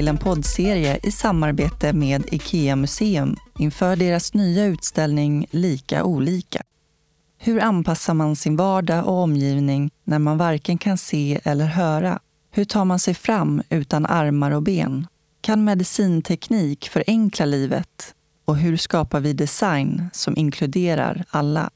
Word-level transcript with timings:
Till 0.00 0.08
en 0.08 0.18
poddserie 0.18 0.98
i 1.02 1.10
samarbete 1.10 1.92
med 1.92 2.24
IKEA 2.32 2.76
Museum 2.76 3.36
inför 3.58 3.96
deras 3.96 4.34
nya 4.34 4.64
utställning 4.64 5.46
Lika 5.50 6.04
olika. 6.04 6.62
Hur 7.38 7.60
anpassar 7.60 8.14
man 8.14 8.36
sin 8.36 8.56
vardag 8.56 9.06
och 9.06 9.14
omgivning 9.14 9.90
när 10.04 10.18
man 10.18 10.38
varken 10.38 10.78
kan 10.78 10.98
se 10.98 11.40
eller 11.44 11.64
höra? 11.64 12.20
Hur 12.50 12.64
tar 12.64 12.84
man 12.84 12.98
sig 12.98 13.14
fram 13.14 13.62
utan 13.68 14.06
armar 14.06 14.50
och 14.50 14.62
ben? 14.62 15.06
Kan 15.40 15.64
medicinteknik 15.64 16.88
förenkla 16.88 17.44
livet? 17.46 18.14
Och 18.44 18.56
hur 18.56 18.76
skapar 18.76 19.20
vi 19.20 19.32
design 19.32 20.10
som 20.12 20.36
inkluderar 20.36 21.24
alla? 21.30 21.70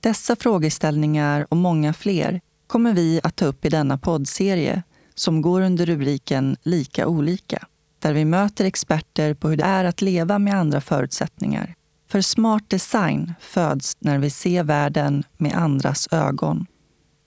Dessa 0.00 0.36
frågeställningar 0.36 1.46
och 1.50 1.56
många 1.56 1.92
fler 1.92 2.40
kommer 2.66 2.92
vi 2.94 3.20
att 3.22 3.36
ta 3.36 3.44
upp 3.44 3.64
i 3.64 3.68
denna 3.68 3.98
poddserie 3.98 4.82
som 5.14 5.42
går 5.42 5.60
under 5.60 5.86
rubriken 5.86 6.56
Lika 6.62 7.06
olika, 7.06 7.66
där 7.98 8.12
vi 8.12 8.24
möter 8.24 8.64
experter 8.64 9.34
på 9.34 9.48
hur 9.48 9.56
det 9.56 9.64
är 9.64 9.84
att 9.84 10.02
leva 10.02 10.38
med 10.38 10.54
andra 10.54 10.80
förutsättningar. 10.80 11.74
För 12.08 12.20
smart 12.20 12.70
design 12.70 13.34
föds 13.40 13.96
när 13.98 14.18
vi 14.18 14.30
ser 14.30 14.62
världen 14.62 15.24
med 15.36 15.54
andras 15.54 16.08
ögon. 16.10 16.66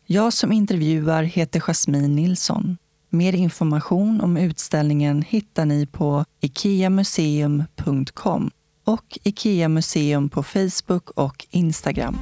Jag 0.05 0.33
som 0.33 0.51
intervjuar 0.51 1.23
heter 1.23 1.59
Jasmine 1.59 2.15
Nilsson. 2.15 2.77
Mer 3.09 3.35
information 3.35 4.21
om 4.21 4.37
utställningen 4.37 5.21
hittar 5.21 5.65
ni 5.65 5.85
på 5.85 6.25
ikeamuseum.com 6.41 8.51
och 8.83 9.19
IKEA 9.23 9.69
Museum 9.69 10.29
på 10.29 10.43
Facebook 10.43 11.09
och 11.09 11.47
Instagram. 11.49 12.17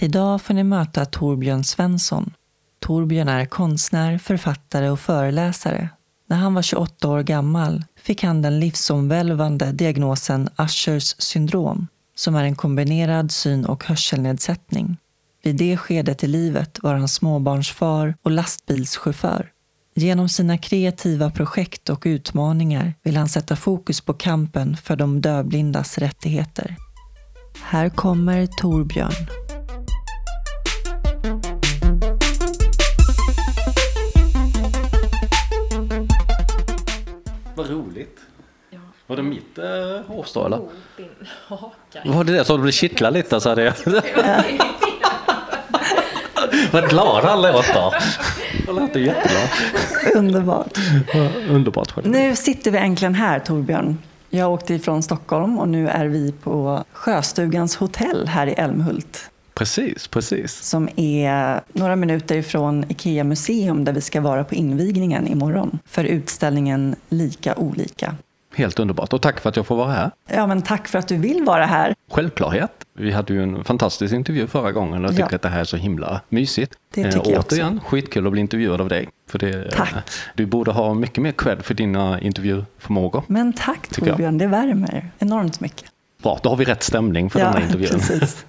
Idag 0.00 0.42
får 0.42 0.54
ni 0.54 0.64
möta 0.64 1.04
Torbjörn 1.04 1.64
Svensson. 1.64 2.34
Torbjörn 2.80 3.28
är 3.28 3.46
konstnär, 3.46 4.18
författare 4.18 4.90
och 4.90 5.00
föreläsare. 5.00 5.88
När 6.28 6.36
han 6.36 6.54
var 6.54 6.62
28 6.62 7.08
år 7.08 7.22
gammal 7.22 7.84
fick 8.00 8.22
han 8.22 8.42
den 8.42 8.60
livsomvälvande 8.60 9.72
diagnosen 9.72 10.48
Ushers 10.58 11.14
syndrom, 11.18 11.86
som 12.16 12.34
är 12.34 12.44
en 12.44 12.56
kombinerad 12.56 13.32
syn 13.32 13.64
och 13.64 13.84
hörselnedsättning. 13.84 14.96
Vid 15.42 15.56
det 15.56 15.76
skedet 15.76 16.24
i 16.24 16.26
livet 16.26 16.82
var 16.82 16.94
han 16.94 17.08
småbarnsfar 17.08 18.14
och 18.22 18.30
lastbilschaufför. 18.30 19.50
Genom 19.94 20.28
sina 20.28 20.58
kreativa 20.58 21.30
projekt 21.30 21.88
och 21.88 22.02
utmaningar 22.06 22.94
vill 23.02 23.16
han 23.16 23.28
sätta 23.28 23.56
fokus 23.56 24.00
på 24.00 24.14
kampen 24.14 24.76
för 24.76 24.96
de 24.96 25.20
dövblindas 25.20 25.98
rättigheter. 25.98 26.76
Här 27.62 27.88
kommer 27.88 28.46
Torbjörn. 28.46 29.47
Vad 37.58 37.70
roligt. 37.70 38.18
Ja. 38.70 38.78
Var 39.06 39.16
det 39.16 39.22
mitt 39.22 39.58
eh, 39.58 39.64
hårstrå 40.06 40.46
eller? 40.46 40.56
Oh, 40.56 40.68
din 40.96 41.08
haka. 41.46 42.02
Var 42.04 42.24
det 42.24 42.32
det 42.32 42.44
som 42.44 42.66
du 42.66 42.72
kittlade 42.72 43.18
lite 43.18 43.40
så 43.40 43.48
hade 43.48 43.62
jag... 43.62 43.74
Vad 46.72 46.88
glad 46.88 47.24
han 47.24 47.42
låter. 47.42 47.94
Han 48.66 48.76
låter 48.76 49.00
jätteglad. 49.00 49.48
Underbart. 50.14 50.78
Underbart. 51.50 51.90
själv. 51.90 52.06
Nu 52.06 52.36
sitter 52.36 52.70
vi 52.70 52.78
äntligen 52.78 53.14
här, 53.14 53.38
Torbjörn. 53.38 53.98
Jag 54.30 54.52
åkte 54.52 54.74
ifrån 54.74 55.02
Stockholm 55.02 55.58
och 55.58 55.68
nu 55.68 55.88
är 55.88 56.06
vi 56.06 56.32
på 56.32 56.84
Sjöstugans 56.92 57.76
hotell 57.76 58.28
här 58.28 58.46
i 58.46 58.52
Älmhult 58.52 59.30
Precis, 59.58 60.08
precis. 60.08 60.52
som 60.62 60.88
är 60.96 61.60
några 61.72 61.96
minuter 61.96 62.36
ifrån 62.36 62.84
IKEA 62.88 63.24
Museum 63.24 63.84
där 63.84 63.92
vi 63.92 64.00
ska 64.00 64.20
vara 64.20 64.44
på 64.44 64.54
invigningen 64.54 65.28
imorgon 65.28 65.78
för 65.86 66.04
utställningen 66.04 66.96
Lika 67.08 67.54
olika. 67.54 68.14
Helt 68.54 68.78
underbart. 68.78 69.12
Och 69.12 69.22
tack 69.22 69.40
för 69.40 69.48
att 69.48 69.56
jag 69.56 69.66
får 69.66 69.76
vara 69.76 69.92
här. 69.92 70.10
Ja, 70.30 70.46
men 70.46 70.62
tack 70.62 70.88
för 70.88 70.98
att 70.98 71.08
du 71.08 71.16
vill 71.16 71.42
vara 71.44 71.66
här. 71.66 71.94
Självklarhet. 72.10 72.70
Vi 72.98 73.12
hade 73.12 73.32
ju 73.34 73.42
en 73.42 73.64
fantastisk 73.64 74.14
intervju 74.14 74.46
förra 74.46 74.72
gången 74.72 75.04
och 75.04 75.10
jag 75.10 75.16
tycker 75.16 75.28
Ja. 75.30 75.36
att 75.36 75.42
det 75.42 75.48
här 75.48 75.60
är 75.60 75.64
så 75.64 75.76
himla 75.76 76.20
mysigt. 76.28 76.72
Det 76.94 77.00
Eh, 77.00 77.10
tycker 77.12 77.30
jag 77.30 77.38
också. 77.40 77.54
Återigen, 77.56 77.80
skitkul 77.80 78.26
att 78.26 78.32
bli 78.32 78.40
intervjuad 78.40 78.80
av 78.80 78.88
dig. 78.88 79.08
För 79.30 79.38
det, 79.38 79.64
eh, 79.64 79.70
Tack. 79.76 79.94
Du 80.34 80.46
borde 80.46 80.70
ha 80.70 80.94
mycket 80.94 81.22
mer 81.22 81.32
cred 81.32 81.62
för 81.64 81.74
dina 81.74 82.20
intervjuförmågor. 82.20 83.22
Men 83.26 83.52
tack 83.52 83.88
jag. 83.96 84.08
Torbjörn, 84.08 84.38
det 84.38 84.46
värmer 84.46 85.10
enormt 85.18 85.60
mycket. 85.60 85.84
Bra, 86.22 86.38
då 86.42 86.48
har 86.48 86.56
vi 86.56 86.64
rätt 86.64 86.82
stämning 86.82 87.30
för 87.30 87.38
den 87.38 87.52
här 87.52 87.60
intervjun. 87.66 87.90
precis. 87.90 88.44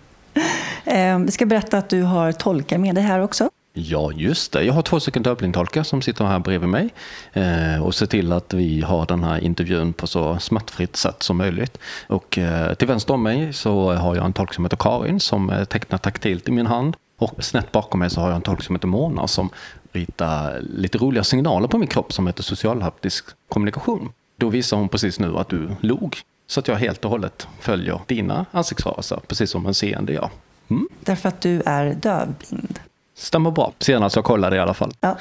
Ehm, 0.86 1.26
vi 1.26 1.32
ska 1.32 1.46
berätta 1.46 1.78
att 1.78 1.90
du 1.90 2.02
har 2.02 2.32
tolkar 2.32 2.78
med 2.78 2.96
dig 2.96 3.04
här 3.04 3.20
också. 3.20 3.50
Ja, 3.74 4.12
just 4.12 4.52
det. 4.52 4.64
Jag 4.64 4.74
har 4.74 4.82
två 4.82 5.00
stycken 5.00 5.24
dövblindtolkar 5.24 5.84
som 5.84 6.02
sitter 6.02 6.26
här 6.26 6.40
bredvid 6.40 6.70
mig 6.70 6.90
ehm, 7.34 7.82
och 7.84 7.96
ser 7.96 8.06
till 8.06 8.32
att 8.32 8.54
vi 8.54 8.82
har 8.82 9.06
den 9.06 9.24
här 9.24 9.40
intervjun 9.40 9.94
på 9.94 10.08
så 10.08 10.40
smärtfritt 10.40 10.96
sätt 10.96 11.24
som 11.24 11.38
möjligt. 11.38 11.78
Och 12.08 12.38
eh, 12.38 12.74
till 12.74 12.88
vänster 12.88 13.14
om 13.14 13.24
mig 13.24 13.54
så 13.54 13.94
har 13.94 14.16
jag 14.16 14.26
en 14.26 14.34
tolk 14.34 14.54
som 14.54 14.66
heter 14.66 14.78
Karin 14.78 15.20
som 15.20 15.50
eh, 15.50 15.64
tecknar 15.64 15.98
taktilt 15.98 16.48
i 16.48 16.52
min 16.52 16.68
hand. 16.68 16.96
Och 17.18 17.44
snett 17.44 17.72
bakom 17.72 18.00
mig 18.00 18.10
så 18.10 18.22
har 18.22 18.28
jag 18.28 18.36
en 18.36 18.42
tolk 18.42 18.64
som 18.64 18.76
heter 18.76 18.88
Mona 18.88 19.28
som 19.28 19.50
ritar 19.92 20.62
lite 20.62 20.98
roliga 20.98 21.24
signaler 21.24 21.68
på 21.68 21.78
min 21.78 21.88
kropp 21.88 22.14
som 22.14 22.28
heter 22.28 22.44
socialhaptisk 22.44 23.26
kommunikation. 23.50 24.12
Då 24.38 24.50
visar 24.50 24.78
hon 24.78 24.90
precis 24.90 25.20
nu 25.20 25.38
att 25.38 25.50
du 25.50 25.70
log. 25.82 26.18
Så 26.50 26.60
att 26.60 26.68
jag 26.68 26.76
helt 26.76 27.06
och 27.06 27.12
hållet 27.12 27.48
följer 27.60 28.02
dina 28.08 28.46
ansiktsrörelser, 28.52 29.20
precis 29.28 29.52
som 29.52 29.66
en 29.66 29.74
seende 29.74 30.14
gör. 30.14 30.30
Mm. 30.70 30.88
Därför 31.00 31.30
att 31.30 31.42
du 31.42 31.62
är 31.66 31.94
dövblind. 31.94 32.80
Stämmer 33.16 33.52
bra. 33.52 33.74
Senast 33.80 34.16
jag 34.16 34.26
kollade 34.26 34.56
i 34.56 34.60
alla 34.60 34.74
fall. 34.74 34.92
Ja. 35.00 35.18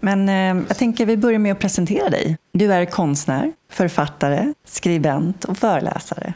Men 0.00 0.28
eh, 0.28 0.64
jag 0.68 0.76
tänker 0.76 1.06
vi 1.06 1.16
börjar 1.16 1.38
med 1.38 1.52
att 1.52 1.58
presentera 1.58 2.10
dig. 2.10 2.38
Du 2.52 2.72
är 2.72 2.84
konstnär, 2.84 3.52
författare, 3.70 4.54
skribent 4.64 5.44
och 5.44 5.58
föreläsare. 5.58 6.34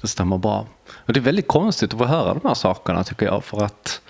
Det 0.00 0.08
stämmer 0.08 0.38
bra. 0.38 0.66
Och 0.90 1.12
det 1.12 1.20
är 1.20 1.22
väldigt 1.22 1.48
konstigt 1.48 1.92
att 1.92 1.98
få 1.98 2.04
höra 2.04 2.34
de 2.34 2.48
här 2.48 2.54
sakerna 2.54 3.04
tycker 3.04 3.26
jag. 3.26 3.44
För 3.44 3.64
att 3.64 4.00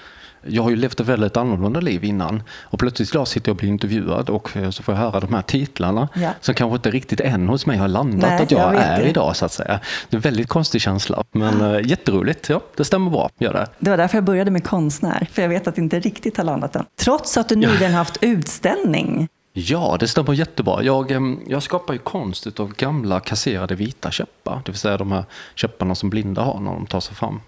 jag 0.49 0.62
har 0.62 0.71
ju 0.71 0.77
levt 0.77 1.01
ett 1.01 1.07
väldigt 1.07 1.37
annorlunda 1.37 1.81
liv 1.81 2.05
innan. 2.05 2.43
Och 2.62 2.79
plötsligt 2.79 3.15
idag 3.15 3.29
sitter 3.29 3.49
jag 3.49 3.55
och 3.55 3.59
blir 3.59 3.69
intervjuad 3.69 4.31
och 4.31 4.57
eh, 4.57 4.71
så 4.71 4.83
får 4.83 4.95
jag 4.95 5.01
höra 5.01 5.21
de 5.21 5.34
här 5.34 5.43
titlarna. 5.43 6.09
Ja. 6.15 6.31
Som 6.41 6.55
kanske 6.55 6.77
inte 6.77 6.91
riktigt 6.91 7.21
än 7.21 7.49
hos 7.49 7.67
mig 7.67 7.77
har 7.79 7.89
landat 7.89 8.31
Nej, 8.31 8.43
att 8.43 8.51
jag, 8.51 8.75
jag 8.75 8.83
är 8.83 9.01
det. 9.03 9.09
idag 9.09 9.37
så 9.37 9.45
att 9.45 9.53
säga. 9.53 9.81
Det 10.09 10.15
är 10.15 10.19
en 10.19 10.21
väldigt 10.21 10.49
konstig 10.49 10.81
känsla. 10.81 11.25
Men 11.33 11.75
äh, 11.75 11.87
jätteroligt. 11.87 12.49
Ja, 12.49 12.61
det 12.77 12.84
stämmer 12.84 13.11
bra. 13.11 13.31
Gör 13.39 13.53
det. 13.53 13.67
Det 13.79 13.91
var 13.91 13.97
därför 13.97 14.17
jag 14.17 14.25
började 14.25 14.51
med 14.51 14.65
konstnär, 14.65 15.29
för 15.33 15.43
jag 15.43 15.49
vet 15.49 15.69
att 15.69 15.75
det 15.75 15.81
inte 15.81 16.01
riktigt 16.01 16.37
har 16.37 16.45
landat 16.45 16.77
än. 16.77 16.84
Trots 16.97 17.37
att 17.37 17.49
du 17.49 17.57
nyligen 17.57 17.93
haft 17.95 18.19
utställning. 18.21 19.28
Ja, 19.59 19.97
det 20.01 20.09
stämmer 20.09 20.33
jättebra. 20.33 20.83
Jag, 20.83 21.11
em, 21.11 21.41
jag 21.47 21.63
skapar 21.63 21.95
ju 21.95 21.99
konst 21.99 22.61
av 22.61 22.75
gamla 22.75 23.21
kasserade 23.21 23.75
vita 23.75 24.11
käppar. 24.11 24.63
Det 24.65 24.73
vill 24.73 24.78
säga 24.78 24.97
de 24.97 25.13
här 25.13 25.25
käpparna 25.55 25.95
som 25.95 26.11
blinda 26.11 26.43
har 26.43 26.61
när 26.61 26.71
de 26.71 26.87
tar 26.87 27.01
sig 27.01 27.15
fram. 27.15 27.41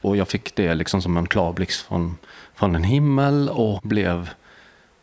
Och 0.00 0.16
jag 0.16 0.28
fick 0.28 0.56
det 0.56 0.74
liksom 0.74 1.02
som 1.02 1.16
en 1.16 1.26
klar 1.26 1.52
blixt 1.52 1.86
från, 1.86 2.16
från 2.56 2.74
en 2.74 2.84
himmel 2.84 3.48
och 3.48 3.80
blev 3.82 4.30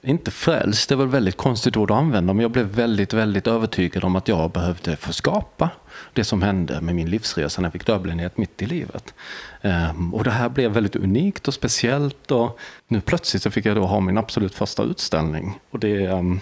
inte 0.06 0.32
frälst, 0.32 0.90
det 0.90 0.96
är 0.96 0.98
väl 0.98 1.08
väldigt 1.08 1.38
konstigt 1.38 1.78
ord 1.78 1.92
att 1.92 1.98
använda, 1.98 2.34
men 2.34 2.42
jag 2.42 2.52
blev 2.52 2.66
väldigt, 2.66 3.14
väldigt 3.14 3.48
övertygad 3.48 4.04
om 4.04 4.16
att 4.16 4.28
jag 4.28 4.52
behövde 4.52 4.96
få 4.96 5.14
skapa 5.14 5.70
det 6.14 6.24
som 6.24 6.42
hände 6.42 6.82
med 6.82 6.96
min 6.96 7.10
livsresa 7.10 7.62
när 7.62 7.66
jag 7.66 7.74
fick 7.74 7.86
dövblindhet 7.86 8.38
mitt 8.38 8.62
i 8.62 8.66
livet. 8.66 9.14
Ehm, 9.62 10.14
och 10.14 10.24
det 10.24 10.32
här 10.32 10.50
blev 10.50 10.72
väldigt 10.72 10.96
unikt 10.96 11.48
och 11.48 11.54
speciellt 11.54 12.32
och 12.32 12.60
nu 12.88 13.02
plötsligt 13.02 13.44
så 13.44 13.52
fick 13.52 13.66
jag 13.66 13.76
då 13.76 13.86
ha 13.86 14.00
min 14.00 14.18
absolut 14.18 14.56
första 14.56 14.84
utställning. 14.84 15.60
Och 15.72 15.80
det, 15.80 16.06
ehm, 16.06 16.40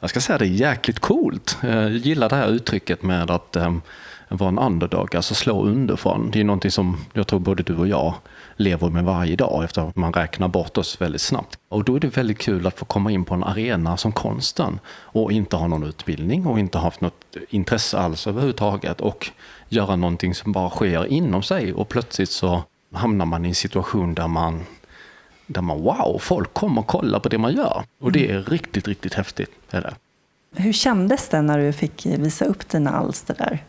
jag 0.00 0.10
ska 0.10 0.20
säga 0.20 0.38
det 0.38 0.46
är 0.46 0.48
jäkligt 0.48 0.98
coolt. 0.98 1.58
Eh, 1.62 1.70
jag 1.70 1.90
gillar 1.92 2.28
det 2.28 2.36
här 2.36 2.48
uttrycket 2.48 3.02
med 3.02 3.30
att 3.30 3.56
ehm, 3.56 3.82
vara 4.28 4.48
en 4.48 4.58
underdog, 4.58 5.16
alltså 5.16 5.34
slå 5.34 5.64
underifrån. 5.64 6.30
Det 6.30 6.40
är 6.40 6.44
någonting 6.44 6.70
som 6.70 7.04
jag 7.12 7.26
tror 7.26 7.40
både 7.40 7.62
du 7.62 7.76
och 7.76 7.88
jag 7.88 8.14
lever 8.56 8.90
med 8.90 9.04
varje 9.04 9.36
dag 9.36 9.64
eftersom 9.64 9.92
man 9.94 10.12
räknar 10.12 10.48
bort 10.48 10.78
oss 10.78 11.00
väldigt 11.00 11.20
snabbt. 11.20 11.58
Och 11.68 11.84
då 11.84 11.96
är 11.96 12.00
det 12.00 12.16
väldigt 12.16 12.38
kul 12.38 12.66
att 12.66 12.78
få 12.78 12.84
komma 12.84 13.10
in 13.10 13.24
på 13.24 13.34
en 13.34 13.44
arena 13.44 13.96
som 13.96 14.12
konsten 14.12 14.80
och 14.88 15.32
inte 15.32 15.56
ha 15.56 15.66
någon 15.66 15.84
utbildning 15.84 16.46
och 16.46 16.58
inte 16.58 16.78
haft 16.78 17.00
något 17.00 17.36
intresse 17.48 17.98
alls 17.98 18.26
överhuvudtaget 18.26 19.00
och 19.00 19.30
göra 19.68 19.96
någonting 19.96 20.34
som 20.34 20.52
bara 20.52 20.70
sker 20.70 21.06
inom 21.06 21.42
sig 21.42 21.72
och 21.72 21.88
plötsligt 21.88 22.30
så 22.30 22.62
hamnar 22.92 23.26
man 23.26 23.44
i 23.44 23.48
en 23.48 23.54
situation 23.54 24.14
där 24.14 24.28
man 24.28 24.64
där 25.46 25.62
man 25.62 25.82
wow, 25.82 26.18
folk 26.20 26.54
kommer 26.54 26.80
och 26.80 26.86
kollar 26.86 27.20
på 27.20 27.28
det 27.28 27.38
man 27.38 27.54
gör. 27.54 27.84
Och 28.00 28.12
det 28.12 28.30
är 28.30 28.42
riktigt, 28.42 28.88
riktigt 28.88 29.14
häftigt. 29.14 29.50
Är 29.70 29.80
det. 29.80 29.94
Hur 30.62 30.72
kändes 30.72 31.28
det 31.28 31.42
när 31.42 31.58
du 31.58 31.72
fick 31.72 32.06
visa 32.06 32.44
upp 32.44 32.68
dina 32.68 32.90
alster 32.90 33.34
där? 33.38 33.64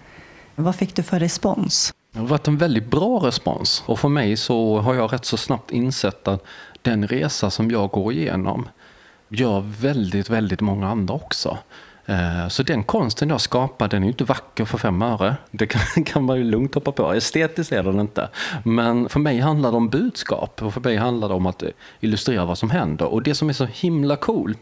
Vad 0.55 0.75
fick 0.75 0.95
du 0.95 1.03
för 1.03 1.19
respons? 1.19 1.93
Det 2.13 2.19
har 2.19 2.27
varit 2.27 2.47
en 2.47 2.57
väldigt 2.57 2.85
bra 2.85 3.19
respons 3.19 3.83
och 3.85 3.99
för 3.99 4.09
mig 4.09 4.37
så 4.37 4.79
har 4.79 4.95
jag 4.95 5.13
rätt 5.13 5.25
så 5.25 5.37
snabbt 5.37 5.71
insett 5.71 6.27
att 6.27 6.43
den 6.81 7.07
resa 7.07 7.49
som 7.49 7.71
jag 7.71 7.89
går 7.89 8.13
igenom 8.13 8.67
gör 9.29 9.59
väldigt, 9.81 10.29
väldigt 10.29 10.61
många 10.61 10.87
andra 10.89 11.13
också. 11.13 11.57
Eh, 12.05 12.47
så 12.47 12.63
den 12.63 12.83
konsten 12.83 13.29
jag 13.29 13.41
skapar, 13.41 13.87
den 13.87 14.03
är 14.03 14.07
ju 14.07 14.11
inte 14.11 14.23
vacker 14.23 14.65
för 14.65 14.77
fem 14.77 15.01
öre. 15.01 15.35
Det 15.51 15.67
kan, 15.67 16.03
kan 16.05 16.23
man 16.23 16.37
ju 16.37 16.43
lugnt 16.43 16.75
hoppa 16.75 16.91
på. 16.91 17.13
Estetiskt 17.13 17.71
är 17.71 17.83
den 17.83 17.99
inte. 17.99 18.29
Men 18.63 19.09
för 19.09 19.19
mig 19.19 19.39
handlar 19.39 19.71
det 19.71 19.77
om 19.77 19.89
budskap 19.89 20.61
och 20.61 20.73
för 20.73 20.81
mig 20.81 20.97
handlar 20.97 21.27
det 21.29 21.35
om 21.35 21.45
att 21.45 21.63
eh, 21.63 21.69
illustrera 21.99 22.45
vad 22.45 22.57
som 22.57 22.69
händer. 22.69 23.05
Och 23.05 23.23
det 23.23 23.35
som 23.35 23.49
är 23.49 23.53
så 23.53 23.65
himla 23.65 24.15
coolt, 24.15 24.59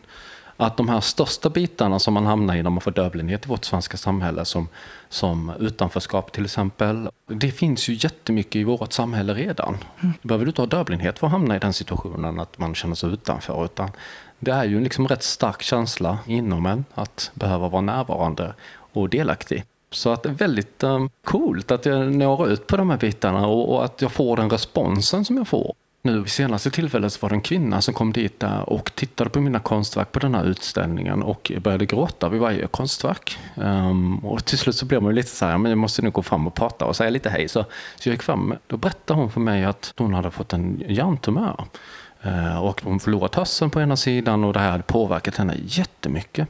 att 0.65 0.77
de 0.77 0.89
här 0.89 1.01
största 1.01 1.49
bitarna 1.49 1.99
som 1.99 2.13
man 2.13 2.25
hamnar 2.25 2.55
i 2.55 2.63
när 2.63 2.69
man 2.69 2.81
får 2.81 2.91
dövblindhet 2.91 3.45
i 3.45 3.49
vårt 3.49 3.65
svenska 3.65 3.97
samhälle, 3.97 4.45
som, 4.45 4.67
som 5.09 5.51
utanförskap 5.59 6.31
till 6.31 6.45
exempel, 6.45 7.09
det 7.27 7.51
finns 7.51 7.89
ju 7.89 7.93
jättemycket 7.93 8.55
i 8.55 8.63
vårt 8.63 8.93
samhälle 8.93 9.33
redan. 9.33 9.77
Mm. 9.99 10.13
behöver 10.21 10.45
du 10.45 10.49
inte 10.49 10.61
ha 10.61 10.67
dövblindhet 10.67 11.19
för 11.19 11.27
att 11.27 11.31
hamna 11.31 11.55
i 11.55 11.59
den 11.59 11.73
situationen 11.73 12.39
att 12.39 12.57
man 12.57 12.75
känner 12.75 12.95
sig 12.95 13.09
utanför, 13.09 13.65
utan 13.65 13.91
det 14.39 14.51
är 14.51 14.65
ju 14.65 14.77
en 14.77 14.83
liksom 14.83 15.07
rätt 15.07 15.23
stark 15.23 15.61
känsla 15.61 16.17
inom 16.25 16.65
en 16.65 16.85
att 16.93 17.31
behöva 17.33 17.69
vara 17.69 17.81
närvarande 17.81 18.53
och 18.93 19.09
delaktig. 19.09 19.63
Så 19.91 20.09
att 20.09 20.23
det 20.23 20.29
är 20.29 20.33
väldigt 20.33 20.83
um, 20.83 21.09
coolt 21.23 21.71
att 21.71 21.85
jag 21.85 22.15
når 22.15 22.49
ut 22.49 22.67
på 22.67 22.77
de 22.77 22.89
här 22.89 22.97
bitarna 22.97 23.47
och, 23.47 23.75
och, 23.75 23.85
att 23.85 24.01
jag 24.01 24.11
får 24.11 24.37
den 24.37 24.49
responsen 24.49 25.25
som 25.25 25.37
jag 25.37 25.47
får. 25.47 25.73
Nu 26.03 26.19
vid 26.19 26.31
senaste 26.31 26.71
tillfället 26.71 27.13
så 27.13 27.19
var 27.21 27.29
det 27.29 27.35
en 27.35 27.41
kvinna 27.41 27.81
som 27.81 27.93
kom 27.93 28.13
dit 28.13 28.43
och 28.65 28.95
tittade 28.95 29.29
på 29.29 29.41
mina 29.41 29.59
konstverk 29.59 30.11
på 30.11 30.19
den 30.19 30.35
här 30.35 30.43
utställningen 30.43 31.23
och 31.23 31.51
började 31.61 31.85
gråta 31.85 32.29
vid 32.29 32.41
varje 32.41 32.67
konstverk. 32.67 33.37
Um, 33.55 34.17
och 34.17 34.45
till 34.45 34.57
slut 34.57 34.75
så 34.75 34.85
blev 34.85 35.03
man 35.03 35.15
lite 35.15 35.29
så 35.29 35.45
här, 35.45 35.57
men 35.57 35.69
jag 35.69 35.77
måste 35.77 36.01
nu 36.01 36.09
gå 36.09 36.21
fram 36.21 36.47
och 36.47 36.53
prata 36.53 36.85
och 36.85 36.95
säga 36.95 37.09
lite 37.09 37.29
hej. 37.29 37.47
Så, 37.47 37.63
så 37.95 38.09
jag 38.09 38.13
gick 38.13 38.23
fram, 38.23 38.53
då 38.67 38.77
berättade 38.77 39.19
hon 39.19 39.31
för 39.31 39.39
mig 39.39 39.65
att 39.65 39.93
hon 39.97 40.13
hade 40.13 40.31
fått 40.31 40.53
en 40.53 40.83
hjärntumör. 40.87 41.65
Uh, 42.25 42.57
och 42.57 42.81
hon 42.83 42.99
förlorat 42.99 43.35
hörseln 43.35 43.71
på 43.71 43.81
ena 43.81 43.95
sidan 43.95 44.43
och 44.43 44.53
det 44.53 44.59
här 44.59 44.71
hade 44.71 44.83
påverkat 44.83 45.35
henne 45.37 45.55
jättemycket. 45.65 46.47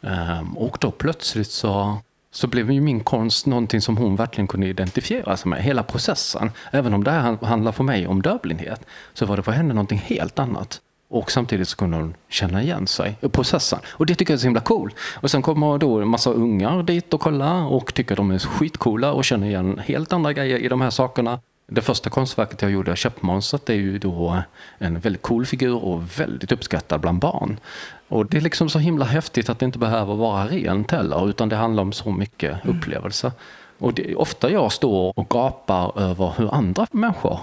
Um, 0.00 0.58
och 0.58 0.76
då 0.80 0.90
plötsligt 0.90 1.50
så 1.50 1.98
så 2.32 2.46
blev 2.46 2.70
ju 2.70 2.80
min 2.80 3.00
konst 3.00 3.46
någonting 3.46 3.80
som 3.80 3.96
hon 3.96 4.16
verkligen 4.16 4.48
kunde 4.48 4.66
identifiera 4.66 5.36
sig 5.36 5.48
med. 5.48 5.62
Hela 5.62 5.82
processen. 5.82 6.50
Även 6.70 6.94
om 6.94 7.04
det 7.04 7.10
här 7.10 7.44
handlar 7.44 7.72
för 7.72 7.84
mig 7.84 8.06
om 8.06 8.22
dövblindhet 8.22 8.86
så 9.14 9.26
var 9.26 9.36
det 9.36 9.42
för 9.42 9.52
henne 9.52 9.74
någonting 9.74 9.98
helt 9.98 10.38
annat. 10.38 10.80
Och 11.10 11.30
samtidigt 11.30 11.68
så 11.68 11.76
kunde 11.76 11.96
hon 11.96 12.14
känna 12.28 12.62
igen 12.62 12.86
sig 12.86 13.18
i 13.20 13.28
processen. 13.28 13.78
Och 13.88 14.06
det 14.06 14.14
tycker 14.14 14.32
jag 14.32 14.36
är 14.36 14.40
så 14.40 14.46
himla 14.46 14.60
cool. 14.60 14.92
Och 15.14 15.30
sen 15.30 15.42
kommer 15.42 15.78
då 15.78 16.00
en 16.00 16.08
massa 16.08 16.30
ungar 16.30 16.82
dit 16.82 17.14
och 17.14 17.20
kollar 17.20 17.64
och 17.64 17.94
tycker 17.94 18.16
de 18.16 18.30
är 18.30 18.38
skitcoola 18.38 19.12
och 19.12 19.24
känner 19.24 19.46
igen 19.46 19.80
helt 19.84 20.12
andra 20.12 20.32
grejer 20.32 20.58
i 20.58 20.68
de 20.68 20.80
här 20.80 20.90
sakerna. 20.90 21.40
Det 21.72 21.82
första 21.82 22.10
konstverket 22.10 22.62
jag 22.62 22.70
gjorde, 22.70 22.96
Köpmonstret, 22.96 23.70
är 23.70 23.74
ju 23.74 23.98
då 23.98 24.42
en 24.78 25.00
väldigt 25.00 25.22
cool 25.22 25.46
figur 25.46 25.84
och 25.84 26.20
väldigt 26.20 26.52
uppskattad 26.52 27.00
bland 27.00 27.18
barn. 27.18 27.60
Och 28.08 28.26
det 28.26 28.36
är 28.36 28.40
liksom 28.40 28.68
så 28.68 28.78
himla 28.78 29.04
häftigt 29.04 29.48
att 29.48 29.58
det 29.58 29.64
inte 29.64 29.78
behöver 29.78 30.14
vara 30.14 30.46
rent 30.46 30.90
heller, 30.90 31.28
utan 31.28 31.48
det 31.48 31.56
handlar 31.56 31.82
om 31.82 31.92
så 31.92 32.10
mycket 32.10 32.64
mm. 32.64 32.76
upplevelse. 32.76 33.32
Och 33.78 33.94
det 33.94 34.14
ofta 34.14 34.50
jag 34.50 34.72
står 34.72 35.18
och 35.18 35.28
gapar 35.28 36.00
över 36.00 36.34
hur 36.36 36.54
andra 36.54 36.86
människor 36.90 37.40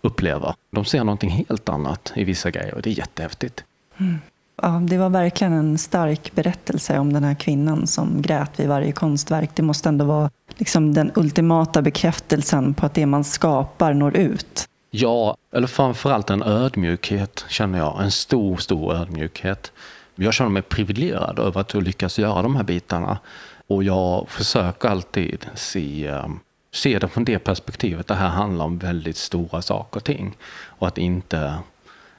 upplever. 0.00 0.54
De 0.70 0.84
ser 0.84 1.04
någonting 1.04 1.30
helt 1.30 1.68
annat 1.68 2.12
i 2.16 2.24
vissa 2.24 2.50
grejer 2.50 2.74
och 2.74 2.82
det 2.82 2.90
är 2.90 2.98
jättehäftigt. 2.98 3.64
Mm. 3.98 4.18
Ja, 4.62 4.68
det 4.68 4.98
var 4.98 5.10
verkligen 5.10 5.52
en 5.52 5.78
stark 5.78 6.32
berättelse 6.34 6.98
om 6.98 7.12
den 7.12 7.24
här 7.24 7.34
kvinnan 7.34 7.86
som 7.86 8.22
grät 8.22 8.60
vid 8.60 8.68
varje 8.68 8.92
konstverk. 8.92 9.50
Det 9.54 9.62
måste 9.62 9.88
ändå 9.88 10.04
vara 10.04 10.30
liksom 10.56 10.94
den 10.94 11.12
ultimata 11.14 11.82
bekräftelsen 11.82 12.74
på 12.74 12.86
att 12.86 12.94
det 12.94 13.06
man 13.06 13.24
skapar 13.24 13.94
når 13.94 14.16
ut. 14.16 14.68
Ja, 14.90 15.36
eller 15.52 15.66
framförallt 15.66 16.30
en 16.30 16.42
ödmjukhet 16.42 17.44
känner 17.48 17.78
jag. 17.78 18.02
En 18.02 18.10
stor, 18.10 18.56
stor 18.56 18.94
ödmjukhet. 18.94 19.72
Jag 20.14 20.34
känner 20.34 20.50
mig 20.50 20.62
privilegierad 20.62 21.38
över 21.38 21.60
att 21.60 21.74
lyckas 21.74 22.18
göra 22.18 22.42
de 22.42 22.56
här 22.56 22.62
bitarna. 22.62 23.18
Och 23.66 23.84
jag 23.84 24.28
försöker 24.28 24.88
alltid 24.88 25.46
se, 25.54 26.06
ehm, 26.06 26.38
se 26.72 26.98
det 26.98 27.08
från 27.08 27.24
det 27.24 27.38
perspektivet. 27.38 28.06
Det 28.06 28.14
här 28.14 28.28
handlar 28.28 28.64
om 28.64 28.78
väldigt 28.78 29.16
stora 29.16 29.62
saker 29.62 29.96
och 29.96 30.04
ting. 30.04 30.36
Och 30.64 30.88
att 30.88 30.98
inte 30.98 31.54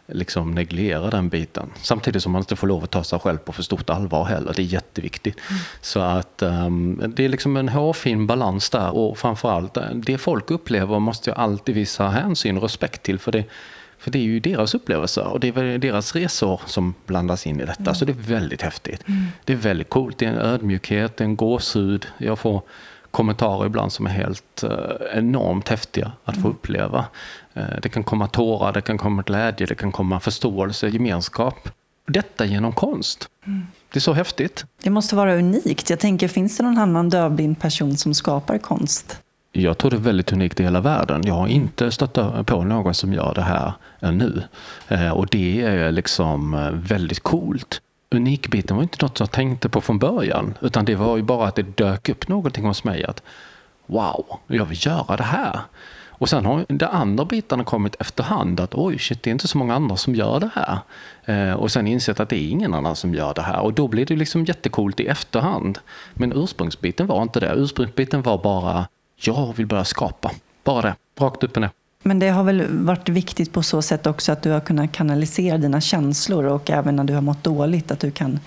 liksom 0.08 0.52
neglera 0.52 1.10
den 1.10 1.30
biten. 1.30 1.70
Samtidigt 1.82 2.24
som 2.24 2.32
man 2.32 2.42
inte 2.42 2.56
får 2.56 2.68
lov 2.68 2.84
att 2.84 2.92
ta 2.92 3.04
sig 3.04 3.20
själv 3.20 3.38
på 3.38 3.52
för 3.52 3.64
stort 3.64 3.90
allvar 3.90 4.26
heller. 4.26 4.54
Det 4.56 4.62
är 4.62 4.66
jätteviktigt. 4.66 5.38
Mm. 5.50 5.62
Så 5.82 6.00
att 6.00 6.42
um, 6.42 7.04
det 7.16 7.26
är 7.26 7.30
liksom 7.30 7.58
en 7.58 7.70
hårfin 7.70 8.28
balans 8.28 8.70
där 8.70 8.96
och 8.96 9.18
framförallt 9.18 9.78
eh, 9.78 9.84
det 9.94 10.18
folk 10.18 10.52
upplever 10.52 11.00
måste 11.00 11.30
jag 11.30 11.40
alltid 11.40 11.76
visa 11.76 12.08
hänsyn 12.08 12.58
och 12.58 12.64
respekt 12.64 13.04
till. 13.04 13.20
För 13.20 13.32
det, 13.32 13.46
för 13.98 14.12
det 14.12 14.20
är 14.20 14.24
ju 14.24 14.40
deras 14.40 14.76
upplevelser 14.76 15.28
och 15.28 15.40
det 15.40 15.48
är 15.48 15.78
deras 15.78 16.16
resor 16.16 16.62
som 16.66 16.94
blandas 17.06 17.48
in 17.48 17.60
i 17.60 17.66
detta. 17.66 17.82
Mm. 17.82 17.96
Så 17.96 18.06
det 18.06 18.12
är 18.12 18.24
väldigt 18.28 18.62
häftigt. 18.62 19.08
Mm. 19.08 19.26
Det 19.46 19.54
är 19.54 19.58
väldigt 19.58 19.90
coolt. 19.90 20.18
Det 20.18 20.26
är 20.26 20.30
en 20.30 20.40
ödmjukhet, 20.40 21.18
det 21.18 21.24
är 21.24 21.26
en 21.26 21.36
gåshud. 21.36 22.08
Jag 22.18 22.40
får 22.40 22.62
kommentarer 23.12 23.66
ibland 23.66 23.92
som 23.92 24.06
är 24.06 24.10
helt 24.10 24.64
eh, 24.64 25.18
enormt 25.18 25.70
häftiga 25.70 26.12
att 26.24 26.36
få 26.36 26.40
mm. 26.40 26.52
uppleva. 26.52 27.06
Eh, 27.54 27.64
det 27.82 27.90
kan 27.90 28.04
komma 28.04 28.28
tårar, 28.28 28.74
det 28.74 28.82
kan 28.82 28.98
komma 28.98 29.22
glädje, 29.22 29.68
det 29.68 29.76
kan 29.76 29.92
komma 29.92 30.20
förståelse, 30.20 30.88
gemenskap. 30.88 31.70
Detta 32.08 32.46
genom 32.46 32.74
konst. 32.74 33.30
Mm. 33.46 33.68
Det 33.92 33.98
är 33.98 34.02
så 34.02 34.14
häftigt. 34.14 34.66
Det 34.84 34.90
måste 34.90 35.16
vara 35.16 35.36
unikt. 35.36 35.90
Jag 35.90 36.00
tänker, 36.00 36.28
finns 36.28 36.58
det 36.58 36.64
någon 36.64 36.78
annan 36.78 37.10
dövblind 37.10 37.60
person 37.60 37.98
som 37.98 38.14
skapar 38.14 38.58
konst? 38.58 39.20
Jag 39.52 39.78
tror 39.78 39.92
det 39.92 39.98
är 39.98 40.02
väldigt 40.02 40.32
unikt 40.32 40.60
i 40.60 40.64
hela 40.64 40.82
världen. 40.82 41.22
Jag 41.26 41.34
har 41.34 41.48
inte 41.48 41.92
stött 41.92 42.46
på 42.46 42.64
någon 42.64 42.94
som 42.94 43.14
gör 43.14 43.34
det 43.34 43.42
här 43.42 43.74
ännu. 44.00 44.44
Eh, 44.88 45.10
och 45.10 45.28
det 45.28 45.62
är 45.62 45.92
liksom 45.92 46.70
väldigt 46.74 47.20
coolt 47.20 47.82
unikbiten 48.12 48.76
var 48.76 48.84
inte 48.84 49.06
något 49.06 49.20
jag 49.20 49.32
tänkte 49.32 49.70
på 49.70 49.82
från 49.82 50.00
början. 50.00 50.58
Utan 50.62 50.86
det 50.86 50.96
var 50.96 51.18
ju 51.18 51.24
bara 51.24 51.48
att 51.48 51.56
det 51.56 51.78
dök 51.78 52.10
upp 52.10 52.28
någonting 52.28 52.66
hos 52.66 52.84
mig. 52.84 53.04
att 53.04 53.24
Wow, 53.86 54.26
jag 54.48 54.66
vill 54.66 54.86
göra 54.86 55.18
det 55.18 55.24
här. 55.24 55.60
Och 56.22 56.30
sen 56.30 56.46
har 56.46 56.66
de 56.68 56.86
andra 56.86 57.26
bitarna 57.26 57.64
kommit 57.64 57.96
efterhand. 58.00 58.60
Att 58.60 58.76
oj, 58.76 59.00
shit, 59.00 59.24
det 59.24 59.30
är 59.30 59.32
inte 59.32 59.48
så 59.48 59.58
många 59.58 59.76
andra 59.76 59.96
som 59.96 60.16
gör 60.16 60.40
det 60.40 60.50
här. 60.54 60.80
Eh, 61.26 61.54
och 61.54 61.72
sen 61.72 61.88
insett 61.88 62.20
att 62.20 62.30
det 62.30 62.36
är 62.36 62.50
ingen 62.50 62.74
annan 62.74 62.96
som 62.96 63.14
gör 63.14 63.34
det 63.34 63.42
här. 63.42 63.60
Och 63.60 63.74
då 63.74 63.88
blir 63.88 64.06
det 64.06 64.16
liksom 64.16 64.46
jättekult 64.46 65.00
i 65.00 65.08
efterhand. 65.08 65.80
Men 66.14 66.34
ursprungsbiten 66.34 67.08
var 67.08 67.22
inte 67.22 67.40
det. 67.40 67.54
Ursprungsbiten 67.56 68.22
var 68.22 68.38
bara, 68.38 68.88
jag 69.16 69.54
vill 69.58 69.66
börja 69.66 69.84
skapa. 69.84 70.32
Bara 70.64 70.82
det, 70.82 70.96
rakt 71.20 71.44
upp 71.44 71.56
och 71.56 71.62
ner. 71.62 71.70
Men 72.04 72.20
det 72.20 72.30
har 72.30 72.44
väl 72.44 72.66
varit 72.70 73.10
viktigt 73.10 73.54
på 73.54 73.64
så 73.64 73.82
sätt 73.82 74.08
också 74.08 74.32
att 74.32 74.42
du 74.42 74.50
har 74.50 74.60
kunnat 74.60 74.92
kanalisera 74.92 75.58
dina 75.58 75.82
känslor 75.82 76.46
och 76.46 76.70
även 76.70 76.96
när 76.96 77.04
du 77.04 77.14
har 77.14 77.22
mått 77.22 77.44
dåligt 77.44 77.92
att 77.92 78.00
du 78.00 78.12
kan 78.12 78.40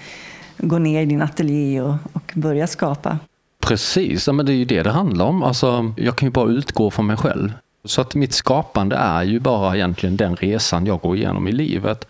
gå 0.59 0.79
ner 0.79 1.03
i 1.03 1.07
din 1.07 1.23
ateljé 1.23 1.81
och, 1.81 1.95
och 2.13 2.33
börja 2.35 2.67
skapa. 2.67 3.19
Precis, 3.67 4.27
ja, 4.27 4.33
men 4.33 4.47
det 4.47 4.53
är 4.53 4.57
ju 4.57 4.65
det 4.65 4.83
det 4.83 4.91
handlar 4.91 5.25
om. 5.25 5.43
Alltså, 5.43 5.93
jag 5.97 6.17
kan 6.17 6.27
ju 6.27 6.31
bara 6.31 6.51
utgå 6.51 6.91
från 6.91 7.07
mig 7.07 7.17
själv. 7.17 7.53
Så 7.85 8.01
att 8.01 8.15
mitt 8.15 8.33
skapande 8.33 8.97
är 8.97 9.23
ju 9.23 9.41
bara 9.41 9.77
egentligen 9.77 10.17
den 10.17 10.37
resan 10.37 10.87
jag 10.87 11.01
går 11.01 11.17
igenom 11.17 11.49
i 11.49 11.53
livet. 11.53 12.07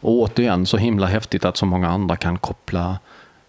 Och 0.00 0.12
återigen 0.12 0.66
så 0.66 0.76
himla 0.76 1.06
häftigt 1.06 1.44
att 1.44 1.56
så 1.56 1.66
många 1.66 1.88
andra 1.88 2.16
kan 2.16 2.38
koppla 2.38 2.98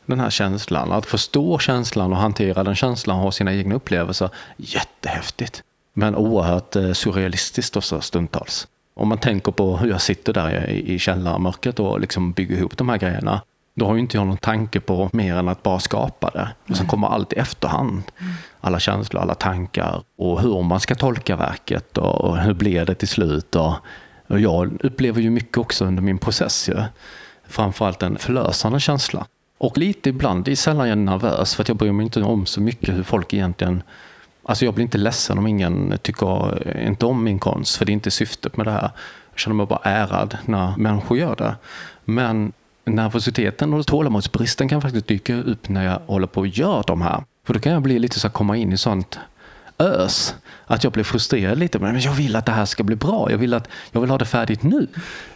den 0.05 0.19
här 0.19 0.29
känslan. 0.29 0.91
Att 0.91 1.05
förstå 1.05 1.59
känslan 1.59 2.11
och 2.11 2.17
hantera 2.17 2.63
den 2.63 2.75
känslan 2.75 3.17
och 3.17 3.23
ha 3.23 3.31
sina 3.31 3.53
egna 3.53 3.75
upplevelser. 3.75 4.29
Jättehäftigt. 4.57 5.63
Men 5.93 6.15
oerhört 6.15 6.75
eh, 6.75 6.93
surrealistiskt 6.93 7.77
också 7.77 8.01
stundtals. 8.01 8.67
Om 8.93 9.07
man 9.07 9.17
tänker 9.17 9.51
på 9.51 9.77
hur 9.77 9.89
jag 9.89 10.01
sitter 10.01 10.33
där 10.33 10.69
i 10.69 10.99
källarmörkret 10.99 11.79
och 11.79 11.99
liksom 11.99 12.31
bygger 12.31 12.57
ihop 12.57 12.77
de 12.77 12.89
här 12.89 12.97
grejerna. 12.97 13.41
Då 13.73 13.85
har 13.85 13.93
ju 13.93 13.99
inte 13.99 14.17
jag 14.17 14.27
någon 14.27 14.37
tanke 14.37 14.79
på 14.79 15.09
mer 15.13 15.35
än 15.35 15.47
att 15.47 15.63
bara 15.63 15.79
skapa 15.79 16.29
det. 16.29 16.49
Och 16.69 16.77
sen 16.77 16.87
kommer 16.87 17.07
allt 17.07 17.33
i 17.33 17.35
efterhand. 17.35 18.03
Alla 18.67 18.79
känslor, 18.79 19.21
alla 19.21 19.35
tankar 19.35 20.03
och 20.17 20.41
hur 20.41 20.63
man 20.63 20.79
ska 20.79 20.95
tolka 20.95 21.35
verket 21.35 21.97
och 21.97 22.37
hur 22.37 22.53
blir 22.53 22.85
det 22.85 22.95
till 22.95 23.07
slut. 23.07 23.55
Och, 23.55 23.73
och 24.27 24.39
jag 24.39 24.77
upplever 24.83 25.21
ju 25.21 25.29
mycket 25.29 25.57
också 25.57 25.85
under 25.85 26.01
min 26.01 26.17
process 26.17 26.69
ju. 26.69 26.83
Framförallt 27.47 28.03
en 28.03 28.17
förlösande 28.17 28.79
känsla. 28.79 29.25
Och 29.57 29.77
lite 29.77 30.09
ibland, 30.09 30.45
det 30.45 30.51
är 30.51 30.55
sällan 30.55 30.87
jag 30.87 30.91
är 30.91 31.01
nervös 31.01 31.55
för 31.55 31.63
att 31.63 31.67
jag 31.67 31.77
bryr 31.77 31.91
mig 31.91 32.03
inte 32.03 32.21
om 32.21 32.45
så 32.45 32.61
mycket 32.61 32.95
hur 32.95 33.03
folk 33.03 33.33
egentligen 33.33 33.83
Alltså 34.47 34.65
jag 34.65 34.73
blir 34.73 34.83
inte 34.83 34.97
ledsen 34.97 35.37
om 35.37 35.47
ingen 35.47 35.97
tycker 36.01 36.77
inte 36.87 37.05
om 37.05 37.23
min 37.23 37.39
konst, 37.39 37.75
för 37.75 37.85
det 37.85 37.91
är 37.91 37.93
inte 37.93 38.11
syftet 38.11 38.57
med 38.57 38.67
det 38.67 38.71
här. 38.71 38.91
Jag 39.31 39.39
känner 39.39 39.55
mig 39.55 39.65
bara 39.65 39.79
ärad 39.83 40.37
när 40.45 40.77
människor 40.77 41.17
gör 41.17 41.35
det. 41.35 41.55
Men 42.05 42.53
nervositeten 42.85 43.73
och 43.73 43.87
tålamodsbristen 43.87 44.69
kan 44.69 44.81
faktiskt 44.81 45.07
dyka 45.07 45.35
upp 45.35 45.69
när 45.69 45.85
jag 45.85 45.99
håller 46.05 46.27
på 46.27 46.39
och 46.39 46.47
gör 46.47 46.83
de 46.87 47.01
här. 47.01 47.23
För 47.47 47.53
då 47.53 47.59
kan 47.59 47.71
jag 47.71 47.81
bli 47.81 47.99
lite 47.99 48.19
så 48.19 48.29
komma 48.29 48.57
in 48.57 48.73
i 48.73 48.77
sånt 48.77 49.19
ös. 49.79 50.35
Att 50.65 50.83
jag 50.83 50.93
blir 50.93 51.03
frustrerad 51.03 51.57
lite. 51.57 51.79
Men 51.79 51.99
jag 51.99 52.11
vill 52.11 52.35
att 52.35 52.45
det 52.45 52.51
här 52.51 52.65
ska 52.65 52.83
bli 52.83 52.95
bra. 52.95 53.31
Jag 53.31 53.37
vill, 53.37 53.53
att, 53.53 53.69
jag 53.91 54.01
vill 54.01 54.09
ha 54.09 54.17
det 54.17 54.25
färdigt 54.25 54.63
nu. 54.63 54.87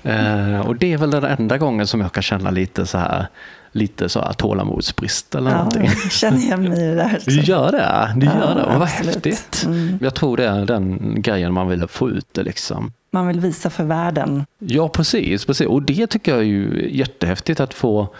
Eh, 0.03 0.59
och 0.59 0.75
det 0.75 0.93
är 0.93 0.97
väl 0.97 1.11
den 1.11 1.23
enda 1.23 1.57
gången 1.57 1.87
som 1.87 2.01
jag 2.01 2.11
kan 2.11 2.23
känna 2.23 2.51
lite 2.51 2.85
så 2.85 2.97
här 2.97 3.27
lite 3.71 4.09
så 4.09 4.21
här 4.21 4.33
tålamodsbrist 4.33 5.35
eller 5.35 5.51
ja, 5.51 5.57
någonting. 5.57 5.85
Jag 5.85 6.11
känner 6.11 6.37
igen 6.37 6.69
mig 6.69 6.83
i 6.83 6.87
det 6.87 6.95
där. 6.95 7.19
Du 7.25 7.41
gör 7.41 7.71
det? 7.71 8.13
Du 8.19 8.25
gör 8.25 8.55
det? 8.55 8.79
Vad 8.79 8.87
häftigt. 8.87 9.63
Mm. 9.65 9.99
Jag 10.01 10.15
tror 10.15 10.37
det 10.37 10.47
är 10.47 10.65
den 10.65 11.15
grejen 11.21 11.53
man 11.53 11.67
vill 11.67 11.87
få 11.87 12.09
ut 12.09 12.27
det 12.31 12.43
liksom. 12.43 12.93
Man 13.11 13.27
vill 13.27 13.39
visa 13.39 13.69
för 13.69 13.83
världen. 13.83 14.45
Ja, 14.59 14.89
precis. 14.89 15.45
precis. 15.45 15.67
Och 15.67 15.81
det 15.81 16.07
tycker 16.07 16.31
jag 16.31 16.41
är 16.41 16.45
ju 16.45 16.89
jättehäftigt 16.91 17.59
att 17.59 17.73
få 17.73 18.15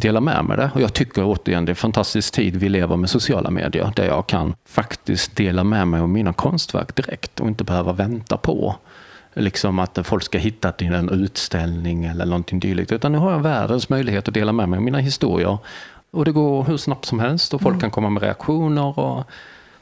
dela 0.00 0.20
med 0.20 0.44
mig 0.44 0.56
det. 0.56 0.70
Och 0.74 0.80
jag 0.80 0.92
tycker 0.92 1.24
återigen 1.24 1.64
det 1.64 1.70
är 1.70 1.72
en 1.72 1.76
fantastisk 1.76 2.34
tid 2.34 2.56
vi 2.56 2.68
lever 2.68 2.96
med 2.96 3.10
sociala 3.10 3.50
medier 3.50 3.92
där 3.96 4.04
jag 4.04 4.26
kan 4.26 4.54
faktiskt 4.68 5.36
dela 5.36 5.64
med 5.64 5.88
mig 5.88 6.00
av 6.00 6.08
mina 6.08 6.32
konstverk 6.32 6.96
direkt 6.96 7.40
och 7.40 7.48
inte 7.48 7.64
behöva 7.64 7.92
vänta 7.92 8.36
på 8.36 8.76
liksom 9.34 9.78
att 9.78 9.98
folk 10.02 10.24
ska 10.24 10.38
hitta 10.38 10.72
till 10.72 10.94
en 10.94 11.10
utställning 11.10 12.04
eller 12.04 12.26
någonting 12.26 12.60
dylikt. 12.60 12.92
Utan 12.92 13.12
nu 13.12 13.18
har 13.18 13.32
jag 13.32 13.40
världens 13.40 13.88
möjlighet 13.88 14.28
att 14.28 14.34
dela 14.34 14.52
med 14.52 14.68
mig 14.68 14.76
av 14.76 14.82
mina 14.82 14.98
historier. 14.98 15.58
Och 16.10 16.24
det 16.24 16.32
går 16.32 16.64
hur 16.64 16.76
snabbt 16.76 17.04
som 17.04 17.20
helst 17.20 17.54
och 17.54 17.60
folk 17.60 17.72
mm. 17.72 17.80
kan 17.80 17.90
komma 17.90 18.10
med 18.10 18.22
reaktioner. 18.22 18.98
Och, 18.98 19.24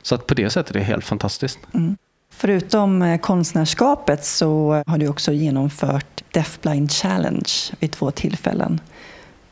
så 0.02 0.14
att 0.14 0.26
på 0.26 0.34
det 0.34 0.50
sättet 0.50 0.76
är 0.76 0.78
det 0.78 0.84
helt 0.84 1.04
fantastiskt. 1.04 1.58
Mm. 1.74 1.96
Förutom 2.30 3.02
eh, 3.02 3.18
konstnärskapet 3.18 4.24
så 4.24 4.82
har 4.86 4.98
du 4.98 5.08
också 5.08 5.32
genomfört 5.32 6.22
Deaf 6.32 6.58
Blind 6.62 6.92
Challenge 6.92 7.50
vid 7.80 7.92
två 7.92 8.10
tillfällen. 8.10 8.80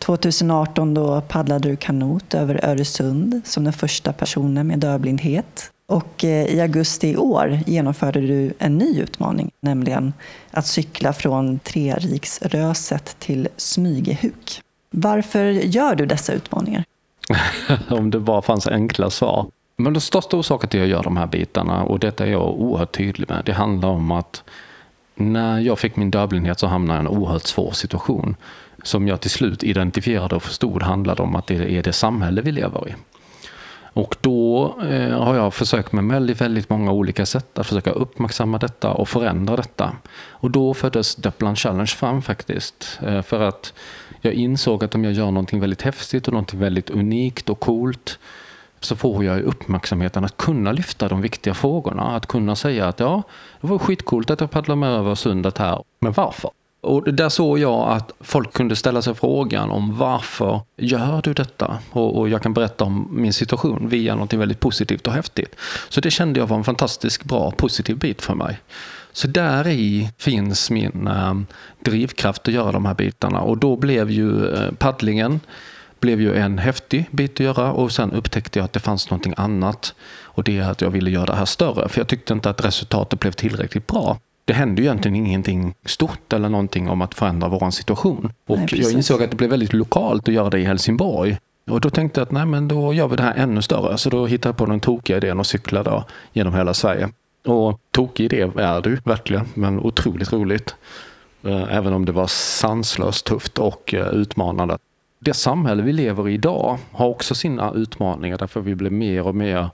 2018 0.03 0.95
då 0.95 1.21
paddlade 1.21 1.69
du 1.69 1.77
kanot 1.77 2.35
över 2.35 2.65
Öresund 2.65 3.41
som 3.45 3.65
den 3.65 3.73
första 3.73 4.13
personen 4.13 4.67
med 4.67 4.79
dövblindhet. 4.79 5.71
Och 5.87 6.25
eh, 6.25 6.47
i 6.47 6.61
augusti 6.61 7.09
i 7.09 7.17
år 7.17 7.59
genomförde 7.67 8.21
du 8.21 8.53
en 8.59 8.79
ny 8.79 9.01
utmaning, 9.01 9.51
nämligen 9.61 10.13
att 10.51 10.67
cykla 10.67 11.13
från 11.13 11.59
Treriksröset 11.59 13.17
till 13.19 13.49
Smygehuk. 13.57 14.63
Varför 14.91 15.45
gör 15.47 15.95
du 15.95 16.07
dessa 16.07 16.33
utmaningar? 16.33 16.85
Om 17.91 18.11
det 18.11 18.21
bara 18.21 18.43
fanns 18.43 18.67
enkla 18.67 19.11
svar. 19.11 19.47
Men 19.77 19.93
den 19.93 20.01
största 20.01 20.37
orsaken 20.37 20.69
till 20.69 20.81
att 20.81 20.89
jag 20.89 20.97
gör 20.97 21.03
de 21.03 21.17
här 21.17 21.27
bitarna, 21.27 21.83
och 21.83 21.99
detta 21.99 22.27
är 22.27 22.31
jag 22.31 22.61
oerhört 22.61 22.97
tydlig 22.97 23.31
med, 23.31 23.43
det 23.45 23.53
handlar 23.53 23.89
om 23.89 24.11
att 24.11 24.43
när 25.15 25.59
jag 25.61 25.79
fick 25.79 25.97
min 25.97 26.11
dövblindhet 26.11 26.59
så 26.59 26.67
hamnade 26.67 26.99
jag 26.99 27.05
i 27.05 27.07
en 27.07 27.19
oerhört 27.19 27.43
svår 27.43 27.71
situation 27.71 28.37
som 28.83 29.09
jag 29.09 29.21
till 29.21 29.31
slut 29.31 29.62
identifierade 29.62 30.35
och 30.35 30.43
förstod 30.43 30.83
handlade 30.83 31.23
om 31.23 31.37
att 31.37 31.47
det 31.47 31.55
är 31.79 31.83
det 31.83 31.93
samhälle 31.93 32.43
vi 32.43 32.53
lever 32.53 32.89
i. 32.89 32.95
Och 33.95 34.17
då 34.21 34.67
eh, 34.83 35.23
har 35.23 35.35
jag 35.35 35.55
försökt 35.55 35.93
med 35.93 36.05
väldigt, 36.05 36.41
väldigt 36.41 36.71
många 36.71 36.93
olika 36.93 37.27
sätt 37.27 37.59
att 37.59 37.67
försöka 37.67 37.91
uppmärksamma 37.91 38.59
detta 38.59 38.91
och 38.91 39.09
förändra 39.09 39.57
detta. 39.57 39.93
Och 40.31 40.51
då 40.51 40.75
föddes 40.75 41.15
Deplan 41.15 41.57
Challenge 41.57 41.87
fram 41.87 42.23
faktiskt. 42.23 42.99
Eh, 43.03 43.23
för 43.23 43.41
att 43.41 43.73
jag 44.21 44.35
insåg 44.35 44.85
att 44.85 44.95
om 44.95 45.05
jag 45.05 45.12
gör 45.12 45.31
någonting 45.31 45.61
väldigt 45.61 45.83
häftigt 45.83 46.27
och 46.27 46.33
någonting 46.33 46.61
väldigt 46.61 46.91
unikt 46.91 47.51
och 47.51 47.61
coolt 47.61 48.19
så 48.81 48.97
får 48.97 49.25
jag 49.25 49.41
uppmärksamheten 49.41 50.25
att 50.25 50.37
kunna 50.37 50.73
lyfta 50.73 51.09
de 51.09 51.21
viktiga 51.21 51.55
frågorna. 51.55 52.17
Att 52.17 52.27
kunna 52.27 52.57
säga 52.57 52.89
att 52.89 53.01
ja, 53.01 53.23
det 53.61 53.67
var 53.67 53.79
skitcoolt 53.79 54.31
att 54.31 54.41
jag 54.41 54.51
paddlade 54.51 54.81
med 54.81 54.91
över 54.91 55.15
sundet 55.15 55.59
här, 55.59 55.83
men 56.01 56.12
varför? 56.12 56.51
Och 56.83 57.15
där 57.15 57.29
såg 57.29 57.59
jag 57.59 57.89
att 57.89 58.12
folk 58.21 58.53
kunde 58.53 58.77
ställa 58.77 59.03
sig 59.03 59.15
frågan 59.15 59.71
om 59.71 59.99
varför 59.99 60.61
gör 60.77 61.21
du 61.23 61.35
detta? 61.35 61.79
Och, 61.91 62.19
och, 62.19 62.29
jag 62.29 62.43
kan 62.43 62.55
berätta 62.55 62.85
om 62.85 63.09
min 63.11 63.33
situation 63.33 63.89
via 63.89 64.15
något 64.15 64.33
väldigt 64.33 64.61
positivt 64.61 65.07
och 65.07 65.12
häftigt. 65.12 65.57
Så 65.89 66.01
det 66.01 66.11
kände 66.11 66.41
jag 66.41 66.47
var 66.47 66.57
en 66.57 66.65
fantastiskt 66.65 67.25
bra, 67.25 67.51
positiv 67.51 67.99
bit 67.99 68.23
för 68.23 68.35
mig. 68.35 68.59
Så 69.12 69.29
där 69.29 69.69
i 69.69 70.11
finns 70.19 70.71
min 70.71 71.07
eh, 71.07 71.35
drivkraft 71.85 72.49
att 72.49 72.55
göra 72.55 72.73
de 72.73 72.87
här 72.87 72.95
bitarna. 72.95 73.41
Och 73.41 73.59
då 73.59 73.77
blev 73.77 74.11
ju 74.11 74.55
eh, 74.55 74.73
paddlingen 74.79 75.41
blev 76.01 76.21
ju 76.21 76.35
en 76.37 76.59
häftig 76.59 77.07
bit 77.11 77.33
att 77.33 77.41
göra 77.41 77.73
och 77.73 77.93
sen 77.93 78.12
upptäckte 78.12 78.59
jag 78.59 78.65
att 78.65 78.73
det 78.73 78.81
fanns 78.81 79.11
någonting 79.11 79.35
annat. 79.37 79.95
Och 80.23 80.45
det 80.45 80.59
är 80.59 80.71
att 80.71 80.81
jag 80.81 80.91
ville 80.91 81.11
göra 81.11 81.27
det 81.27 81.35
här 81.35 81.45
större, 81.45 81.89
för 81.89 82.01
jag 82.01 82.09
tyckte 82.09 82.33
inte 82.33 82.51
att 82.51 82.65
resultatet 82.65 83.21
blev 83.21 83.33
tillräckligt 83.33 83.87
bra 83.87 84.19
det 84.45 84.53
hände 84.53 84.83
ju 84.83 84.89
egentligen 84.89 85.27
ingenting 85.27 85.75
stort 85.85 86.33
eller 86.33 86.49
någonting 86.49 86.89
om 86.89 87.03
att 87.03 87.15
förändra 87.15 87.49
vår 87.49 87.71
situation. 87.71 88.33
Och 88.47 88.59
nej, 88.59 88.69
jag 88.73 88.93
insåg 88.93 89.23
att 89.23 89.31
det 89.31 89.37
blev 89.37 89.51
väldigt 89.51 89.73
lokalt 89.73 90.29
att 90.29 90.35
göra 90.35 90.51
det 90.51 90.59
i 90.59 90.65
Helsingborg. 90.65 91.39
Och 91.71 91.81
då 91.81 91.91
tänkte 91.91 92.21
jag 92.21 92.27
att 92.27 92.33
nej, 92.33 92.47
men 92.47 92.69
då 92.69 92.95
gör 92.95 93.09
vi 93.09 93.17
det 93.17 93.23
här 93.23 93.35
ännu 93.35 93.63
större. 93.63 93.99
Så 93.99 94.11
då 94.11 94.27
hittade 94.27 94.49
jag 94.49 94.57
på 94.57 94.67
den 94.67 94.81
tokiga 94.81 95.17
idén 95.17 95.41
att 95.41 95.47
cykla 95.47 95.83
då 95.83 96.05
genom 96.33 96.55
hela 96.55 96.75
Sverige. 96.75 97.09
Och 97.47 97.81
tokig 97.91 98.25
idé 98.25 98.41
är 98.57 98.81
det 98.81 98.91
ju 98.91 98.99
verkligen, 99.05 99.47
men 99.55 99.79
otroligt 99.81 100.33
roligt. 100.33 100.75
Eh, 101.45 101.77
även 101.77 101.93
om 101.93 102.05
det 102.05 102.13
var 102.13 102.27
sanslöst 102.27 103.27
tufft 103.27 103.59
och 103.59 103.95
eh, 103.95 104.09
utmanande. 104.09 104.79
Det 105.19 105.35
samhälle 105.35 105.83
vi 105.83 105.93
lever 105.93 106.29
i 106.29 106.35
idag 106.35 106.79
har 106.93 107.07
också 107.07 107.35
sina 107.35 107.73
utmaningar 107.73 108.39
därför 108.39 108.61
vi 108.61 108.75
blir 108.75 108.91
mer 108.91 109.27
och 109.27 109.35
mer 109.35 109.71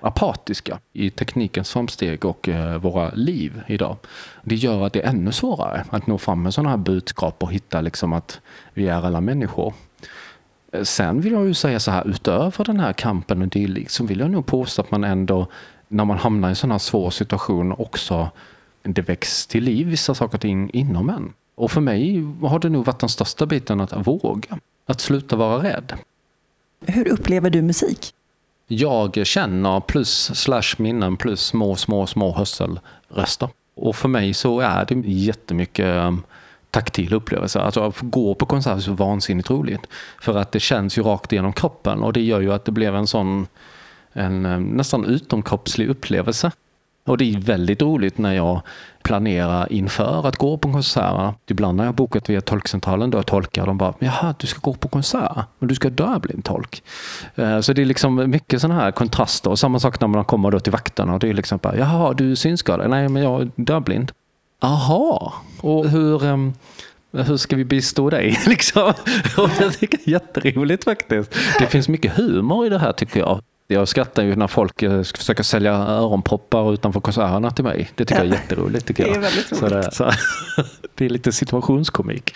apatiska 0.00 0.78
i 0.92 1.10
teknikens 1.10 1.70
framsteg 1.70 2.24
och 2.24 2.48
eh, 2.48 2.78
våra 2.78 3.10
liv 3.10 3.62
idag. 3.66 3.96
Det 4.42 4.54
gör 4.54 4.86
att 4.86 4.92
det 4.92 5.02
är 5.02 5.08
ännu 5.08 5.32
svårare 5.32 5.84
att 5.90 6.06
nå 6.06 6.18
fram 6.18 6.42
med 6.42 6.54
sådana 6.54 6.70
här 6.70 6.76
budskap 6.76 7.42
och 7.42 7.52
hitta 7.52 7.80
liksom 7.80 8.12
att 8.12 8.40
vi 8.74 8.88
är 8.88 9.06
alla 9.06 9.20
människor. 9.20 9.74
Eh, 10.72 10.82
sen 10.82 11.20
vill 11.20 11.32
jag 11.32 11.46
ju 11.46 11.54
säga 11.54 11.80
så 11.80 11.90
här, 11.90 12.08
utöver 12.08 12.64
den 12.64 12.80
här 12.80 12.92
kampen 12.92 13.42
och 13.42 13.48
dylikt 13.48 13.90
så 13.90 14.04
vill 14.04 14.20
jag 14.20 14.30
nog 14.30 14.46
påstå 14.46 14.82
att 14.82 14.90
man 14.90 15.04
ändå, 15.04 15.46
när 15.88 16.04
man 16.04 16.18
hamnar 16.18 16.50
i 16.50 16.54
en 16.62 16.70
här 16.70 16.78
svår 16.78 17.10
situation, 17.10 17.72
också 17.72 18.30
det 18.82 19.02
väcks 19.02 19.46
till 19.46 19.64
liv 19.64 19.86
vissa 19.86 20.14
saker 20.14 20.34
och 20.34 20.40
ting 20.40 20.70
inom 20.70 21.10
en. 21.10 21.32
Och 21.54 21.70
för 21.70 21.80
mig 21.80 22.24
har 22.42 22.58
det 22.58 22.68
nog 22.68 22.84
varit 22.84 23.00
den 23.00 23.08
största 23.08 23.46
biten 23.46 23.80
att 23.80 24.06
våga. 24.06 24.58
Att 24.86 25.00
sluta 25.00 25.36
vara 25.36 25.62
rädd. 25.62 25.92
Hur 26.86 27.08
upplever 27.08 27.50
du 27.50 27.62
musik? 27.62 28.14
Jag 28.66 29.26
känner 29.26 29.80
plus 29.80 30.30
slash 30.34 30.74
minnen 30.78 31.16
plus 31.16 31.40
små, 31.40 31.76
små, 31.76 32.06
små 32.06 32.32
hörselrester. 32.32 33.48
Och 33.76 33.96
för 33.96 34.08
mig 34.08 34.34
så 34.34 34.60
är 34.60 34.84
det 34.84 34.94
jättemycket 35.08 35.96
eh, 35.96 36.12
taktil 36.70 37.14
upplevelse. 37.14 37.60
Alltså 37.60 37.80
att 37.80 38.00
gå 38.00 38.34
på 38.34 38.46
konsert 38.46 38.76
är 38.76 38.80
så 38.80 38.92
vansinnigt 38.92 39.50
roligt. 39.50 39.86
För 40.20 40.36
att 40.36 40.52
det 40.52 40.60
känns 40.60 40.98
ju 40.98 41.02
rakt 41.02 41.32
igenom 41.32 41.52
kroppen 41.52 42.02
och 42.02 42.12
det 42.12 42.20
gör 42.20 42.40
ju 42.40 42.52
att 42.52 42.64
det 42.64 42.72
blev 42.72 42.96
en 42.96 43.06
sån 43.06 43.46
en 44.12 44.46
eh, 44.46 44.58
nästan 44.58 45.04
utomkroppslig 45.04 45.88
upplevelse. 45.88 46.52
Och 47.06 47.18
det 47.18 47.34
är 47.34 47.38
väldigt 47.38 47.82
roligt 47.82 48.18
när 48.18 48.32
jag 48.32 48.60
planerar 49.02 49.72
inför 49.72 50.28
att 50.28 50.36
gå 50.36 50.58
på 50.58 50.72
konserter. 50.72 51.34
Ibland 51.46 51.76
när 51.76 51.84
jag 51.84 51.94
bokat 51.94 52.30
via 52.30 52.40
tolkcentralen 52.40 53.10
då 53.10 53.22
tolkar 53.22 53.66
de 53.66 53.78
bara, 53.78 53.94
jaha, 53.98 54.34
du 54.38 54.46
ska 54.46 54.60
gå 54.60 54.74
på 54.74 54.88
konsert, 54.88 55.36
men 55.58 55.68
du 55.68 55.74
ska 55.74 55.90
dövblindtolk. 55.90 56.82
Eh, 57.34 57.60
så 57.60 57.72
det 57.72 57.82
är 57.82 57.86
liksom 57.86 58.30
mycket 58.30 58.60
sådana 58.60 58.80
här 58.80 58.90
kontraster. 58.90 59.50
Och 59.50 59.58
samma 59.58 59.80
sak 59.80 60.00
när 60.00 60.08
man 60.08 60.24
kommer 60.24 60.50
då 60.50 60.60
till 60.60 60.72
vakterna. 60.72 61.14
Och 61.14 61.18
det 61.18 61.28
är 61.28 61.34
liksom 61.34 61.58
bara, 61.62 61.76
jaha, 61.76 62.12
du 62.12 62.30
är 62.30 62.34
synskadad? 62.34 62.90
Nej, 62.90 63.08
men 63.08 63.22
jag 63.22 63.42
är 63.42 63.50
dövblind. 63.56 64.12
Aha, 64.60 65.34
och 65.60 65.88
hur, 65.88 66.18
hur 67.22 67.36
ska 67.36 67.56
vi 67.56 67.64
bistå 67.64 68.10
dig? 68.10 68.38
liksom. 68.46 68.92
Och 69.36 69.50
jag 69.60 69.78
tycker 69.78 69.98
det 69.98 70.10
är 70.10 70.12
jätteroligt 70.12 70.84
faktiskt. 70.84 71.34
Det 71.58 71.66
finns 71.66 71.88
mycket 71.88 72.16
humor 72.16 72.66
i 72.66 72.68
det 72.68 72.78
här 72.78 72.92
tycker 72.92 73.20
jag. 73.20 73.40
Jag 73.68 73.88
skrattar 73.88 74.22
ju 74.22 74.36
när 74.36 74.46
folk 74.46 74.82
eh, 74.82 75.02
försöker 75.02 75.42
sälja 75.42 75.72
öronproppar 75.72 76.72
utanför 76.72 77.00
konserterna 77.00 77.50
till 77.50 77.64
mig. 77.64 77.90
Det 77.94 78.04
tycker 78.04 78.20
ja. 78.20 78.24
jag 78.24 78.34
är 78.34 78.40
jätteroligt. 78.40 78.86
Tycker 78.86 79.04
det 79.08 79.10
är 79.10 79.20
väldigt 79.20 79.52
roligt. 79.52 79.60
Så 79.60 79.68
det, 79.68 79.92
så, 79.92 80.10
det 80.94 81.04
är 81.04 81.08
lite 81.08 81.32
situationskomik. 81.32 82.34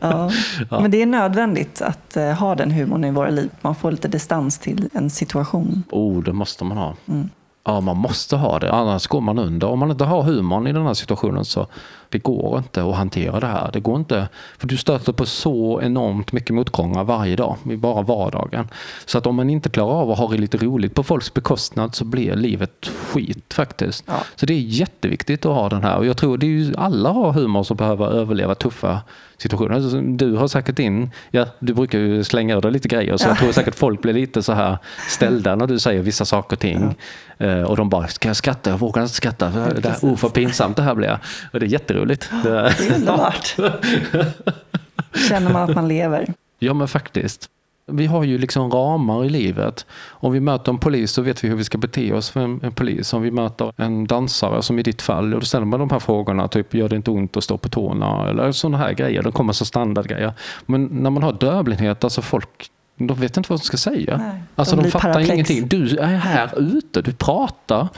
Ja. 0.00 0.30
ja. 0.70 0.80
Men 0.80 0.90
det 0.90 1.02
är 1.02 1.06
nödvändigt 1.06 1.82
att 1.82 2.16
uh, 2.16 2.22
ha 2.22 2.54
den 2.54 2.70
humorn 2.70 3.04
i 3.04 3.10
våra 3.10 3.30
liv. 3.30 3.50
Man 3.60 3.74
får 3.74 3.90
lite 3.90 4.08
distans 4.08 4.58
till 4.58 4.88
en 4.92 5.10
situation. 5.10 5.82
Oh, 5.90 6.22
det 6.22 6.32
måste 6.32 6.64
man 6.64 6.76
ha. 6.76 6.94
Mm. 7.08 7.28
Ja, 7.64 7.80
man 7.80 7.96
måste 7.96 8.36
ha 8.36 8.58
det, 8.58 8.72
annars 8.72 9.06
går 9.06 9.20
man 9.20 9.38
under. 9.38 9.68
Om 9.68 9.78
man 9.78 9.90
inte 9.90 10.04
har 10.04 10.22
humorn 10.22 10.66
i 10.66 10.72
den 10.72 10.86
här 10.86 10.94
situationen 10.94 11.44
så 11.44 11.66
det 12.10 12.18
går 12.18 12.58
inte 12.58 12.84
att 12.84 12.94
hantera 12.94 13.40
det 13.40 13.46
här. 13.46 13.70
Det 13.72 13.80
går 13.80 13.96
inte, 13.96 14.28
för 14.58 14.68
du 14.68 14.76
stöter 14.76 15.12
på 15.12 15.26
så 15.26 15.80
enormt 15.82 16.32
mycket 16.32 16.54
motgångar 16.54 17.04
varje 17.04 17.36
dag, 17.36 17.56
i 17.70 17.76
bara 17.76 18.02
vardagen. 18.02 18.68
Så 19.06 19.18
att 19.18 19.26
om 19.26 19.36
man 19.36 19.50
inte 19.50 19.68
klarar 19.68 19.92
av 19.92 20.10
att 20.10 20.18
ha 20.18 20.28
det 20.28 20.38
lite 20.38 20.56
roligt 20.56 20.94
på 20.94 21.02
folks 21.02 21.34
bekostnad 21.34 21.94
så 21.94 22.04
blir 22.04 22.36
livet 22.36 22.90
skit 23.10 23.54
faktiskt. 23.54 24.04
Ja. 24.06 24.22
Så 24.36 24.46
det 24.46 24.54
är 24.54 24.60
jätteviktigt 24.60 25.46
att 25.46 25.54
ha 25.54 25.68
den 25.68 25.82
här. 25.82 25.96
Och 25.96 26.06
jag 26.06 26.16
tror 26.16 26.38
det 26.38 26.46
är 26.46 26.48
ju, 26.48 26.74
alla 26.76 27.10
har 27.10 27.32
humor 27.32 27.62
som 27.62 27.76
behöver 27.76 28.06
överleva 28.06 28.54
tuffa 28.54 29.00
situationer. 29.38 29.74
Alltså, 29.74 30.00
du 30.00 30.36
har 30.36 30.48
säkert 30.48 30.78
in, 30.78 31.10
ja 31.30 31.46
du 31.58 31.74
brukar 31.74 31.98
ju 31.98 32.24
slänga 32.24 32.56
ur 32.56 32.60
dig 32.60 32.72
lite 32.72 32.88
grejer 32.88 33.16
så 33.16 33.24
ja. 33.24 33.28
jag 33.28 33.38
tror 33.38 33.52
säkert 33.52 33.74
folk 33.74 34.02
blir 34.02 34.12
lite 34.12 34.42
så 34.42 34.52
här 34.52 34.78
ställda 35.08 35.56
när 35.56 35.66
du 35.66 35.78
säger 35.78 36.02
vissa 36.02 36.24
saker 36.24 36.56
och 36.56 36.60
ting. 36.60 36.94
Ja. 37.38 37.46
Eh, 37.46 37.62
och 37.62 37.76
de 37.76 37.88
bara, 37.88 38.08
ska 38.08 38.28
jag 38.28 38.36
skratta? 38.36 38.70
Jag 38.70 38.78
vågar 38.78 39.02
inte 39.02 39.14
skratta. 39.14 39.50
Det 39.50 39.88
är, 39.88 39.96
oh, 40.02 40.16
för 40.16 40.28
pinsamt 40.28 40.76
det 40.76 40.82
här 40.82 40.94
blir. 40.94 41.18
Och 41.52 41.60
det 41.60 41.66
är 41.66 41.70
jätteroligt. 41.70 41.99
Det 42.42 42.50
är 42.50 42.94
underbart. 42.94 43.56
Känner 45.28 45.52
man 45.52 45.62
att 45.70 45.74
man 45.74 45.88
lever. 45.88 46.34
Ja 46.58 46.74
men 46.74 46.88
faktiskt. 46.88 47.48
Vi 47.86 48.06
har 48.06 48.24
ju 48.24 48.38
liksom 48.38 48.70
ramar 48.70 49.24
i 49.24 49.28
livet. 49.28 49.86
Om 50.10 50.32
vi 50.32 50.40
möter 50.40 50.72
en 50.72 50.78
polis 50.78 51.12
så 51.12 51.22
vet 51.22 51.44
vi 51.44 51.48
hur 51.48 51.56
vi 51.56 51.64
ska 51.64 51.78
bete 51.78 52.12
oss 52.12 52.30
för 52.30 52.40
en, 52.40 52.60
en 52.62 52.72
polis. 52.72 53.12
Om 53.12 53.22
vi 53.22 53.30
möter 53.30 53.72
en 53.76 54.06
dansare 54.06 54.62
som 54.62 54.78
i 54.78 54.82
ditt 54.82 55.02
fall, 55.02 55.30
då 55.30 55.40
ställer 55.40 55.66
man 55.66 55.80
de 55.80 55.90
här 55.90 55.98
frågorna. 55.98 56.48
Typ, 56.48 56.74
gör 56.74 56.88
det 56.88 56.96
inte 56.96 57.10
ont 57.10 57.36
att 57.36 57.44
stå 57.44 57.58
på 57.58 57.68
tårna? 57.68 58.28
Eller 58.28 58.52
sådana 58.52 58.78
här 58.78 58.92
grejer. 58.92 59.22
De 59.22 59.32
kommer 59.32 59.52
som 59.52 59.66
standardgrejer. 59.66 60.32
Men 60.66 60.84
när 60.84 61.10
man 61.10 61.22
har 61.22 61.32
dövblindhet, 61.32 62.04
alltså 62.04 62.22
folk 62.22 62.70
de 63.06 63.20
vet 63.20 63.36
inte 63.36 63.50
vad 63.52 63.60
de 63.60 63.64
ska 63.64 63.76
säga. 63.76 64.16
Nej, 64.16 64.42
alltså 64.54 64.76
de, 64.76 64.82
de 64.82 64.90
fattar 64.90 65.12
paraplex. 65.12 65.30
ingenting. 65.30 65.68
Du 65.68 65.96
är 65.96 66.16
här 66.16 66.58
ute, 66.58 67.02
du 67.02 67.12
pratar. 67.12 67.88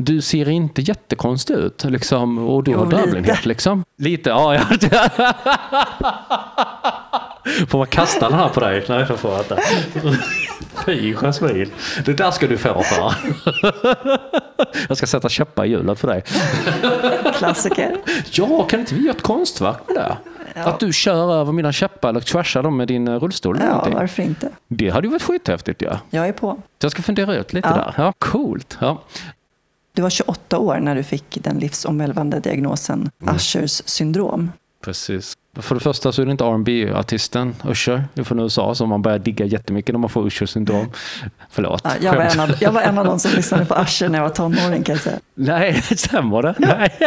Du 0.00 0.20
ser 0.20 0.48
inte 0.48 0.82
jättekonstig 0.82 1.54
ut 1.54 1.84
liksom, 1.84 2.38
och 2.38 2.64
du 2.64 2.70
jo, 2.70 2.78
har 2.78 2.86
dövblindhet. 2.86 3.46
Liksom. 3.46 3.84
Lite, 3.98 4.30
ja. 4.30 4.54
ja. 4.54 4.60
Får 7.68 7.78
man 7.78 7.86
kasta 7.86 8.28
den 8.30 8.38
här 8.38 8.48
på 8.48 8.60
dig? 8.60 8.84
Nej, 8.88 9.06
jag 9.08 9.18
får 9.18 9.38
inte. 9.38 9.58
Fy 10.86 11.14
Jasmin, 11.14 11.70
det 12.04 12.12
där 12.12 12.30
ska 12.30 12.46
du 12.46 12.58
få 12.58 12.82
för. 12.82 13.14
Jag 14.88 14.96
ska 14.96 15.06
sätta 15.06 15.28
käppar 15.28 15.64
i 15.64 15.68
hjulet 15.68 15.98
för 15.98 16.08
dig. 16.08 16.22
Klassiker. 17.34 17.96
Ja, 18.30 18.62
kan 18.62 18.80
inte 18.80 18.94
vi 18.94 19.02
göra 19.04 19.16
ett 19.16 19.22
konstverk 19.22 19.76
med 19.86 19.96
det? 19.96 20.16
Ja. 20.54 20.62
Att 20.64 20.80
du 20.80 20.92
kör 20.92 21.34
över 21.40 21.52
mina 21.52 21.72
käppar 21.72 22.08
eller 22.08 22.20
trashar 22.20 22.62
dem 22.62 22.76
med 22.76 22.88
din 22.88 23.08
eh, 23.08 23.20
rullstol 23.20 23.56
eller 23.56 23.66
Ja, 23.66 23.72
någonting. 23.72 23.94
varför 23.94 24.22
inte? 24.22 24.48
Det 24.68 24.90
hade 24.90 25.06
ju 25.06 25.10
varit 25.10 25.22
skithäftigt 25.22 25.82
ja. 25.82 25.98
Jag 26.10 26.28
är 26.28 26.32
på. 26.32 26.52
Så 26.54 26.62
jag 26.84 26.92
ska 26.92 27.02
fundera 27.02 27.34
ut 27.34 27.52
lite 27.52 27.68
Ja. 27.68 27.74
där. 27.76 27.94
Ja, 27.96 28.12
coolt. 28.18 28.78
Ja. 28.80 29.02
Du 29.98 30.02
var 30.02 30.10
28 30.10 30.58
år 30.58 30.78
när 30.80 30.94
du 30.94 31.02
fick 31.02 31.38
den 31.40 31.58
livsomvälvande 31.58 32.40
diagnosen 32.40 33.10
Mm. 33.22 33.36
Ushers 33.36 33.82
syndrom. 33.84 34.52
Precis. 34.84 35.32
För 35.56 35.74
det 35.74 35.80
första 35.80 36.12
så 36.12 36.22
är 36.22 36.26
det 36.26 36.32
inte 36.32 36.44
rb 36.44 36.96
artisten 36.96 37.54
Usher 37.68 38.04
från 38.24 38.40
USA 38.40 38.74
som 38.74 38.88
man 38.88 39.02
börjar 39.02 39.18
digga 39.18 39.44
jättemycket 39.46 39.92
när 39.92 39.98
man 39.98 40.10
får 40.10 40.26
Usher 40.26 40.46
syndrom. 40.46 40.86
Förlåt. 41.50 41.82
Ja, 41.84 41.90
jag, 42.00 42.16
var 42.16 42.42
av, 42.42 42.54
jag 42.60 42.72
var 42.72 42.80
en 42.80 42.98
av 42.98 43.04
de 43.04 43.18
som 43.18 43.30
lyssnade 43.30 43.64
på 43.64 43.74
Usher 43.74 44.08
när 44.08 44.18
jag 44.18 44.28
var 44.28 44.34
tonåring 44.34 44.82
kan 44.82 44.94
jag 44.94 45.02
säga. 45.02 45.18
Nej, 45.34 45.82
stämmer 45.96 46.42
det? 46.42 46.54
Nej. 46.58 46.98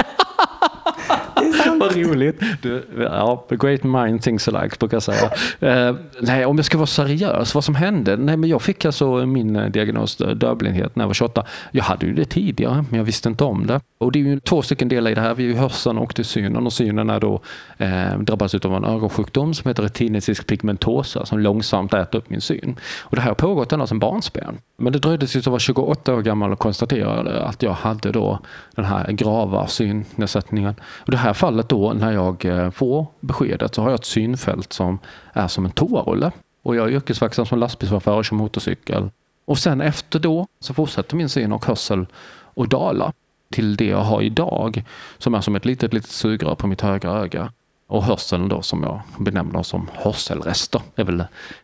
Vad 1.81 1.95
roligt. 1.95 2.43
Du, 2.61 2.85
ja, 2.97 3.45
great 3.49 3.83
mind 3.83 4.21
thinks 4.21 4.47
alike 4.47 4.75
brukar 4.79 4.95
jag 4.95 5.03
säga. 5.03 5.31
Eh, 5.59 5.95
nej, 6.21 6.45
om 6.45 6.55
jag 6.55 6.65
ska 6.65 6.77
vara 6.77 6.87
seriös, 6.87 7.55
vad 7.55 7.63
som 7.63 7.75
hände? 7.75 8.17
Nej, 8.17 8.37
men 8.37 8.49
jag 8.49 8.61
fick 8.61 8.85
alltså 8.85 9.25
min 9.25 9.55
eh, 9.55 9.69
diagnos 9.69 10.21
eh, 10.21 10.29
dövblindhet 10.29 10.95
när 10.95 11.03
jag 11.03 11.07
var 11.07 11.13
28. 11.13 11.45
Jag 11.71 11.83
hade 11.83 12.05
ju 12.05 12.13
det 12.13 12.25
tidigare, 12.25 12.85
men 12.89 12.97
jag 12.97 13.03
visste 13.03 13.29
inte 13.29 13.43
om 13.43 13.67
det. 13.67 13.81
Och 13.97 14.11
det 14.11 14.19
är 14.19 14.23
ju 14.23 14.39
två 14.39 14.61
stycken 14.61 14.87
delar 14.87 15.11
i 15.11 15.13
det 15.13 15.21
här. 15.21 15.33
Vi 15.33 15.43
är 15.43 15.47
ju 15.47 15.55
hörseln 15.55 15.97
och 15.97 16.13
det 16.15 16.21
är 16.21 16.23
synen. 16.23 16.65
Och 16.65 16.73
synen 16.73 17.09
är 17.09 17.19
då 17.19 17.41
eh, 17.77 18.19
drabbas 18.19 18.55
av 18.55 18.75
en 18.75 18.85
ögonsjukdom 18.85 19.53
som 19.53 19.69
heter 19.69 19.83
retinitisk 19.83 20.47
pigmentosa 20.47 21.25
som 21.25 21.39
långsamt 21.39 21.93
äter 21.93 22.19
upp 22.19 22.29
min 22.29 22.41
syn. 22.41 22.75
Och 22.99 23.15
det 23.15 23.21
här 23.21 23.29
har 23.29 23.35
pågått 23.35 23.73
ända 23.73 23.87
sedan 23.87 23.99
barnsben. 23.99 24.57
Men 24.77 24.93
det 24.93 24.99
dröjde 24.99 25.27
tills 25.27 25.45
jag 25.45 25.51
var 25.51 25.59
28 25.59 26.13
år 26.13 26.21
gammal 26.21 26.51
och 26.51 26.59
konstaterade 26.59 27.43
att 27.43 27.63
jag 27.63 27.73
hade 27.73 28.11
då 28.11 28.39
den 28.75 28.85
här 28.85 29.11
grava 29.11 29.67
synnedsättningen. 29.67 30.75
Och 30.99 31.11
det 31.11 31.17
här 31.17 31.33
fallet 31.33 31.69
då 31.71 31.93
när 31.93 32.11
jag 32.11 32.45
eh, 32.45 32.71
får 32.71 33.05
beskedet 33.19 33.75
så 33.75 33.81
har 33.81 33.89
jag 33.89 33.99
ett 33.99 34.05
synfält 34.05 34.73
som 34.73 34.99
är 35.33 35.47
som 35.47 35.65
en 35.65 35.71
toarulle. 35.71 36.31
Och 36.63 36.75
jag 36.75 36.87
är 36.87 36.91
yrkesverksam 36.91 37.45
som 37.45 37.59
lastbilschaufför 37.59 38.15
och 38.15 38.25
kör 38.25 38.35
motorcykel. 38.35 39.09
Och 39.45 39.57
sen 39.57 39.81
efter 39.81 40.19
då 40.19 40.47
så 40.59 40.73
fortsätter 40.73 41.15
min 41.15 41.29
syn 41.29 41.51
och 41.51 41.65
hörsel 41.65 42.05
att 42.55 42.69
dala 42.69 43.13
till 43.51 43.75
det 43.75 43.85
jag 43.85 44.01
har 44.03 44.21
idag 44.21 44.83
som 45.17 45.33
är 45.35 45.41
som 45.41 45.55
ett 45.55 45.65
litet, 45.65 45.93
litet 45.93 46.09
sugrör 46.11 46.55
på 46.55 46.67
mitt 46.67 46.81
högra 46.81 47.11
öga. 47.11 47.51
Och 47.87 48.03
hörseln 48.03 48.49
då 48.49 48.61
som 48.61 48.83
jag 48.83 49.01
benämner 49.19 49.63
som 49.63 49.89
hörselrester 49.93 50.81
är 50.95 51.03
väl 51.03 51.23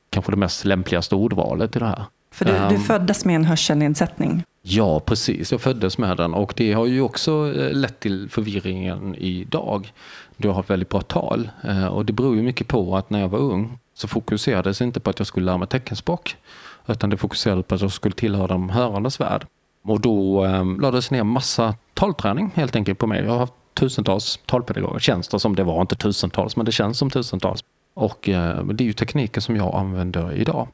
kanske 0.10 0.32
det 0.32 0.38
mest 0.38 0.66
lämpligaste 0.66 1.16
ordvalet 1.16 1.76
i 1.76 1.80
det 1.80 1.86
här. 1.86 2.04
För 2.32 2.46
du, 2.46 2.52
du 2.52 2.58
Ehm. 2.58 2.80
föddes 2.82 3.26
med 3.26 3.36
en 3.36 3.46
hörselnedsättning. 3.46 4.44
Ja, 4.70 5.00
precis. 5.00 5.52
Jag 5.52 5.62
föddes 5.62 5.98
med 5.98 6.18
den 6.18 6.34
och 6.34 6.54
det 6.56 6.74
har 6.74 6.86
ju 6.86 7.02
också 7.02 7.54
eh, 7.56 7.72
lett 7.72 8.00
till 8.00 8.30
förvirringen 8.30 9.16
idag. 9.16 9.94
Du 10.38 10.50
har 10.50 10.60
ett 10.60 10.70
väldigt 10.70 10.90
bra 10.90 11.02
tal 11.02 11.50
eh, 11.64 11.86
och 11.86 12.06
det 12.06 12.14
beror 12.14 12.36
ju 12.36 12.42
mycket 12.42 12.68
på 12.68 12.98
att 12.98 13.10
när 13.10 13.20
jag 13.20 13.30
var 13.30 13.40
ung 13.40 13.80
så 13.94 14.08
fokuserades 14.08 14.82
inte 14.82 15.00
på 15.00 15.10
att 15.10 15.20
jag 15.20 15.28
skulle 15.28 15.46
lära 15.46 15.58
mig 15.58 15.68
teckenspråk 15.68 16.36
utan 16.88 17.10
det 17.10 17.18
fokuserade 17.18 17.64
på 17.64 17.76
att 17.76 17.82
jag 17.82 17.92
skulle 17.92 18.16
tillhöra 18.16 18.48
de 18.48 18.70
hörandes 18.70 19.20
värld. 19.20 19.46
Och 19.84 20.00
då 20.00 20.46
eh, 20.46 20.66
lades 20.80 21.12
ner 21.12 21.24
massa 21.24 21.76
talträning 21.94 22.52
helt 22.56 22.76
enkelt 22.76 23.00
på 23.00 23.08
mig. 23.08 23.24
Jag 23.24 23.32
har 23.32 23.40
haft 23.40 23.54
tusentals 23.74 24.40
talpedagoger, 24.46 25.00
känns 25.00 25.28
det 25.28 25.40
som. 25.40 25.56
Det 25.56 25.64
var 25.64 25.82
inte 25.82 25.96
tusentals, 25.96 26.56
men 26.56 26.66
det 26.66 26.72
känns 26.72 26.98
som 26.98 27.10
tusentals. 27.10 27.64
Och 27.94 28.30
eh, 28.30 28.66
det 28.66 28.84
är 28.84 28.86
ju 28.86 28.94
tekniken 28.94 29.42
som 29.42 29.56
jag 29.56 29.76
använder 29.76 30.34
idag. 30.34 30.68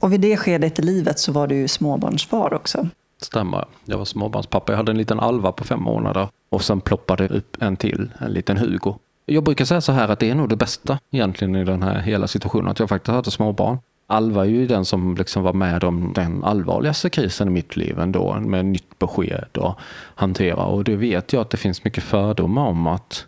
Och 0.00 0.12
vid 0.12 0.20
det 0.20 0.36
skedet 0.36 0.78
i 0.78 0.82
livet 0.82 1.18
så 1.18 1.32
var 1.32 1.46
du 1.46 1.54
ju 1.54 1.68
småbarnsfar 1.68 2.54
också. 2.54 2.88
Stämmer. 3.24 3.64
Jag 3.84 3.98
var 3.98 4.04
småbarnspappa. 4.04 4.72
Jag 4.72 4.76
hade 4.76 4.92
en 4.92 4.98
liten 4.98 5.20
Alva 5.20 5.52
på 5.52 5.64
fem 5.64 5.82
månader 5.82 6.28
och 6.48 6.64
sen 6.64 6.80
ploppade 6.80 7.28
det 7.28 7.34
upp 7.34 7.62
en 7.62 7.76
till, 7.76 8.10
en 8.18 8.32
liten 8.32 8.56
Hugo. 8.56 8.94
Jag 9.26 9.44
brukar 9.44 9.64
säga 9.64 9.80
så 9.80 9.92
här 9.92 10.08
att 10.08 10.18
det 10.18 10.30
är 10.30 10.34
nog 10.34 10.48
det 10.48 10.56
bästa 10.56 10.98
egentligen 11.10 11.56
i 11.56 11.64
den 11.64 11.82
här 11.82 12.00
hela 12.00 12.26
situationen, 12.28 12.68
att 12.68 12.78
jag 12.78 12.88
faktiskt 12.88 13.14
hade 13.14 13.30
småbarn. 13.30 13.78
Alva 14.06 14.44
är 14.44 14.48
ju 14.48 14.66
den 14.66 14.84
som 14.84 15.14
liksom 15.16 15.42
var 15.42 15.52
med 15.52 15.84
om 15.84 16.12
den 16.14 16.44
allvarligaste 16.44 17.10
krisen 17.10 17.48
i 17.48 17.50
mitt 17.50 17.76
liv 17.76 17.98
ändå, 17.98 18.34
med 18.40 18.64
nytt 18.64 18.98
besked 18.98 19.56
och 19.58 19.80
hantera. 20.14 20.64
Och 20.64 20.84
det 20.84 20.96
vet 20.96 21.32
jag 21.32 21.40
att 21.40 21.50
det 21.50 21.56
finns 21.56 21.84
mycket 21.84 22.04
fördomar 22.04 22.66
om 22.66 22.86
att 22.86 23.26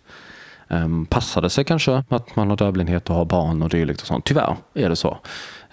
ehm, 0.69 0.85
um, 0.85 1.07
passar 1.07 1.43
det 1.43 1.51
sig 1.51 1.65
kanske 1.65 2.05
att 2.09 2.37
man 2.37 2.51
har 2.51 2.57
dövblindhet 2.57 3.11
och 3.11 3.17
har 3.17 3.25
barn 3.25 3.63
och 3.63 3.69
dylikt 3.69 4.01
och 4.01 4.07
sånt. 4.07 4.25
Tyvärr 4.25 4.57
är 4.75 4.89
det 4.89 4.97
så. 4.97 5.19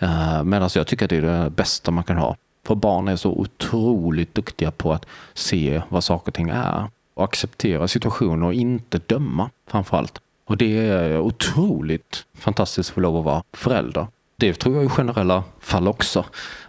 Uh, 0.04 0.44
Medan 0.44 0.70
jag 0.76 0.88
tycker 0.88 1.06
att 1.06 1.10
det 1.10 1.18
är 1.18 1.44
det 1.44 1.50
bästa 1.50 1.92
man 1.92 2.04
kan 2.04 2.18
ha. 2.18 2.36
För 2.66 2.76
barn 2.76 3.08
är 3.08 3.16
så 3.16 3.32
otroligt 3.32 4.36
duktiga 4.36 4.72
på 4.72 4.94
att 4.94 5.06
se 5.34 5.82
vad 5.90 6.04
saker 6.04 6.28
och 6.28 6.34
ting 6.34 6.50
är 6.50 6.90
och 7.14 7.24
acceptera 7.24 7.88
situationer 7.88 8.46
och 8.46 8.54
inte 8.54 8.98
döma 8.98 9.50
framför 9.68 9.98
allt. 9.98 10.22
Och 10.46 10.58
det 10.58 10.78
är 10.78 11.20
otroligt 11.20 12.26
fantastiskt 12.34 12.90
att 12.90 12.94
få 12.94 13.02
lov 13.02 13.18
att 13.18 13.26
vara 13.26 13.44
förälder. 13.54 14.08
Det 14.36 14.54
tror 14.54 14.76
jag 14.76 14.86
i 14.86 14.90
generella 14.90 15.44
fall 15.60 15.88
också. 15.88 16.26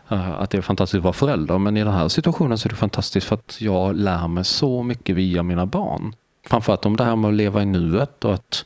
Eh, 0.08 0.30
att 0.30 0.50
det 0.50 0.58
är 0.58 0.62
fantastiskt 0.62 0.98
att 0.98 1.04
vara 1.04 1.12
förälder. 1.12 1.58
Men 1.58 1.76
i 1.76 1.84
den 1.84 1.92
här 1.92 2.08
situationen 2.08 2.58
så 2.58 2.68
är 2.68 2.70
det 2.70 2.76
fantastiskt 2.76 3.26
för 3.26 3.34
att 3.34 3.60
jag 3.60 3.96
lär 3.96 4.28
mig 4.28 4.44
så 4.44 4.82
mycket 4.82 5.16
via 5.16 5.42
mina 5.42 5.66
barn. 5.66 6.14
Framförallt 6.46 6.86
om 6.86 6.96
det 6.96 7.04
här 7.04 7.16
med 7.16 7.28
att 7.28 7.34
leva 7.34 7.62
i 7.62 7.64
nuet 7.64 8.24
och 8.24 8.34
att 8.34 8.64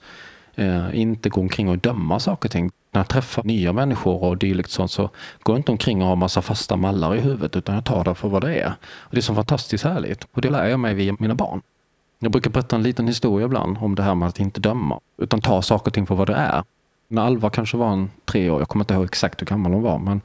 eh, 0.55 1.01
inte 1.01 1.29
gå 1.29 1.41
omkring 1.41 1.69
och 1.69 1.79
döma 1.79 2.21
saker 2.21 2.49
och 2.49 2.53
ting. 2.53 2.71
När 2.97 3.01
jag 3.01 3.09
träffar 3.09 3.45
nya 3.45 3.73
människor 3.73 4.23
och 4.25 4.39
dylikt 4.39 4.71
sånt 4.71 4.91
så 4.91 5.03
går 5.43 5.55
jag 5.55 5.59
inte 5.59 5.73
omkring 5.73 6.03
och 6.03 6.09
har 6.09 6.17
massa 6.17 6.43
fasta 6.43 6.77
mallar 6.77 7.15
i 7.15 7.21
huvudet 7.21 7.57
utan 7.57 7.75
jag 7.75 7.85
tar 7.85 8.05
det 8.05 8.15
för 8.15 8.29
vad 8.29 8.43
det 8.43 8.55
är. 8.55 8.75
Och 8.97 9.11
det 9.11 9.17
är 9.17 9.23
så 9.23 9.35
fantastiskt 9.35 9.85
härligt 9.85 10.27
och 10.33 10.41
det 10.41 10.51
lär 10.51 10.67
jag 10.67 10.81
mig 10.81 10.95
via 10.95 11.17
mina 11.19 11.35
barn. 11.35 11.63
Jag 12.19 12.33
brukar 12.33 12.51
berätta 12.51 12.77
en 12.77 12.83
liten 12.83 13.07
historia 13.07 13.47
ibland 13.47 13.79
om 13.81 13.95
det 13.95 14.03
här 14.03 14.15
med 14.15 14.29
att 14.29 14.41
inte 14.41 14.61
döma 14.61 15.01
utan 15.19 15.41
ta 15.41 15.63
saker 15.63 15.87
och 15.87 15.95
ting 15.95 16.07
för 16.07 16.15
vad 16.15 16.27
det 16.27 16.35
är. 16.35 16.65
När 17.09 17.23
Alva 17.23 17.51
kanske 17.51 17.77
var 17.77 17.93
en 17.93 18.11
tre 18.25 18.51
år, 18.51 18.61
jag 18.61 18.69
kommer 18.69 18.83
inte 18.83 18.95
ihåg 18.95 19.05
exakt 19.05 19.41
hur 19.41 19.47
gammal 19.47 19.73
hon 19.73 19.83
var, 19.83 19.99
men 19.99 20.21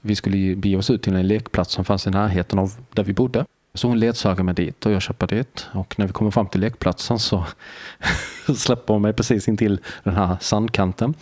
vi 0.00 0.16
skulle 0.16 0.56
bege 0.56 0.76
oss 0.76 0.90
ut 0.90 1.02
till 1.02 1.16
en 1.16 1.28
lekplats 1.28 1.72
som 1.72 1.84
fanns 1.84 2.06
i 2.06 2.10
närheten 2.10 2.58
av 2.58 2.72
där 2.92 3.04
vi 3.04 3.12
bodde. 3.12 3.44
Så 3.76 3.88
hon 3.88 3.98
ledsagade 3.98 4.42
mig 4.42 4.54
dit 4.54 4.86
och 4.86 4.92
jag 4.92 5.02
köpte 5.02 5.26
dit. 5.26 5.66
Och 5.72 5.98
när 5.98 6.06
vi 6.06 6.12
kommer 6.12 6.30
fram 6.30 6.46
till 6.46 6.60
lekplatsen 6.60 7.18
så 7.18 7.44
släpper 8.56 8.94
hon 8.94 9.02
mig 9.02 9.12
precis 9.12 9.48
in 9.48 9.56
till 9.56 9.80
den 10.04 10.14
här 10.14 10.36
sandkanten. 10.40 11.14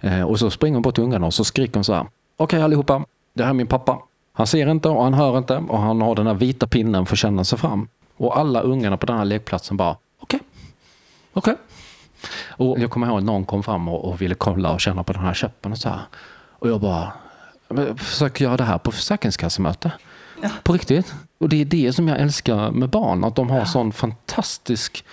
Eh, 0.00 0.22
och 0.22 0.38
så 0.38 0.50
springer 0.50 0.74
hon 0.76 0.82
bort 0.82 0.94
till 0.94 1.04
ungarna 1.04 1.26
och 1.26 1.34
så 1.34 1.44
skriker 1.44 1.74
hon 1.74 1.84
så 1.84 1.94
här. 1.94 2.06
Okej 2.36 2.62
allihopa, 2.62 3.04
det 3.34 3.42
här 3.42 3.50
är 3.50 3.54
min 3.54 3.66
pappa. 3.66 3.98
Han 4.32 4.46
ser 4.46 4.70
inte 4.70 4.88
och 4.88 5.04
han 5.04 5.14
hör 5.14 5.38
inte 5.38 5.56
och 5.56 5.78
han 5.78 6.00
har 6.00 6.14
den 6.14 6.26
här 6.26 6.34
vita 6.34 6.66
pinnen 6.66 7.06
för 7.06 7.14
att 7.14 7.18
känna 7.18 7.44
sig 7.44 7.58
fram. 7.58 7.88
Och 8.16 8.38
alla 8.38 8.60
ungarna 8.60 8.96
på 8.96 9.06
den 9.06 9.16
här 9.18 9.24
lekplatsen 9.24 9.76
bara 9.76 9.96
okej, 10.20 10.40
okej. 11.32 11.54
Och 12.48 12.78
jag 12.78 12.90
kommer 12.90 13.06
ihåg 13.06 13.18
att 13.18 13.24
någon 13.24 13.44
kom 13.44 13.62
fram 13.62 13.88
och, 13.88 14.04
och 14.04 14.22
ville 14.22 14.34
kolla 14.34 14.72
och 14.72 14.80
känna 14.80 15.02
på 15.02 15.12
den 15.12 15.22
här 15.22 15.34
käppen 15.34 15.72
och 15.72 15.78
så 15.78 15.88
här. 15.88 16.00
Och 16.58 16.68
jag 16.68 16.80
bara, 16.80 17.12
"Men 17.68 17.96
försöker 17.96 18.44
göra 18.44 18.56
det 18.56 18.64
här 18.64 18.78
på 18.78 18.92
försäkringskassemöte. 18.92 19.92
Ja. 20.42 20.50
På 20.62 20.72
riktigt. 20.72 21.14
Och 21.38 21.48
det 21.48 21.60
är 21.60 21.64
det 21.64 21.92
som 21.92 22.08
jag 22.08 22.20
älskar 22.20 22.70
med 22.70 22.90
barn, 22.90 23.24
att 23.24 23.36
de 23.36 23.50
har 23.50 23.64
sån 23.64 23.92
fantastisk, 23.92 25.04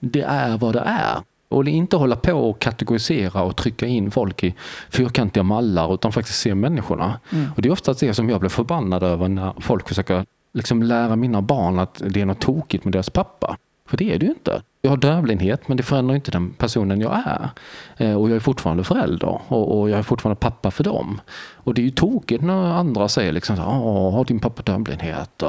det 0.00 0.22
är 0.22 0.58
vad 0.58 0.74
det 0.74 0.82
är. 0.86 1.22
Och 1.48 1.64
det 1.64 1.70
är 1.70 1.72
inte 1.72 1.96
hålla 1.96 2.16
på 2.16 2.32
och 2.32 2.58
kategorisera 2.58 3.42
och 3.42 3.56
trycka 3.56 3.86
in 3.86 4.10
folk 4.10 4.44
i 4.44 4.54
fyrkantiga 4.90 5.42
mallar 5.42 5.94
utan 5.94 6.12
faktiskt 6.12 6.38
se 6.40 6.54
människorna. 6.54 7.20
Och 7.56 7.62
det 7.62 7.68
är 7.68 7.72
oftast 7.72 8.00
det 8.00 8.14
som 8.14 8.28
jag 8.30 8.40
blir 8.40 8.50
förbannad 8.50 9.02
över 9.02 9.28
när 9.28 9.54
folk 9.60 9.88
försöker 9.88 10.24
liksom 10.54 10.82
lära 10.82 11.16
mina 11.16 11.42
barn 11.42 11.78
att 11.78 12.02
det 12.06 12.20
är 12.20 12.26
något 12.26 12.40
tokigt 12.40 12.84
med 12.84 12.92
deras 12.92 13.10
pappa. 13.10 13.56
För 13.88 13.96
det 13.96 14.14
är 14.14 14.18
det 14.18 14.26
ju 14.26 14.32
inte. 14.32 14.62
Jag 14.82 14.90
har 14.90 14.96
dövblindhet 14.96 15.68
men 15.68 15.76
det 15.76 15.82
förändrar 15.82 16.14
inte 16.16 16.30
den 16.30 16.50
personen 16.50 17.00
jag 17.00 17.22
är. 17.26 17.48
Eh, 17.96 18.14
och 18.14 18.30
jag 18.30 18.36
är 18.36 18.40
fortfarande 18.40 18.84
förälder 18.84 19.52
och, 19.52 19.90
jag 19.90 19.98
är 19.98 20.02
fortfarande 20.02 20.40
pappa 20.40 20.70
för 20.70 20.84
dem. 20.84 21.20
Och 21.54 21.74
det 21.74 21.80
är 21.80 21.84
ju 21.84 21.90
tokigt 21.90 22.44
när 22.44 22.66
andra 22.66 23.08
säger 23.08 23.32
liksom 23.32 23.56
så 23.56 23.62
Åh, 23.62 24.14
har 24.14 24.24
din 24.24 24.40
pappa 24.40 24.62
dövblindhet? 24.62 25.42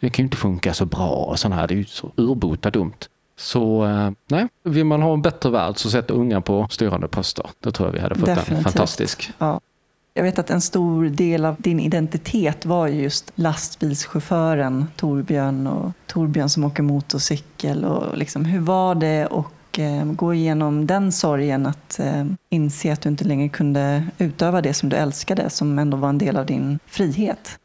Det 0.00 0.10
kan 0.10 0.22
ju 0.22 0.26
inte 0.26 0.36
funka 0.36 0.74
så 0.74 0.86
bra 0.86 1.08
och 1.08 1.38
sånt 1.38 1.54
här. 1.54 1.68
Det 1.68 1.74
är 1.74 1.76
ju 1.76 1.84
så 1.84 2.10
urbota 2.16 2.70
dumt. 2.70 2.92
Så 3.36 3.84
eh, 3.84 4.10
nej, 4.28 4.48
vill 4.64 4.84
man 4.84 5.02
ha 5.02 5.12
en 5.12 5.22
bättre 5.22 5.50
värld 5.50 5.78
så 5.78 5.90
sätt 5.90 6.10
unga 6.10 6.40
på 6.40 6.66
styrande 6.70 7.08
poster. 7.08 7.46
Då 7.60 7.70
tror 7.70 7.88
jag 7.88 7.92
vi 7.92 8.00
hade 8.00 8.14
fått 8.14 8.28
en 8.28 8.34
Definitivt. 8.34 8.64
fantastisk. 8.64 9.30
Ja. 9.38 9.60
Jag 10.14 10.22
vet 10.22 10.38
att 10.38 10.50
en 10.50 10.60
stor 10.60 11.04
del 11.04 11.44
av 11.44 11.56
din 11.58 11.80
identitet 11.80 12.66
var 12.66 12.88
just 12.88 13.32
lastbilschauffören 13.34 14.86
Torbjörn 14.96 15.66
och 15.66 15.92
Torbjörn 16.06 16.48
som 16.48 16.64
åker 16.64 16.82
motorcykel. 16.82 17.84
Och 17.84 18.18
liksom, 18.18 18.44
hur 18.44 18.60
var 18.60 18.94
det 18.94 19.28
att 19.30 19.78
eh, 19.78 20.04
gå 20.04 20.34
igenom 20.34 20.86
den 20.86 21.12
sorgen 21.12 21.66
att 21.66 21.98
eh, 21.98 22.24
inse 22.48 22.92
att 22.92 23.00
du 23.00 23.08
inte 23.08 23.24
längre 23.24 23.48
kunde 23.48 24.06
utöva 24.18 24.62
det 24.62 24.74
som 24.74 24.88
du 24.88 24.96
älskade, 24.96 25.50
som 25.50 25.78
ändå 25.78 25.96
var 25.96 26.08
en 26.08 26.18
del 26.18 26.36
av 26.36 26.46
din 26.46 26.78
frihet? 26.86 27.58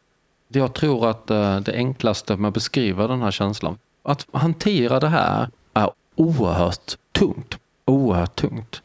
Jag 0.47 0.73
tror 0.73 1.09
att 1.09 1.29
eh, 1.29 1.59
det 1.59 1.73
enklaste 1.73 2.37
med 2.37 2.47
att 2.47 2.53
beskriva 2.53 3.07
den 3.07 3.21
här 3.21 3.31
känslan, 3.31 3.77
att 4.03 4.27
hantera 4.31 4.99
det 4.99 5.09
här 5.09 5.49
är 5.73 5.89
oerhört 6.15 6.97
tungt. 7.11 7.57
Oerhört 7.85 8.35
tungt. 8.35 8.81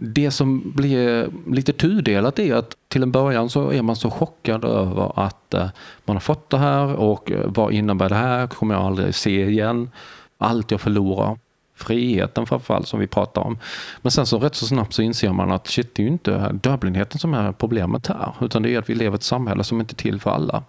Det 0.00 0.30
som 0.30 0.72
blir 0.74 1.28
lite 1.46 1.72
tudelat 1.72 2.38
är 2.38 2.54
att 2.54 2.76
till 2.88 3.02
en 3.02 3.12
början 3.12 3.50
så 3.50 3.72
är 3.72 3.82
man 3.82 3.96
så 3.96 4.10
chockad 4.10 4.64
över 4.64 5.12
att 5.26 5.54
eh, 5.54 5.68
man 6.04 6.16
har 6.16 6.20
fått 6.20 6.50
det 6.50 6.58
här 6.58 6.94
och 6.94 7.30
eh, 7.30 7.46
vad 7.46 7.72
innebär 7.72 8.08
det 8.08 8.14
här? 8.14 8.46
Kommer 8.46 8.74
jag 8.74 8.84
aldrig 8.84 9.14
se 9.14 9.48
igen? 9.48 9.90
Allt 10.38 10.70
jag 10.70 10.80
förlorar. 10.80 11.38
Friheten 11.74 12.46
framförallt 12.46 12.88
som 12.88 13.00
vi 13.00 13.06
pratar 13.06 13.42
om. 13.42 13.58
Men 14.02 14.12
sen 14.12 14.26
så 14.26 14.38
rätt 14.38 14.54
så 14.54 14.66
snabbt 14.66 14.94
så 14.94 15.02
inser 15.02 15.32
man 15.32 15.52
att 15.52 15.66
shit, 15.66 15.94
det 15.94 16.02
är 16.02 16.04
ju 16.04 16.12
inte 16.12 16.58
dödblindheten 16.62 17.18
som 17.18 17.34
är 17.34 17.52
problemet 17.52 18.06
här. 18.06 18.32
Utan 18.40 18.62
det 18.62 18.74
är 18.74 18.78
att 18.78 18.90
vi 18.90 18.94
lever 18.94 19.12
i 19.12 19.18
ett 19.18 19.22
samhälle 19.22 19.64
som 19.64 19.80
inte 19.80 19.92
är 19.92 19.96
till 19.96 20.20
för 20.20 20.30
alla. 20.30 20.62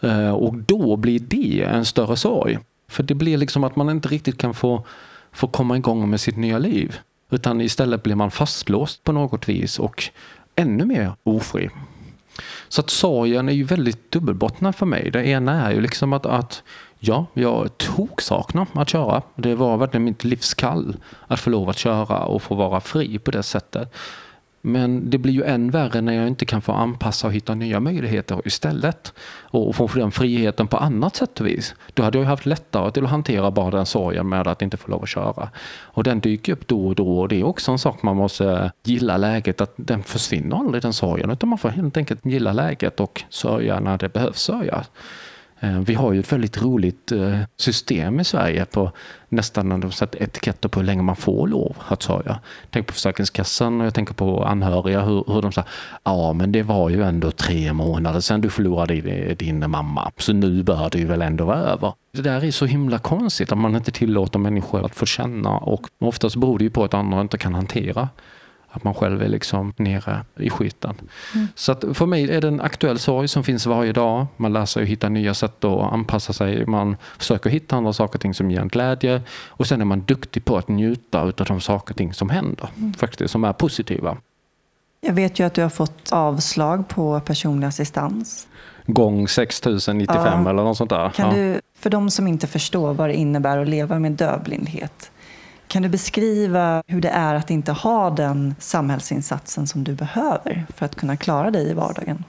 Eh, 0.00 0.30
och 0.30 0.54
då 0.54 0.96
blir 0.96 1.18
det 1.20 1.62
en 1.62 1.84
större 1.84 2.16
sorg. 2.16 2.58
För 2.88 3.02
det 3.02 3.14
blir 3.14 3.36
liksom 3.36 3.64
att 3.64 3.76
man 3.76 3.90
inte 3.90 4.08
riktigt 4.08 4.38
kan 4.38 4.54
få, 4.54 4.86
få 5.32 5.48
komma 5.48 5.76
igång 5.76 6.10
med 6.10 6.20
sitt 6.20 6.36
nya 6.36 6.58
liv. 6.58 6.98
Utan 7.30 7.60
istället 7.60 8.02
blir 8.02 8.14
man 8.14 8.30
fastlåst 8.30 9.04
på 9.04 9.12
något 9.12 9.48
vis 9.48 9.78
och 9.78 10.04
ännu 10.56 10.84
mer 10.84 11.12
ofri. 11.22 11.70
Så 12.68 12.80
att 12.80 12.90
sorgen 12.90 13.48
är 13.48 13.52
ju 13.52 13.64
väldigt 13.64 14.10
dubbelbottnad 14.10 14.76
för 14.76 14.86
mig. 14.86 15.10
Det 15.10 15.26
ena 15.26 15.66
är 15.66 15.72
ju 15.72 15.80
liksom 15.80 16.12
att, 16.12 16.26
att 16.26 16.62
ja, 16.98 17.26
jag 17.34 17.78
toksaknar 17.78 18.66
att 18.72 18.88
köra. 18.88 19.22
Det 19.34 19.54
var 19.54 19.76
verkligen 19.76 20.04
mitt 20.04 20.24
livskall 20.24 20.96
att 21.26 21.40
få 21.40 21.50
lov 21.50 21.68
att 21.68 21.78
köra 21.78 22.18
och 22.24 22.42
få 22.42 22.54
vara 22.54 22.80
fri 22.80 23.18
på 23.18 23.30
det 23.30 23.42
sättet. 23.42 23.94
Men 24.66 25.10
det 25.10 25.18
blir 25.18 25.32
ju 25.32 25.42
än 25.42 25.70
värre 25.70 26.00
när 26.00 26.12
jag 26.12 26.26
inte 26.26 26.44
kan 26.44 26.62
få 26.62 26.72
anpassa 26.72 27.26
och 27.26 27.32
hitta 27.32 27.54
nya 27.54 27.80
möjligheter 27.80 28.40
istället. 28.44 29.12
Och 29.40 29.76
få 29.76 29.86
den 29.86 30.10
friheten 30.10 30.66
på 30.66 30.76
annat 30.76 31.16
sätt 31.16 31.40
och 31.40 31.46
vis. 31.46 31.74
Då 31.94 32.02
hade 32.02 32.18
jag 32.18 32.24
haft 32.24 32.46
lättare 32.46 32.90
till 32.90 33.04
att 33.04 33.10
hantera 33.10 33.50
bara 33.50 33.70
den 33.70 33.86
sorgen 33.86 34.28
med 34.28 34.46
att 34.46 34.62
inte 34.62 34.76
få 34.76 34.90
lov 34.90 35.02
att 35.02 35.08
köra. 35.08 35.48
Och 35.80 36.04
den 36.04 36.20
dyker 36.20 36.52
upp 36.52 36.68
då 36.68 36.86
och 36.86 36.94
då 36.94 37.18
och 37.18 37.28
det 37.28 37.40
är 37.40 37.44
också 37.44 37.72
en 37.72 37.78
sak 37.78 38.02
man 38.02 38.16
måste 38.16 38.72
gilla 38.84 39.16
läget 39.16 39.60
att 39.60 39.72
den 39.76 40.02
försvinner 40.02 40.56
aldrig 40.56 40.82
den 40.82 40.92
sorgen 40.92 41.30
utan 41.30 41.48
man 41.48 41.58
får 41.58 41.68
helt 41.68 41.96
enkelt 41.96 42.26
gilla 42.26 42.52
läget 42.52 43.00
och 43.00 43.22
sörja 43.28 43.80
när 43.80 43.98
det 43.98 44.12
behövs 44.12 44.38
sörjas. 44.38 44.90
Eh, 45.60 45.78
vi 45.78 45.94
har 45.94 46.12
ju 46.12 46.20
ett 46.20 46.32
väldigt 46.32 46.62
roligt 46.62 47.12
eh, 47.12 47.38
system 47.56 48.20
i 48.20 48.24
Sverige 48.24 48.64
på 48.64 48.92
nästan 49.28 49.68
när 49.68 49.78
de 49.78 49.92
sätter 49.92 50.22
etiketter 50.22 50.68
på 50.68 50.80
hur 50.80 50.86
länge 50.86 51.02
man 51.02 51.16
får 51.16 51.48
lov 51.48 51.76
att 51.88 52.02
sörja. 52.02 52.38
Tänk 52.70 52.86
på 52.86 52.92
Försäkringskassan 52.92 53.80
och 53.80 53.86
jag 53.86 53.94
tänker 53.94 54.14
på 54.14 54.44
anhöriga 54.44 55.00
hur, 55.00 55.24
hur 55.26 55.42
de 55.42 55.52
säger 55.52 55.68
ja 56.04 56.32
men 56.32 56.52
det 56.52 56.62
var 56.62 56.90
ju 56.90 57.02
ändå 57.02 57.30
tre 57.30 57.72
månader 57.72 58.20
sedan 58.20 58.40
du 58.40 58.50
förlorade 58.50 58.94
eh, 58.94 59.36
din 59.36 59.70
mamma 59.70 60.10
så 60.16 60.32
nu 60.32 60.62
bör 60.62 60.90
det 60.90 60.98
ju 60.98 61.06
väl 61.06 61.22
ändå 61.22 61.44
vara 61.44 61.58
över. 61.58 61.92
Det 62.12 62.22
där 62.22 62.44
är 62.44 62.50
så 62.50 62.66
himla 62.66 62.98
konstigt 62.98 63.52
att 63.52 63.58
man 63.58 63.76
inte 63.76 63.92
tillåter 63.92 64.38
människor 64.38 64.84
att 64.84 64.94
få 64.94 65.06
känna 65.06 65.50
och 65.50 65.86
oftast 66.00 66.36
beror 66.36 66.58
det 66.58 66.64
ju 66.64 66.70
på 66.70 66.84
att 66.84 66.94
andra 66.94 67.20
inte 67.20 67.38
kan 67.38 67.54
hantera 67.54 68.08
att 68.74 68.84
man 68.84 68.94
själv 68.94 69.22
är 69.22 69.28
liksom 69.28 69.72
nere 69.76 70.24
i 70.36 70.50
skiten. 70.50 70.94
Mm. 71.34 71.48
Så 71.54 71.94
för 71.94 72.06
mig 72.06 72.30
är 72.30 72.40
det 72.40 72.48
en 72.48 72.60
aktuell 72.60 72.98
sorg 72.98 73.28
som 73.28 73.44
finns 73.44 73.66
varje 73.66 73.92
dag. 73.92 74.26
Man 74.36 74.52
lär 74.52 74.64
sig 74.64 74.82
att 74.82 74.88
hitta 74.88 75.08
nya 75.08 75.34
sätt 75.34 75.64
att 75.64 75.92
anpassa 75.92 76.32
sig. 76.32 76.66
Man 76.66 76.96
försöker 77.18 77.50
hitta 77.50 77.76
andra 77.76 77.92
saker 77.92 78.16
och 78.16 78.20
ting 78.20 78.34
som 78.34 78.50
ger 78.50 78.60
en 78.60 78.68
glädje. 78.68 79.22
Och 79.48 79.66
sen 79.66 79.80
är 79.80 79.84
man 79.84 80.00
duktig 80.00 80.44
på 80.44 80.56
att 80.56 80.68
njuta 80.68 81.20
av 81.20 81.32
de 81.32 81.60
saker 81.60 81.92
och 81.92 81.96
ting 81.96 82.14
som 82.14 82.30
händer. 82.30 82.68
Mm. 82.76 82.94
Faktiskt, 82.94 83.32
som 83.32 83.44
är 83.44 83.52
positiva. 83.52 84.16
Jag 85.00 85.14
vet 85.14 85.38
ju 85.38 85.46
att 85.46 85.54
du 85.54 85.62
har 85.62 85.68
fått 85.68 86.12
avslag 86.12 86.88
på 86.88 87.20
personlig 87.20 87.66
assistans. 87.66 88.48
Gång 88.86 89.28
6095 89.28 90.44
ja. 90.44 90.50
eller 90.50 90.62
något 90.62 90.76
sånt 90.76 90.90
där. 90.90 91.10
Kan 91.10 91.28
ja. 91.28 91.36
du, 91.36 91.60
för 91.78 91.90
de 91.90 92.10
som 92.10 92.26
inte 92.26 92.46
förstår 92.46 92.94
vad 92.94 93.08
det 93.08 93.14
innebär 93.14 93.58
att 93.58 93.68
leva 93.68 93.98
med 93.98 94.12
dövblindhet. 94.12 95.10
Kan 95.74 95.82
du 95.82 95.88
beskriva 95.88 96.82
hur 96.86 97.00
det 97.00 97.08
är 97.08 97.34
att 97.34 97.50
inte 97.50 97.72
ha 97.72 98.10
den 98.10 98.54
samhällsinsatsen 98.58 99.66
som 99.66 99.84
du 99.84 99.94
behöver 99.94 100.66
för 100.76 100.86
att 100.86 100.94
kunna 100.94 101.16
klara 101.16 101.50
dig 101.50 101.70
i 101.70 101.72
vardagen? 101.72 102.24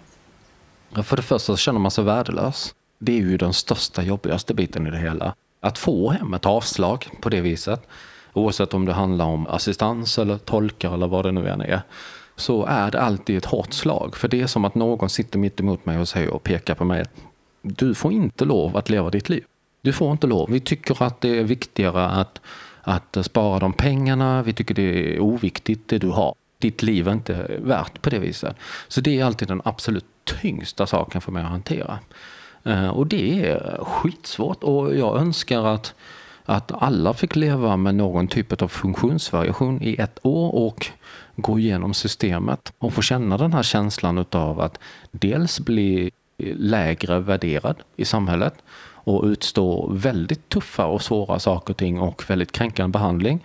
För 1.03 1.15
det 1.15 1.21
första 1.21 1.39
så 1.39 1.57
känner 1.57 1.79
man 1.79 1.91
sig 1.91 2.03
värdelös. 2.03 2.75
Det 2.99 3.11
är 3.11 3.17
ju 3.17 3.37
den 3.37 3.53
största, 3.53 4.03
jobbigaste 4.03 4.53
biten 4.53 4.87
i 4.87 4.91
det 4.91 4.97
hela. 4.97 5.35
Att 5.59 5.77
få 5.77 6.09
hem 6.09 6.33
ett 6.33 6.45
avslag 6.45 7.07
på 7.21 7.29
det 7.29 7.41
viset, 7.41 7.87
oavsett 8.33 8.73
om 8.73 8.85
det 8.85 8.93
handlar 8.93 9.25
om 9.25 9.47
assistans 9.47 10.19
eller 10.19 10.37
tolkar 10.37 10.93
eller 10.93 11.07
vad 11.07 11.25
det 11.25 11.31
nu 11.31 11.49
än 11.49 11.61
är, 11.61 11.81
så 12.35 12.65
är 12.65 12.91
det 12.91 13.01
alltid 13.01 13.37
ett 13.37 13.45
hårt 13.45 13.73
slag. 13.73 14.15
För 14.15 14.27
det 14.27 14.41
är 14.41 14.47
som 14.47 14.65
att 14.65 14.75
någon 14.75 15.09
sitter 15.09 15.39
mitt 15.39 15.59
emot 15.59 15.85
mig 15.85 15.97
och 15.97 16.07
säger 16.07 16.29
och 16.29 16.43
pekar 16.43 16.75
på 16.75 16.85
mig. 16.85 17.05
Du 17.61 17.95
får 17.95 18.11
inte 18.11 18.45
lov 18.45 18.77
att 18.77 18.89
leva 18.89 19.09
ditt 19.09 19.29
liv. 19.29 19.43
Du 19.81 19.93
får 19.93 20.11
inte 20.11 20.27
lov. 20.27 20.49
Vi 20.51 20.59
tycker 20.59 21.03
att 21.03 21.21
det 21.21 21.39
är 21.39 21.43
viktigare 21.43 22.05
att 22.05 22.41
att 22.85 23.17
spara 23.21 23.59
de 23.59 23.73
pengarna. 23.73 24.43
Vi 24.43 24.53
tycker 24.53 24.75
det 24.75 25.15
är 25.15 25.19
oviktigt 25.19 25.87
det 25.87 25.97
du 25.97 26.07
har. 26.07 26.35
Ditt 26.57 26.83
liv 26.83 27.07
är 27.07 27.11
inte 27.11 27.59
värt 27.59 28.01
på 28.01 28.09
det 28.09 28.19
viset. 28.19 28.55
Så 28.87 29.01
det 29.01 29.19
är 29.19 29.25
alltid 29.25 29.47
den 29.47 29.61
absolut 29.65 30.05
tyngsta 30.23 30.87
saken 30.87 31.21
för 31.21 31.31
mig 31.31 31.43
att 31.43 31.49
hantera. 31.49 31.99
Eh, 32.63 32.87
och 32.87 33.07
det 33.07 33.47
är 33.47 33.79
skitsvårt 33.83 34.63
och 34.63 34.95
jag 34.95 35.17
önskar 35.17 35.65
att, 35.65 35.93
att 36.45 36.71
alla 36.71 37.13
fick 37.13 37.35
leva 37.35 37.77
med 37.77 37.95
någon 37.95 38.27
typ 38.27 38.61
av 38.61 38.67
funktionsvariation 38.67 39.81
i 39.81 39.95
ett 39.99 40.19
år 40.21 40.55
och 40.55 40.87
gå 41.35 41.59
igenom 41.59 41.93
systemet 41.93 42.73
och 42.77 42.93
få 42.93 43.01
känna 43.01 43.37
den 43.37 43.53
här 43.53 43.63
känslan 43.63 44.17
utav 44.17 44.59
att 44.61 44.79
dels 45.11 45.59
bli 45.59 46.11
lägre 46.57 47.19
värderad 47.19 47.75
i 47.95 48.05
samhället 48.05 48.53
och 49.05 49.23
utstå 49.23 49.87
väldigt 49.91 50.49
tuffa 50.49 50.85
och 50.85 51.01
svåra 51.01 51.39
saker 51.39 51.73
och 51.73 51.77
ting 51.77 51.99
och 51.99 52.29
väldigt 52.29 52.51
kränkande 52.51 52.91
behandling. 52.91 53.43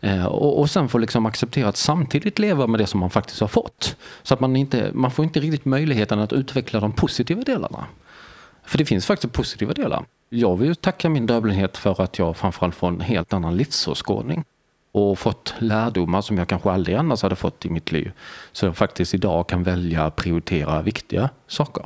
Eh, 0.00 0.24
och, 0.24 0.60
och 0.60 0.70
sen 0.70 0.88
få 0.88 0.98
liksom 0.98 1.26
acceptera 1.26 1.68
att 1.68 1.76
samtidigt 1.76 2.38
leva 2.38 2.66
med 2.66 2.80
det 2.80 2.86
som 2.86 3.00
man 3.00 3.10
faktiskt 3.10 3.40
har 3.40 3.48
fått. 3.48 3.96
Så 4.22 4.34
att 4.34 4.40
man 4.40 4.56
inte, 4.56 4.90
man 4.94 5.10
får 5.10 5.24
inte 5.24 5.40
riktigt 5.40 5.64
möjligheten 5.64 6.18
att 6.18 6.32
utveckla 6.32 6.80
de 6.80 6.92
positiva 6.92 7.42
delarna. 7.42 7.86
För 8.64 8.78
det 8.78 8.84
finns 8.84 9.06
faktiskt 9.06 9.32
positiva 9.32 9.72
delar. 9.72 10.04
Jag 10.28 10.56
vill 10.56 10.76
tacka 10.76 11.08
min 11.08 11.26
dövblindhet 11.26 11.76
för 11.76 12.02
att 12.02 12.18
jag 12.18 12.36
framförallt 12.36 12.74
får 12.74 12.88
en 12.88 13.00
helt 13.00 13.32
annan 13.32 13.56
livsåskådning 13.56 14.44
och 14.92 15.18
fått 15.18 15.54
lärdomar 15.58 16.20
som 16.20 16.38
jag 16.38 16.48
kanske 16.48 16.70
aldrig 16.70 16.96
annars 16.96 17.22
hade 17.22 17.36
fått 17.36 17.66
i 17.66 17.70
mitt 17.70 17.92
liv. 17.92 18.12
Så 18.52 18.66
jag 18.66 18.76
faktiskt 18.76 19.14
idag 19.14 19.48
kan 19.48 19.62
välja 19.62 20.04
att 20.04 20.16
prioritera 20.16 20.82
viktiga 20.82 21.30
saker 21.46 21.84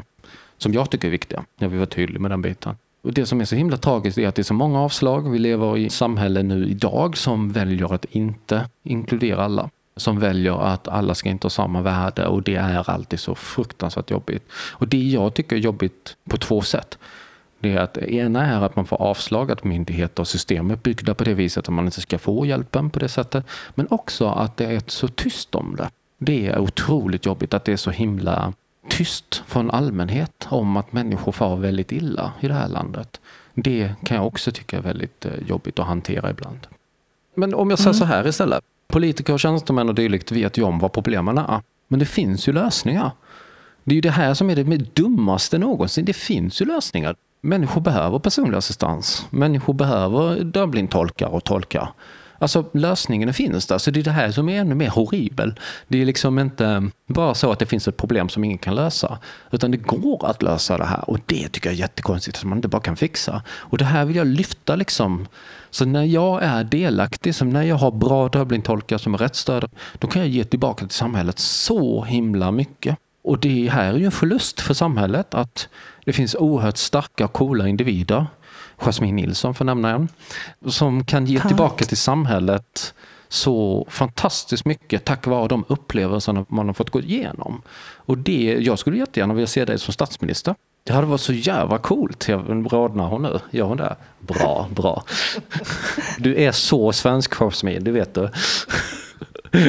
som 0.59 0.73
jag 0.73 0.91
tycker 0.91 1.09
är 1.09 1.13
viktiga. 1.13 1.45
Jag 1.59 1.69
vill 1.69 1.79
vara 1.79 1.89
tydlig 1.89 2.21
med 2.21 2.31
den 2.31 2.43
biten. 2.43 2.77
Och 3.07 3.13
det 3.13 3.27
som 3.27 3.41
är 3.41 3.45
så 3.45 3.57
himla 3.57 3.77
tragiskt 3.77 4.19
är 4.19 4.29
att 4.29 4.35
det 4.35 4.43
är 4.43 4.45
så 4.45 4.55
många 4.55 4.81
avslag. 4.81 5.31
Vi 5.31 5.39
lever 5.39 5.77
i 5.77 5.87
ett 5.87 5.93
samhälle 5.93 6.43
nu 6.43 6.69
idag 6.69 7.17
som 7.17 7.53
väljer 7.53 7.95
att 7.95 8.05
inte 8.05 8.69
inkludera 8.83 9.45
alla. 9.45 9.71
Som 9.97 10.21
väljer 10.21 10.63
att 10.63 10.89
alla 10.89 11.15
ska 11.15 11.29
inte 11.29 11.45
ha 11.45 11.51
samma 11.51 11.83
värde 11.83 12.27
och 12.27 12.43
det 12.43 12.55
är 12.55 12.91
alltid 12.91 13.21
så 13.21 13.35
fruktansvärt 13.35 14.11
jobbigt. 14.11 14.43
Och 14.53 14.89
det 14.89 15.03
jag 15.03 15.35
tycker 15.35 15.57
är 15.57 15.61
jobbigt 15.61 16.17
på 16.31 16.37
två 16.37 16.61
sätt. 16.63 16.99
Det 17.59 17.73
är 17.73 17.79
att 17.79 17.95
det 17.95 18.15
ena 18.15 18.47
är 18.47 18.61
att 18.61 18.77
man 18.77 18.87
får 18.87 19.03
avslag, 19.03 19.51
att 19.51 19.65
myndigheter 19.65 20.21
och 20.21 20.29
system 20.29 20.71
är 20.71 20.77
byggda 20.77 21.15
på 21.15 21.25
det 21.25 21.35
viset 21.35 21.69
att 21.69 21.75
man 21.75 21.85
inte 21.85 22.01
ska 22.01 22.19
få 22.19 22.47
hjälpen 22.47 22.91
på 22.91 22.99
det 22.99 23.09
sättet. 23.09 23.45
Men 23.75 23.87
också 23.91 24.29
att 24.29 24.57
det 24.57 24.67
är 24.67 24.83
så 24.87 25.09
tyst 25.09 25.55
om 25.55 25.77
det. 25.77 25.91
Det 26.19 26.47
är 26.47 26.59
otroligt 26.59 27.27
jobbigt 27.27 27.55
att 27.55 27.65
det 27.65 27.73
är 27.73 27.77
så 27.77 27.91
himla 27.91 28.53
tyst 28.89 29.43
från 29.47 29.71
allmänhet 29.71 30.47
om 30.49 30.77
att 30.77 30.93
människor 30.93 31.33
far 31.33 31.57
väldigt 31.57 31.93
illa 31.93 32.33
i 32.41 32.49
det 32.49 32.55
här 32.55 32.69
landet. 32.69 33.21
Det 33.55 33.95
kan 34.05 34.17
jag 34.17 34.27
också 34.27 34.53
tycka 34.53 34.77
är 34.79 34.83
väldigt 34.83 35.25
eh, 35.25 35.33
jobbigt 35.47 35.79
att 35.79 35.87
hantera 35.87 36.31
ibland. 36.31 36.67
Men 37.35 37.55
om 37.55 37.71
jag 37.71 37.79
säger 37.79 37.91
mm. 37.91 37.99
så 37.99 38.05
här 38.05 38.27
istället. 38.27 38.65
Politiker 38.89 39.33
och 39.33 39.41
tjänstemän 39.41 39.89
och 39.89 39.95
dylikt 39.95 40.33
vet 40.33 40.59
ju 40.59 40.63
om 40.63 40.79
vad 40.79 40.93
problemen 40.93 41.39
är. 41.39 41.61
Men 41.89 41.99
det 41.99 42.07
finns 42.07 42.49
ju 42.49 42.53
lösningar. 42.53 43.11
Det 43.85 43.93
är 43.93 43.95
ju 43.95 44.01
det 44.01 44.11
här 44.11 44.35
som 44.35 44.51
är 44.51 44.57
det 44.57 44.95
dummaste 44.95 45.59
någonsin. 45.59 46.05
Det 46.05 46.13
finns 46.13 46.63
ju 46.63 46.65
lösningar. 46.65 47.17
Människor 47.41 47.81
behöver 47.81 48.19
personlig 48.19 48.59
assistans. 48.59 49.27
Människor 49.31 49.75
behöver 49.75 50.45
dövblindtolkar 50.45 51.27
och 51.27 51.45
tolkar. 51.45 51.89
Alltså 52.39 52.65
lösningen 52.73 53.35
finns 53.35 53.67
där, 53.67 53.79
så 53.79 53.91
det 53.91 54.01
är 54.01 54.05
det 54.05 54.11
här 54.11 54.31
som 54.31 54.49
är 54.49 54.61
ännu 54.61 54.75
mer 54.75 54.89
horribel. 54.89 55.55
Det 55.89 56.03
är 56.03 56.07
liksom 56.07 56.39
inte 56.39 56.91
bara 57.07 57.35
så 57.35 57.53
att 57.53 57.59
det 57.59 57.67
finns 57.67 57.89
ett 57.89 57.97
problem 57.97 58.29
som 58.29 58.45
ingen 58.45 58.59
kan 58.59 58.75
lösa, 58.75 59.19
utan 59.51 59.71
det 59.71 59.77
går 59.77 60.27
att 60.27 60.43
lösa 60.43 60.79
det 60.79 60.85
här 60.85 61.11
och 61.11 61.19
det 61.27 61.49
tycker 61.49 61.69
jag 61.69 61.75
är 61.75 61.81
jättekonstigt 61.81 62.39
att 62.39 62.45
man 62.45 62.59
inte 62.59 62.69
bara 62.69 62.83
kan 62.83 62.97
fixa. 62.97 63.43
Och 63.49 63.79
det 63.79 63.85
här 63.85 64.05
vill 64.05 64.17
jag 64.17 64.27
lyfta 64.27 64.77
liksom. 64.77 65.27
Så 65.71 65.85
när 65.85 66.05
jag 66.05 66.43
är 66.43 66.65
delaktig, 66.65 67.35
som 67.35 67.51
när 67.51 67.63
jag 67.63 67.77
har 67.77 67.91
bra 67.91 68.29
dövblindtolkar 68.29 68.99
som 68.99 69.15
är 69.15 69.19
rättsstöd, 69.19 69.71
då 69.99 70.09
kan 70.09 70.23
jag 70.23 70.29
ge 70.29 70.45
tillbaka 70.45 70.87
till 70.87 70.97
samhället 70.97 71.39
så 71.39 72.05
himla 72.05 72.51
mycket. 72.51 72.97
Och 73.25 73.39
det 73.39 73.69
här 73.69 73.93
är 73.93 73.99
ju 73.99 74.05
en 74.05 74.13
förlust 74.13 74.61
för 74.61 74.75
samhället 74.75 75.35
att 75.35 75.69
det 76.05 76.13
finns 76.13 76.35
oerhört 76.35 76.77
starka 76.77 77.25
och 77.25 77.33
coola 77.33 77.69
individer 77.69 78.27
Jasmine 78.77 79.17
Nilsson 79.17 79.55
för 79.55 79.65
nämna 79.65 79.91
en, 79.91 80.09
som 80.67 81.05
kan 81.05 81.27
ge 81.27 81.41
tillbaka 81.41 81.85
till 81.85 81.97
samhället 81.97 82.95
så 83.29 83.87
fantastiskt 83.91 84.65
mycket 84.65 85.05
tack 85.05 85.27
vare 85.27 85.49
de 85.49 85.65
upplevelser 85.69 86.45
man 86.49 86.67
har 86.67 86.73
fått 86.75 86.91
gå 86.91 87.01
igenom. 87.01 87.63
Och 87.97 88.19
det, 88.19 88.59
jag 88.61 88.79
skulle 88.79 88.99
jättegärna 88.99 89.35
vilja 89.35 89.47
se 89.47 89.65
dig 89.65 89.79
som 89.79 89.93
statsminister. 89.93 90.55
Det 90.85 90.93
hade 90.93 91.07
varit 91.07 91.21
så 91.21 91.33
jävla 91.33 91.79
coolt. 91.79 92.29
Rodnar 92.29 93.09
hon 93.09 93.23
nu? 93.23 93.39
Gör 93.51 93.65
hon 93.65 93.77
det? 93.77 93.97
Bra, 94.19 94.69
bra. 94.71 95.05
Du 96.19 96.37
är 96.37 96.53
så 96.53 96.93
svensk 96.93 97.35
Jasmine, 97.35 97.81
det 97.81 97.91
vet 97.91 98.15
du. 98.15 98.31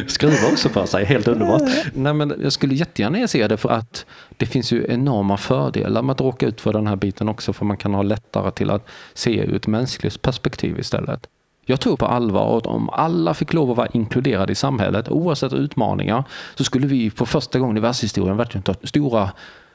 Skruvar 0.08 0.52
också 0.52 0.70
på 0.70 0.88
sig, 0.88 1.06
helt 1.06 1.28
underbart. 1.28 1.62
Nej, 1.94 2.14
men 2.14 2.34
jag 2.44 2.52
skulle 2.52 2.76
jättegärna 2.76 3.28
se 3.28 3.48
det 3.48 3.58
för 3.58 3.70
att 3.70 4.06
det 4.38 4.46
finns 4.46 4.72
ju 4.72 4.86
enorma 4.90 5.38
fördelar 5.38 6.02
med 6.02 6.14
att 6.14 6.22
råka 6.22 6.48
ut 6.48 6.62
för 6.62 6.74
den 6.74 6.88
här 6.88 6.96
biten 6.96 7.30
också. 7.30 7.54
För 7.54 7.66
man 7.66 7.78
kan 7.78 7.94
ha 7.94 8.02
lättare 8.02 8.52
till 8.52 8.70
att 8.70 8.88
se 9.14 9.40
ur 9.40 9.56
ett 9.56 9.68
mänskligt 9.68 10.22
perspektiv 10.22 10.80
istället. 10.80 11.28
Jag 11.66 11.80
tror 11.80 11.98
på 11.98 12.06
allvar 12.06 12.58
att 12.58 12.66
om 12.66 12.90
alla 12.90 13.34
fick 13.34 13.54
lov 13.54 13.72
att 13.72 13.78
vara 13.78 13.88
inkluderade 13.88 14.52
i 14.52 14.56
samhället, 14.56 15.10
oavsett 15.10 15.54
utmaningar, 15.54 16.24
så 16.56 16.64
skulle 16.64 16.88
vi 16.88 17.10
för 17.10 17.26
första 17.26 17.60
gången 17.60 17.78
i 17.78 17.80
världshistorien 17.80 18.38
verkligen 18.38 18.64
ta 18.64 18.74
stora 18.84 19.30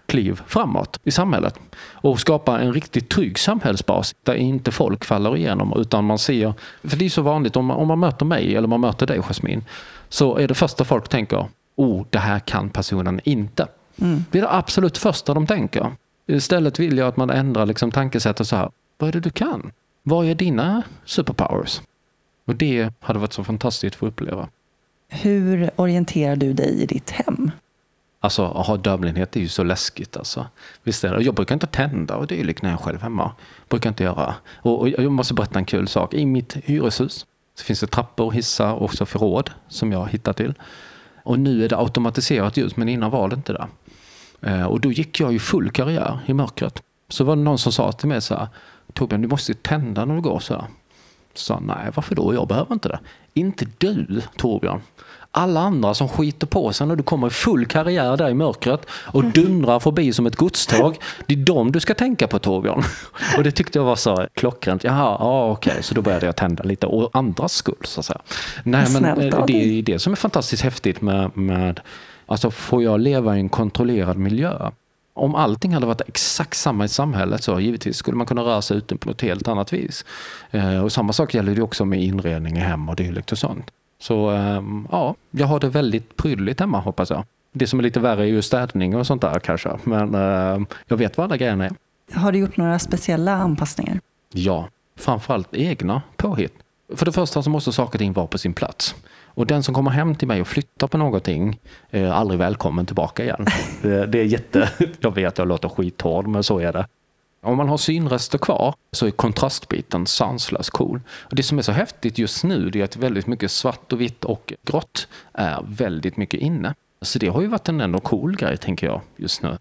kliv 0.06 0.40
framåt 0.46 1.00
i 1.04 1.10
samhället 1.10 1.58
och 1.92 2.20
skapa 2.20 2.60
en 2.60 2.72
riktigt 2.72 3.08
trygg 3.08 3.38
samhällsbas 3.38 4.14
där 4.22 4.34
inte 4.34 4.70
folk 4.70 5.04
faller 5.04 5.36
igenom 5.36 5.72
utan 5.76 6.04
man 6.04 6.18
ser, 6.18 6.54
för 6.84 6.96
det 6.96 7.04
är 7.04 7.08
så 7.08 7.22
vanligt 7.22 7.56
om 7.56 7.66
man, 7.66 7.76
om 7.76 7.88
man 7.88 7.98
möter 7.98 8.26
mig 8.26 8.56
eller 8.56 8.68
man 8.68 8.80
möter 8.80 9.06
dig 9.06 9.20
Jasmin, 9.22 9.64
så 10.08 10.36
är 10.36 10.48
det 10.48 10.54
första 10.54 10.84
folk 10.84 11.08
tänker, 11.08 11.46
oh 11.76 12.04
det 12.10 12.18
här 12.18 12.38
kan 12.38 12.70
personen 12.70 13.20
inte. 13.24 13.68
Mm. 14.00 14.24
Det 14.30 14.38
är 14.38 14.42
det 14.42 14.52
absolut 14.52 14.98
första 14.98 15.34
de 15.34 15.46
tänker. 15.46 15.92
Istället 16.26 16.78
vill 16.78 16.98
jag 16.98 17.08
att 17.08 17.16
man 17.16 17.30
ändrar 17.30 17.66
liksom 17.66 17.90
tankesättet 17.90 18.48
så 18.48 18.56
här, 18.56 18.70
vad 18.98 19.08
är 19.08 19.12
det 19.12 19.20
du 19.20 19.30
kan? 19.30 19.72
Vad 20.02 20.26
är 20.26 20.34
dina 20.34 20.82
superpowers? 21.04 21.80
Och 22.44 22.54
det 22.54 22.94
hade 23.00 23.18
varit 23.18 23.32
så 23.32 23.44
fantastiskt 23.44 23.94
att 23.94 23.98
få 23.98 24.06
uppleva. 24.06 24.48
Hur 25.08 25.70
orienterar 25.76 26.36
du 26.36 26.52
dig 26.52 26.82
i 26.82 26.86
ditt 26.86 27.10
hem? 27.10 27.50
Alltså 28.24 28.44
att 28.44 28.66
ha 28.66 28.76
dövblindhet 28.76 29.36
är 29.36 29.40
ju 29.40 29.48
så 29.48 29.64
läskigt 29.64 30.16
alltså. 30.16 30.46
Visst 30.82 31.04
är 31.04 31.14
det? 31.14 31.22
Jag 31.22 31.34
brukar 31.34 31.54
inte 31.54 31.66
tända 31.66 32.16
och 32.16 32.26
dylikt 32.26 32.62
när 32.62 32.70
jag 32.70 32.80
är 32.80 32.84
själv 32.84 33.02
hemma. 33.02 33.32
Brukar 33.68 33.90
inte 33.90 34.04
göra. 34.04 34.34
Och, 34.54 34.80
och, 34.80 34.88
jag 34.88 35.12
måste 35.12 35.34
berätta 35.34 35.58
en 35.58 35.64
kul 35.64 35.88
sak. 35.88 36.14
I 36.14 36.26
mitt 36.26 36.56
hyreshus 36.64 37.26
så 37.54 37.64
finns 37.64 37.80
det 37.80 37.86
trappor, 37.86 38.30
hissar 38.30 38.72
och 38.72 38.82
också 38.82 39.06
förråd 39.06 39.50
som 39.68 39.92
jag 39.92 40.08
hittar 40.08 40.32
till. 40.32 40.54
Och 41.22 41.38
nu 41.38 41.64
är 41.64 41.68
det 41.68 41.78
automatiserat 41.78 42.56
ljus 42.56 42.76
men 42.76 42.88
innan 42.88 43.10
var 43.10 43.28
det 43.28 43.34
inte 43.34 43.52
det. 43.52 43.68
Eh, 44.40 44.64
och 44.64 44.80
då 44.80 44.92
gick 44.92 45.20
jag 45.20 45.32
ju 45.32 45.38
full 45.38 45.70
karriär 45.70 46.18
i 46.26 46.34
mörkret. 46.34 46.82
Så 47.08 47.24
var 47.24 47.36
det 47.36 47.42
någon 47.42 47.58
som 47.58 47.72
sa 47.72 47.92
till 47.92 48.08
mig 48.08 48.20
så 48.20 48.34
här, 48.34 48.48
Torbjörn 48.92 49.22
du 49.22 49.28
måste 49.28 49.54
tända 49.54 50.04
när 50.04 50.14
du 50.14 50.20
går 50.20 50.38
så 50.38 50.54
här. 50.54 50.64
Så 51.34 51.44
sa 51.44 51.60
nej 51.60 51.90
varför 51.94 52.14
då? 52.14 52.34
Jag 52.34 52.48
behöver 52.48 52.72
inte 52.72 52.88
det. 52.88 53.00
Inte 53.34 53.66
du 53.78 54.22
Torbjörn 54.36 54.80
alla 55.32 55.60
andra 55.60 55.94
som 55.94 56.08
skiter 56.08 56.46
på 56.46 56.72
sig 56.72 56.86
när 56.86 56.96
du 56.96 57.02
kommer 57.02 57.26
i 57.26 57.30
full 57.30 57.66
karriär 57.66 58.16
där 58.16 58.28
i 58.28 58.34
mörkret 58.34 58.86
och 58.90 59.24
dundrar 59.24 59.80
förbi 59.80 60.12
som 60.12 60.26
ett 60.26 60.36
godståg. 60.36 60.96
Det 61.26 61.34
är 61.34 61.38
dem 61.38 61.72
du 61.72 61.80
ska 61.80 61.94
tänka 61.94 62.26
på 62.26 62.38
Torbjörn. 62.38 62.82
Och 63.36 63.44
det 63.44 63.50
tyckte 63.50 63.78
jag 63.78 63.84
var 63.84 63.96
så 63.96 64.26
klockrent. 64.34 64.84
Jaha, 64.84 65.16
ja, 65.20 65.50
okej, 65.50 65.70
okay. 65.70 65.82
så 65.82 65.94
då 65.94 66.02
började 66.02 66.26
jag 66.26 66.36
tända 66.36 66.62
lite. 66.62 66.86
Och 66.86 67.10
andras 67.12 67.52
skull 67.52 67.84
så 67.84 68.00
att 68.00 68.06
säga. 68.06 68.20
Nej, 68.62 68.86
men 68.92 69.04
eh, 69.04 69.44
det 69.46 69.78
är 69.78 69.82
det 69.82 69.98
som 69.98 70.12
är 70.12 70.16
fantastiskt 70.16 70.62
häftigt 70.62 71.00
med, 71.00 71.36
med 71.36 71.80
Alltså 72.26 72.50
får 72.50 72.82
jag 72.82 73.00
leva 73.00 73.36
i 73.36 73.40
en 73.40 73.48
kontrollerad 73.48 74.16
miljö? 74.16 74.70
Om 75.14 75.34
allting 75.34 75.74
hade 75.74 75.86
varit 75.86 76.00
exakt 76.08 76.56
samma 76.56 76.84
i 76.84 76.88
samhället 76.88 77.42
så 77.42 77.60
givetvis 77.60 77.96
skulle 77.96 78.16
man 78.16 78.26
kunna 78.26 78.42
röra 78.42 78.62
sig 78.62 78.76
ute 78.76 78.96
på 78.96 79.10
ett 79.10 79.20
helt 79.20 79.48
annat 79.48 79.72
vis. 79.72 80.04
Eh, 80.50 80.84
och 80.84 80.92
samma 80.92 81.12
sak 81.12 81.34
gäller 81.34 81.54
det 81.54 81.62
också 81.62 81.84
med 81.84 82.02
inredning 82.02 82.56
i 82.56 82.60
hem 82.60 82.88
och 82.88 82.96
dylikt 82.96 83.32
och 83.32 83.38
sånt. 83.38 83.70
Så 84.02 84.28
ehm, 84.28 84.88
ja, 84.90 85.14
jag 85.30 85.46
har 85.46 85.60
det 85.60 85.68
väldigt 85.68 86.16
prydligt 86.16 86.60
hemma 86.60 86.80
hoppas 86.80 87.10
jag. 87.10 87.24
Det 87.52 87.66
som 87.66 87.78
är 87.78 87.82
lite 87.82 88.00
värre 88.00 88.22
är 88.22 88.26
ju 88.26 88.42
städning 88.42 88.96
och 88.96 89.06
sånt 89.06 89.22
där 89.22 89.38
kanske. 89.38 89.78
Men 89.84 90.14
ehm, 90.14 90.66
jag 90.86 90.96
vet 90.96 91.16
vad 91.16 91.24
alla 91.24 91.36
grejerna 91.36 91.64
är. 91.64 91.72
Har 92.12 92.32
du 92.32 92.38
gjort 92.38 92.56
några 92.56 92.78
speciella 92.78 93.32
anpassningar? 93.32 94.00
Ja, 94.32 94.68
framförallt 94.96 95.54
egna 95.54 96.02
påhitt. 96.16 96.54
För 96.94 97.06
det 97.06 97.12
första 97.12 97.42
så 97.42 97.50
måste 97.50 97.72
saker 97.72 97.94
och 97.94 97.98
ting 97.98 98.12
vara 98.12 98.26
på 98.26 98.38
sin 98.38 98.52
plats. 98.54 98.94
Och 99.24 99.46
den 99.46 99.62
som 99.62 99.74
kommer 99.74 99.90
hem 99.90 100.14
till 100.14 100.28
mig 100.28 100.40
och 100.40 100.48
flyttar 100.48 100.86
på 100.86 100.98
någonting 100.98 101.58
är 101.90 102.06
aldrig 102.06 102.38
välkommen 102.38 102.86
tillbaka 102.86 103.22
igen. 103.22 103.46
Det, 103.82 104.18
är 104.18 104.24
jätte... 104.24 104.70
Jag 105.00 105.14
vet 105.14 105.28
att 105.28 105.38
jag 105.38 105.48
låter 105.48 105.68
skithård, 105.68 106.26
men 106.26 106.42
så 106.42 106.58
är 106.58 106.72
det. 106.72 106.86
Om 107.44 107.56
man 107.56 107.68
har 107.68 107.76
synrester 107.76 108.38
kvar 108.38 108.74
så 108.92 109.06
är 109.06 109.10
kontrastbiten 109.10 110.06
sanslöst 110.06 110.70
cool. 110.70 111.00
Och 111.08 111.34
det 111.34 111.42
som 111.42 111.58
är 111.58 111.62
så 111.62 111.72
häftigt 111.72 112.18
just 112.18 112.44
nu 112.44 112.70
är 112.74 112.84
att 112.84 112.96
väldigt 112.96 113.26
mycket 113.26 113.50
svart 113.50 113.92
och 113.92 114.00
vitt 114.00 114.24
och 114.24 114.52
grått 114.62 115.08
är 115.32 115.62
väldigt 115.68 116.16
mycket 116.16 116.40
inne. 116.40 116.74
Så 117.00 117.18
det 117.18 117.28
har 117.28 117.40
ju 117.40 117.46
varit 117.46 117.68
en 117.68 117.80
ändå 117.80 118.00
cool 118.00 118.36
grej 118.36 118.56
tänker 118.56 118.86
jag 118.86 119.00
just 119.16 119.42
nu. 119.42 119.58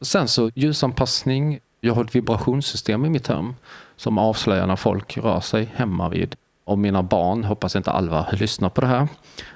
Sen 0.00 0.28
så 0.28 0.50
ljusanpassning. 0.54 1.58
Jag 1.80 1.94
har 1.94 2.04
ett 2.04 2.14
vibrationssystem 2.14 3.04
i 3.04 3.10
mitt 3.10 3.26
hem 3.26 3.54
som 3.96 4.18
avslöjar 4.18 4.66
när 4.66 4.76
folk 4.76 5.16
rör 5.16 5.40
sig 5.40 5.68
hemma 5.74 6.08
vid 6.08 6.36
om 6.66 6.80
mina 6.80 7.02
barn, 7.02 7.44
hoppas 7.44 7.76
inte 7.76 7.90
Alva 7.90 8.26
lyssnar 8.32 8.68
på 8.68 8.80
det 8.80 8.86
här, 8.86 9.08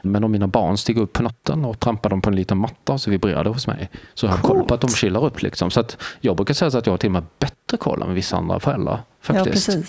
men 0.03 0.25
om 0.25 0.33
mina 0.33 0.49
barn 0.49 0.77
stiger 0.77 1.03
upp 1.03 1.13
på 1.13 1.23
natten 1.23 1.65
och 1.65 1.81
trampar 1.81 2.11
dem 2.11 2.21
på 2.21 2.31
en 2.31 2.37
liten 2.37 2.59
matta 2.59 2.99
så 2.99 3.11
vibrerar 3.11 3.45
det 3.45 3.51
hos 3.51 3.67
mig. 3.67 3.91
Så 4.15 4.27
jag 4.27 4.31
har 4.31 4.39
koll 4.39 4.65
på 4.65 4.75
att 4.75 4.81
de 4.81 4.91
chillar 4.91 5.25
upp. 5.25 5.43
Liksom. 5.43 5.71
Så 5.71 5.81
att 5.81 6.03
jag 6.21 6.37
brukar 6.37 6.55
säga 6.55 6.79
att 6.79 6.87
jag 6.87 6.93
har 6.93 6.99
till 6.99 7.09
och 7.09 7.13
med 7.13 7.25
bättre 7.39 7.77
koll 7.77 8.03
än 8.03 8.15
vissa 8.15 8.37
andra 8.37 8.61
föräldrar. 8.61 9.01
Faktiskt. 9.21 9.69
Ja. 9.69 9.83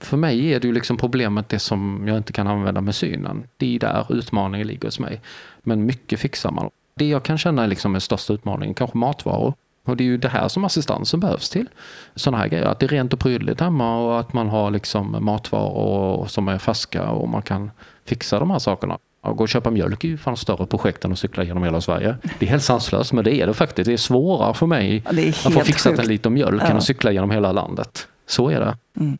För 0.00 0.16
mig 0.16 0.52
är 0.52 0.60
det 0.60 0.66
ju 0.66 0.74
liksom 0.74 0.96
problemet 0.96 1.48
det 1.48 1.58
som 1.58 2.04
jag 2.08 2.16
inte 2.16 2.32
kan 2.32 2.46
använda 2.46 2.80
med 2.80 2.94
synen. 2.94 3.48
Det 3.56 3.74
är 3.74 3.78
där 3.78 4.06
utmaningen 4.08 4.66
ligger 4.66 4.88
hos 4.88 4.98
mig. 4.98 5.20
Men 5.62 5.86
mycket 5.86 6.20
fixar 6.20 6.50
man. 6.50 6.70
Det 6.96 7.08
jag 7.08 7.22
kan 7.22 7.38
känna 7.38 7.64
är 7.64 7.66
liksom 7.66 7.92
den 7.92 8.00
största 8.00 8.32
utmaningen, 8.32 8.74
kanske 8.74 8.98
matvaror. 8.98 9.54
Och 9.86 9.96
det 9.96 10.04
är 10.04 10.06
ju 10.06 10.16
det 10.16 10.28
här 10.28 10.48
som 10.48 10.64
assistansen 10.64 11.20
behövs 11.20 11.50
till. 11.50 11.66
Sådana 12.14 12.38
här 12.38 12.48
grejer, 12.48 12.64
att 12.64 12.80
det 12.80 12.86
är 12.86 12.88
rent 12.88 13.12
och 13.12 13.18
prydligt 13.18 13.60
hemma 13.60 13.98
och 13.98 14.20
att 14.20 14.32
man 14.32 14.48
har 14.48 14.70
liksom 14.70 15.16
matvaror 15.20 16.26
som 16.26 16.48
är 16.48 16.58
färska 16.58 17.10
och 17.10 17.28
man 17.28 17.42
kan 17.42 17.70
fixa 18.04 18.38
de 18.38 18.50
här 18.50 18.58
sakerna. 18.58 18.98
Att 19.20 19.36
gå 19.36 19.42
och 19.42 19.48
köpa 19.48 19.70
mjölk 19.70 20.04
är 20.04 20.08
ju 20.08 20.18
fan 20.18 20.36
större 20.36 20.66
projekt 20.66 21.04
än 21.04 21.12
att 21.12 21.18
cykla 21.18 21.44
genom 21.44 21.62
hela 21.62 21.80
Sverige. 21.80 22.16
Det 22.38 22.46
är 22.46 22.50
helt 22.50 22.62
sanslöst, 22.62 23.12
men 23.12 23.24
det 23.24 23.34
är 23.34 23.46
det 23.46 23.54
faktiskt. 23.54 23.86
Det 23.86 23.92
är 23.92 23.96
svårare 23.96 24.54
för 24.54 24.66
mig 24.66 25.02
ja, 25.10 25.30
att 25.30 25.54
få 25.54 25.60
fixat 25.60 25.98
en 25.98 26.06
liter 26.06 26.30
mjölk 26.30 26.62
ja. 26.62 26.66
än 26.66 26.76
att 26.76 26.84
cykla 26.84 27.12
genom 27.12 27.30
hela 27.30 27.52
landet. 27.52 28.08
Så 28.26 28.50
är 28.50 28.60
det. 28.60 28.76
Mm. 29.00 29.18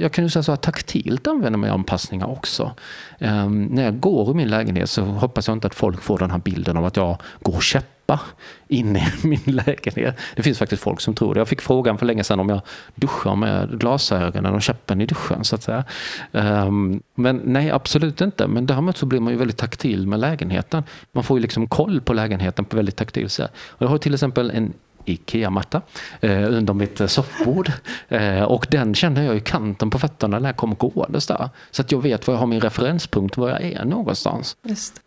Jag 0.00 0.12
kan 0.12 0.24
ju 0.24 0.30
säga 0.30 0.42
så 0.42 0.52
att 0.52 0.62
taktilt 0.62 1.26
använder 1.26 1.58
mig 1.58 1.70
anpassningar 1.70 2.26
också. 2.26 2.72
Um, 3.18 3.64
när 3.64 3.84
jag 3.84 4.00
går 4.00 4.30
i 4.30 4.34
min 4.34 4.48
lägenhet 4.48 4.90
så 4.90 5.02
hoppas 5.02 5.48
jag 5.48 5.56
inte 5.56 5.66
att 5.66 5.74
folk 5.74 6.02
får 6.02 6.18
den 6.18 6.30
här 6.30 6.38
bilden 6.38 6.76
av 6.76 6.84
att 6.84 6.96
jag 6.96 7.16
går 7.40 7.56
och 7.56 7.62
käppar 7.62 8.20
inne 8.68 8.98
i 8.98 9.26
min 9.26 9.40
lägenhet. 9.44 10.18
Det 10.36 10.42
finns 10.42 10.58
faktiskt 10.58 10.82
folk 10.82 11.00
som 11.00 11.14
tror 11.14 11.34
det. 11.34 11.40
Jag 11.40 11.48
fick 11.48 11.60
frågan 11.60 11.98
för 11.98 12.06
länge 12.06 12.24
sedan 12.24 12.40
om 12.40 12.48
jag 12.48 12.60
duschar 12.94 13.36
med 13.36 13.80
glasögonen 13.80 14.54
och 14.54 14.62
käppen 14.62 15.00
i 15.00 15.06
duschen 15.06 15.44
så 15.44 15.54
att 15.54 15.62
säga. 15.62 15.84
Um, 16.32 17.02
men 17.14 17.40
nej, 17.44 17.70
absolut 17.70 18.20
inte. 18.20 18.46
Men 18.46 18.66
däremot 18.66 18.96
så 18.96 19.06
blir 19.06 19.20
man 19.20 19.32
ju 19.32 19.38
väldigt 19.38 19.58
taktil 19.58 20.06
med 20.06 20.20
lägenheten. 20.20 20.82
Man 21.12 21.24
får 21.24 21.38
ju 21.38 21.42
liksom 21.42 21.66
koll 21.66 22.00
på 22.00 22.12
lägenheten 22.12 22.64
på 22.64 22.76
väldigt 22.76 22.96
taktil 22.96 23.30
sätt. 23.30 23.52
Jag 23.78 23.88
har 23.88 23.98
till 23.98 24.14
exempel 24.14 24.50
en 24.50 24.72
IKEA-matta 25.08 25.82
eh, 26.20 26.54
under 26.54 26.74
mitt 26.74 27.00
eh, 27.00 27.06
soffbord. 27.06 27.72
Eh, 28.08 28.42
och 28.42 28.66
den 28.70 28.94
känner 28.94 29.22
jag 29.22 29.36
i 29.36 29.40
kanten 29.40 29.90
på 29.90 29.98
fötterna 29.98 30.38
när 30.38 30.48
jag 30.48 30.56
kommer 30.56 30.74
gåendes 30.74 31.26
där. 31.26 31.50
Så 31.70 31.82
att 31.82 31.92
jag 31.92 32.02
vet 32.02 32.26
var 32.26 32.34
jag 32.34 32.38
har 32.38 32.46
min 32.46 32.60
referenspunkt, 32.60 33.36
var 33.36 33.48
jag 33.48 33.62
är 33.62 33.84
någonstans. 33.84 34.56
Just. 34.62 35.00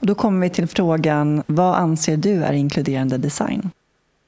Och 0.00 0.06
då 0.06 0.14
kommer 0.14 0.40
vi 0.40 0.50
till 0.50 0.66
frågan, 0.66 1.42
vad 1.46 1.74
anser 1.74 2.16
du 2.16 2.44
är 2.44 2.52
inkluderande 2.52 3.18
design? 3.18 3.70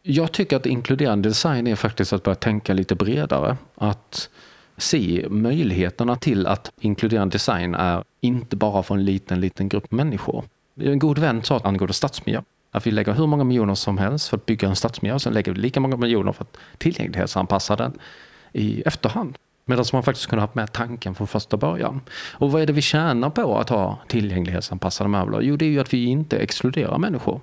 Jag 0.02 0.32
tycker 0.32 0.56
att 0.56 0.66
inkluderande 0.66 1.28
design 1.28 1.66
är 1.66 1.76
faktiskt 1.76 2.12
att 2.12 2.22
börja 2.22 2.36
tänka 2.36 2.72
lite 2.72 2.94
bredare. 2.94 3.56
Att 3.74 4.28
se 4.76 5.26
möjligheterna 5.30 6.16
till 6.16 6.46
att 6.46 6.72
inkluderande 6.80 7.34
design 7.34 7.74
är 7.74 8.04
inte 8.20 8.56
bara 8.56 8.82
för 8.82 8.94
en 8.94 9.04
liten, 9.04 9.40
liten 9.40 9.68
grupp 9.68 9.90
människor. 9.90 10.44
En 10.80 10.98
god 10.98 11.18
vän 11.18 11.42
sa 11.42 11.60
angående 11.64 11.94
stadsmiljö 11.94 12.42
att 12.76 12.86
vi 12.86 12.90
lägger 12.90 13.12
hur 13.12 13.26
många 13.26 13.44
miljoner 13.44 13.74
som 13.74 13.98
helst 13.98 14.28
för 14.28 14.36
att 14.36 14.46
bygga 14.46 14.68
en 14.68 14.76
stadsmiljö 14.76 15.14
och 15.14 15.22
sen 15.22 15.32
lägger 15.32 15.52
vi 15.52 15.60
lika 15.60 15.80
många 15.80 15.96
miljoner 15.96 16.32
för 16.32 16.44
att 16.44 16.56
tillgänglighetsanpassa 16.78 17.76
den 17.76 17.98
i 18.52 18.82
efterhand. 18.86 19.38
Medan 19.64 19.84
man 19.92 20.02
faktiskt 20.02 20.26
kunde 20.26 20.42
ha 20.42 20.50
med 20.52 20.72
tanken 20.72 21.14
från 21.14 21.26
första 21.26 21.56
början. 21.56 22.00
Och 22.32 22.52
vad 22.52 22.62
är 22.62 22.66
det 22.66 22.72
vi 22.72 22.82
tjänar 22.82 23.30
på 23.30 23.58
att 23.58 23.68
ha 23.68 23.98
tillgänglighetsanpassade 24.08 25.10
möbler? 25.10 25.40
Jo, 25.40 25.56
det 25.56 25.64
är 25.64 25.70
ju 25.70 25.80
att 25.80 25.94
vi 25.94 26.04
inte 26.04 26.38
exkluderar 26.38 26.98
människor. 26.98 27.40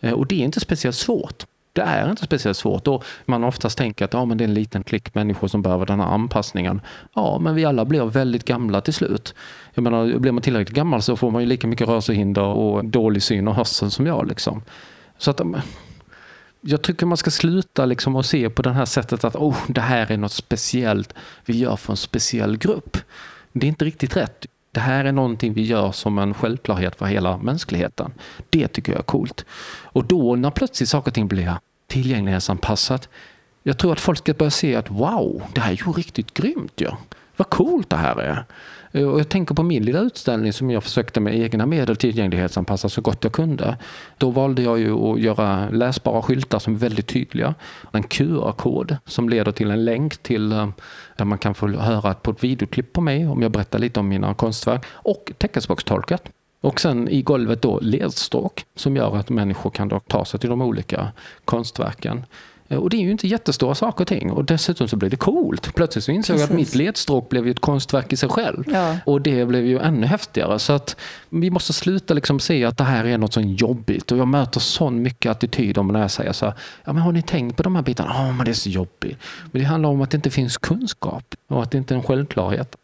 Eh, 0.00 0.12
och 0.12 0.26
det 0.26 0.34
är 0.34 0.44
inte 0.44 0.60
speciellt 0.60 0.96
svårt. 0.96 1.46
Det 1.72 1.82
är 1.82 2.10
inte 2.10 2.24
speciellt 2.24 2.56
svårt. 2.56 2.88
Och 2.88 3.04
man 3.24 3.44
oftast 3.44 3.78
tänker 3.78 4.04
att 4.04 4.12
ja, 4.12 4.24
men 4.24 4.38
det 4.38 4.44
är 4.44 4.48
en 4.48 4.54
liten 4.54 4.84
klick 4.84 5.14
människor 5.14 5.48
som 5.48 5.62
behöver 5.62 5.86
den 5.86 6.00
här 6.00 6.06
anpassningen. 6.06 6.80
Ja, 7.14 7.38
men 7.38 7.54
vi 7.54 7.64
alla 7.64 7.84
blir 7.84 8.04
väldigt 8.04 8.44
gamla 8.44 8.80
till 8.80 8.94
slut. 8.94 9.34
Jag 9.74 9.82
menar, 9.82 10.18
blir 10.18 10.32
man 10.32 10.42
tillräckligt 10.42 10.76
gammal 10.76 11.02
så 11.02 11.16
får 11.16 11.30
man 11.30 11.42
ju 11.42 11.48
lika 11.48 11.66
mycket 11.66 11.88
rörelsehinder 11.88 12.42
och 12.42 12.84
dålig 12.84 13.22
syn 13.22 13.48
och 13.48 13.54
hörsel 13.54 13.90
som 13.90 14.06
jag. 14.06 14.26
Liksom. 14.26 14.62
Så 15.18 15.30
att, 15.30 15.40
mm, 15.40 15.60
jag 16.60 16.82
tycker 16.82 17.06
man 17.06 17.16
ska 17.16 17.30
sluta 17.30 17.86
liksom 17.86 18.16
att 18.16 18.26
se 18.26 18.50
på 18.50 18.62
det 18.62 18.72
här 18.72 18.84
sättet 18.84 19.24
att 19.24 19.36
oh, 19.36 19.56
det 19.68 19.80
här 19.80 20.12
är 20.12 20.16
något 20.16 20.32
speciellt 20.32 21.14
vi 21.44 21.58
gör 21.58 21.76
för 21.76 21.92
en 21.92 21.96
speciell 21.96 22.58
grupp. 22.58 22.96
Det 23.52 23.66
är 23.66 23.68
inte 23.68 23.84
riktigt 23.84 24.16
rätt. 24.16 24.46
Det 24.74 24.80
här 24.80 25.04
är 25.04 25.12
någonting 25.12 25.52
vi 25.52 25.62
gör 25.62 25.92
som 25.92 26.18
en 26.18 26.34
självklarhet 26.34 26.96
för 26.96 27.06
hela 27.06 27.36
mänskligheten. 27.36 28.12
Det 28.50 28.68
tycker 28.68 28.92
jag 28.92 28.98
är 28.98 29.04
coolt. 29.04 29.44
Och 29.82 30.04
då 30.04 30.36
när 30.36 30.50
plötsligt 30.50 30.88
saker 30.88 31.10
och 31.10 31.14
ting 31.14 31.28
blir 31.28 31.54
tillgänglighetsanpassat. 31.86 33.08
Jag 33.62 33.78
tror 33.78 33.92
att 33.92 34.00
folk 34.00 34.18
ska 34.18 34.34
börja 34.34 34.50
se 34.50 34.76
att 34.76 34.90
wow, 34.90 35.42
det 35.54 35.60
här 35.60 35.72
är 35.72 35.76
ju 35.86 35.92
riktigt 35.92 36.34
grymt 36.34 36.80
ju. 36.80 36.84
Ja. 36.84 36.98
Vad 37.36 37.50
coolt 37.50 37.90
det 37.90 37.96
här 37.96 38.16
är. 38.16 38.44
Eh, 38.92 39.08
och 39.08 39.20
jag 39.20 39.28
tänker 39.28 39.54
på 39.54 39.62
min 39.62 39.84
lilla 39.84 40.00
utställning 40.00 40.52
som 40.52 40.70
jag 40.70 40.84
försökte 40.84 41.20
med 41.20 41.38
egna 41.38 41.66
medel 41.66 41.96
tillgänglighetsanpassa 41.96 42.88
så 42.88 43.00
gott 43.00 43.24
jag 43.24 43.32
kunde. 43.32 43.76
Då 44.18 44.30
valde 44.30 44.62
jag 44.62 44.78
ju 44.78 44.92
att 44.94 45.20
göra 45.20 45.70
läsbara 45.70 46.22
skyltar 46.22 46.58
som 46.58 46.74
är 46.74 46.78
väldigt 46.78 47.06
tydliga. 47.06 47.54
En 47.92 48.02
QR-kod 48.02 48.96
som 49.06 49.28
leder 49.28 49.52
till 49.52 49.70
en 49.70 49.84
länk 49.84 50.16
till 50.16 50.52
eh, 50.52 50.68
där 51.16 51.24
man 51.24 51.38
kan 51.38 51.54
få 51.54 51.68
höra 51.68 52.14
på 52.14 52.30
ett 52.30 52.44
videoklipp 52.44 52.92
på 52.92 53.00
mig 53.00 53.28
om 53.28 53.42
jag 53.42 53.50
berättar 53.50 53.78
lite 53.78 54.00
om 54.00 54.08
mina 54.08 54.34
konstverk 54.34 54.84
och 54.92 55.32
teckenspråkstolkat. 55.38 56.22
Och 56.60 56.80
sen 56.80 57.08
i 57.08 57.22
golvet 57.22 57.62
då 57.62 57.80
ledstråk 57.80 58.64
som 58.74 58.96
gör 58.96 59.16
att 59.16 59.30
människor 59.30 59.70
kan 59.70 59.88
då 59.88 60.00
ta 60.00 60.24
sig 60.24 60.40
till 60.40 60.50
de 60.50 60.62
olika 60.62 61.12
konstverken. 61.44 62.24
Eh, 62.72 62.78
och 62.78 62.90
det 62.90 62.96
är 62.96 63.00
ju 63.00 63.10
inte 63.10 63.28
jättestora 63.28 63.74
saker 63.74 64.04
och 64.04 64.08
ting. 64.08 64.30
Och 64.30 64.44
dessutom 64.44 64.88
så 64.88 64.96
blir 64.96 65.10
det 65.10 65.16
coolt. 65.16 65.74
Plötsligt 65.74 66.04
så 66.04 66.12
insåg 66.12 66.36
jag 66.36 66.44
att 66.44 66.50
mitt 66.50 66.74
ledstråk 66.74 67.28
blev 67.28 67.46
ju 67.46 67.50
ett 67.50 67.60
konstverk 67.60 68.12
i 68.12 68.16
sig 68.16 68.28
själv. 68.28 68.64
Ja. 68.72 68.96
Och 69.06 69.20
det 69.20 69.44
blev 69.44 69.66
ju 69.66 69.78
ännu 69.78 70.06
häftigare. 70.06 70.58
Så 70.58 70.72
att 70.72 70.96
vi 71.28 71.50
måste 71.50 71.72
sluta 71.72 72.14
liksom 72.14 72.40
se 72.40 72.64
att 72.64 72.78
det 72.78 72.84
här 72.84 73.04
är 73.04 73.18
något 73.18 73.32
så 73.32 73.40
jobbigt. 73.40 74.12
Och 74.12 74.18
jag 74.18 74.28
möter 74.28 74.60
så 74.60 74.90
mycket 74.90 75.30
attityder 75.30 75.82
när 75.82 76.00
jag 76.00 76.10
säger 76.10 76.32
så 76.32 76.46
här, 76.46 76.54
ja 76.84 76.92
men 76.92 77.02
har 77.02 77.12
ni 77.12 77.22
tänkt 77.22 77.56
på 77.56 77.62
de 77.62 77.76
här 77.76 77.82
bitarna? 77.82 78.10
Ja 78.14 78.32
men 78.32 78.44
det 78.44 78.50
är 78.50 78.54
så 78.54 78.68
jobbigt. 78.68 79.18
Men 79.52 79.62
det 79.62 79.68
handlar 79.68 79.90
om 79.90 80.02
att 80.02 80.10
det 80.10 80.16
inte 80.16 80.30
finns 80.30 80.56
kunskap 80.56 81.34
och 81.48 81.62
att 81.62 81.70
det 81.70 81.78
inte 81.78 81.94
är 81.94 81.96
en 81.96 82.02
självklarhet. 82.02 82.76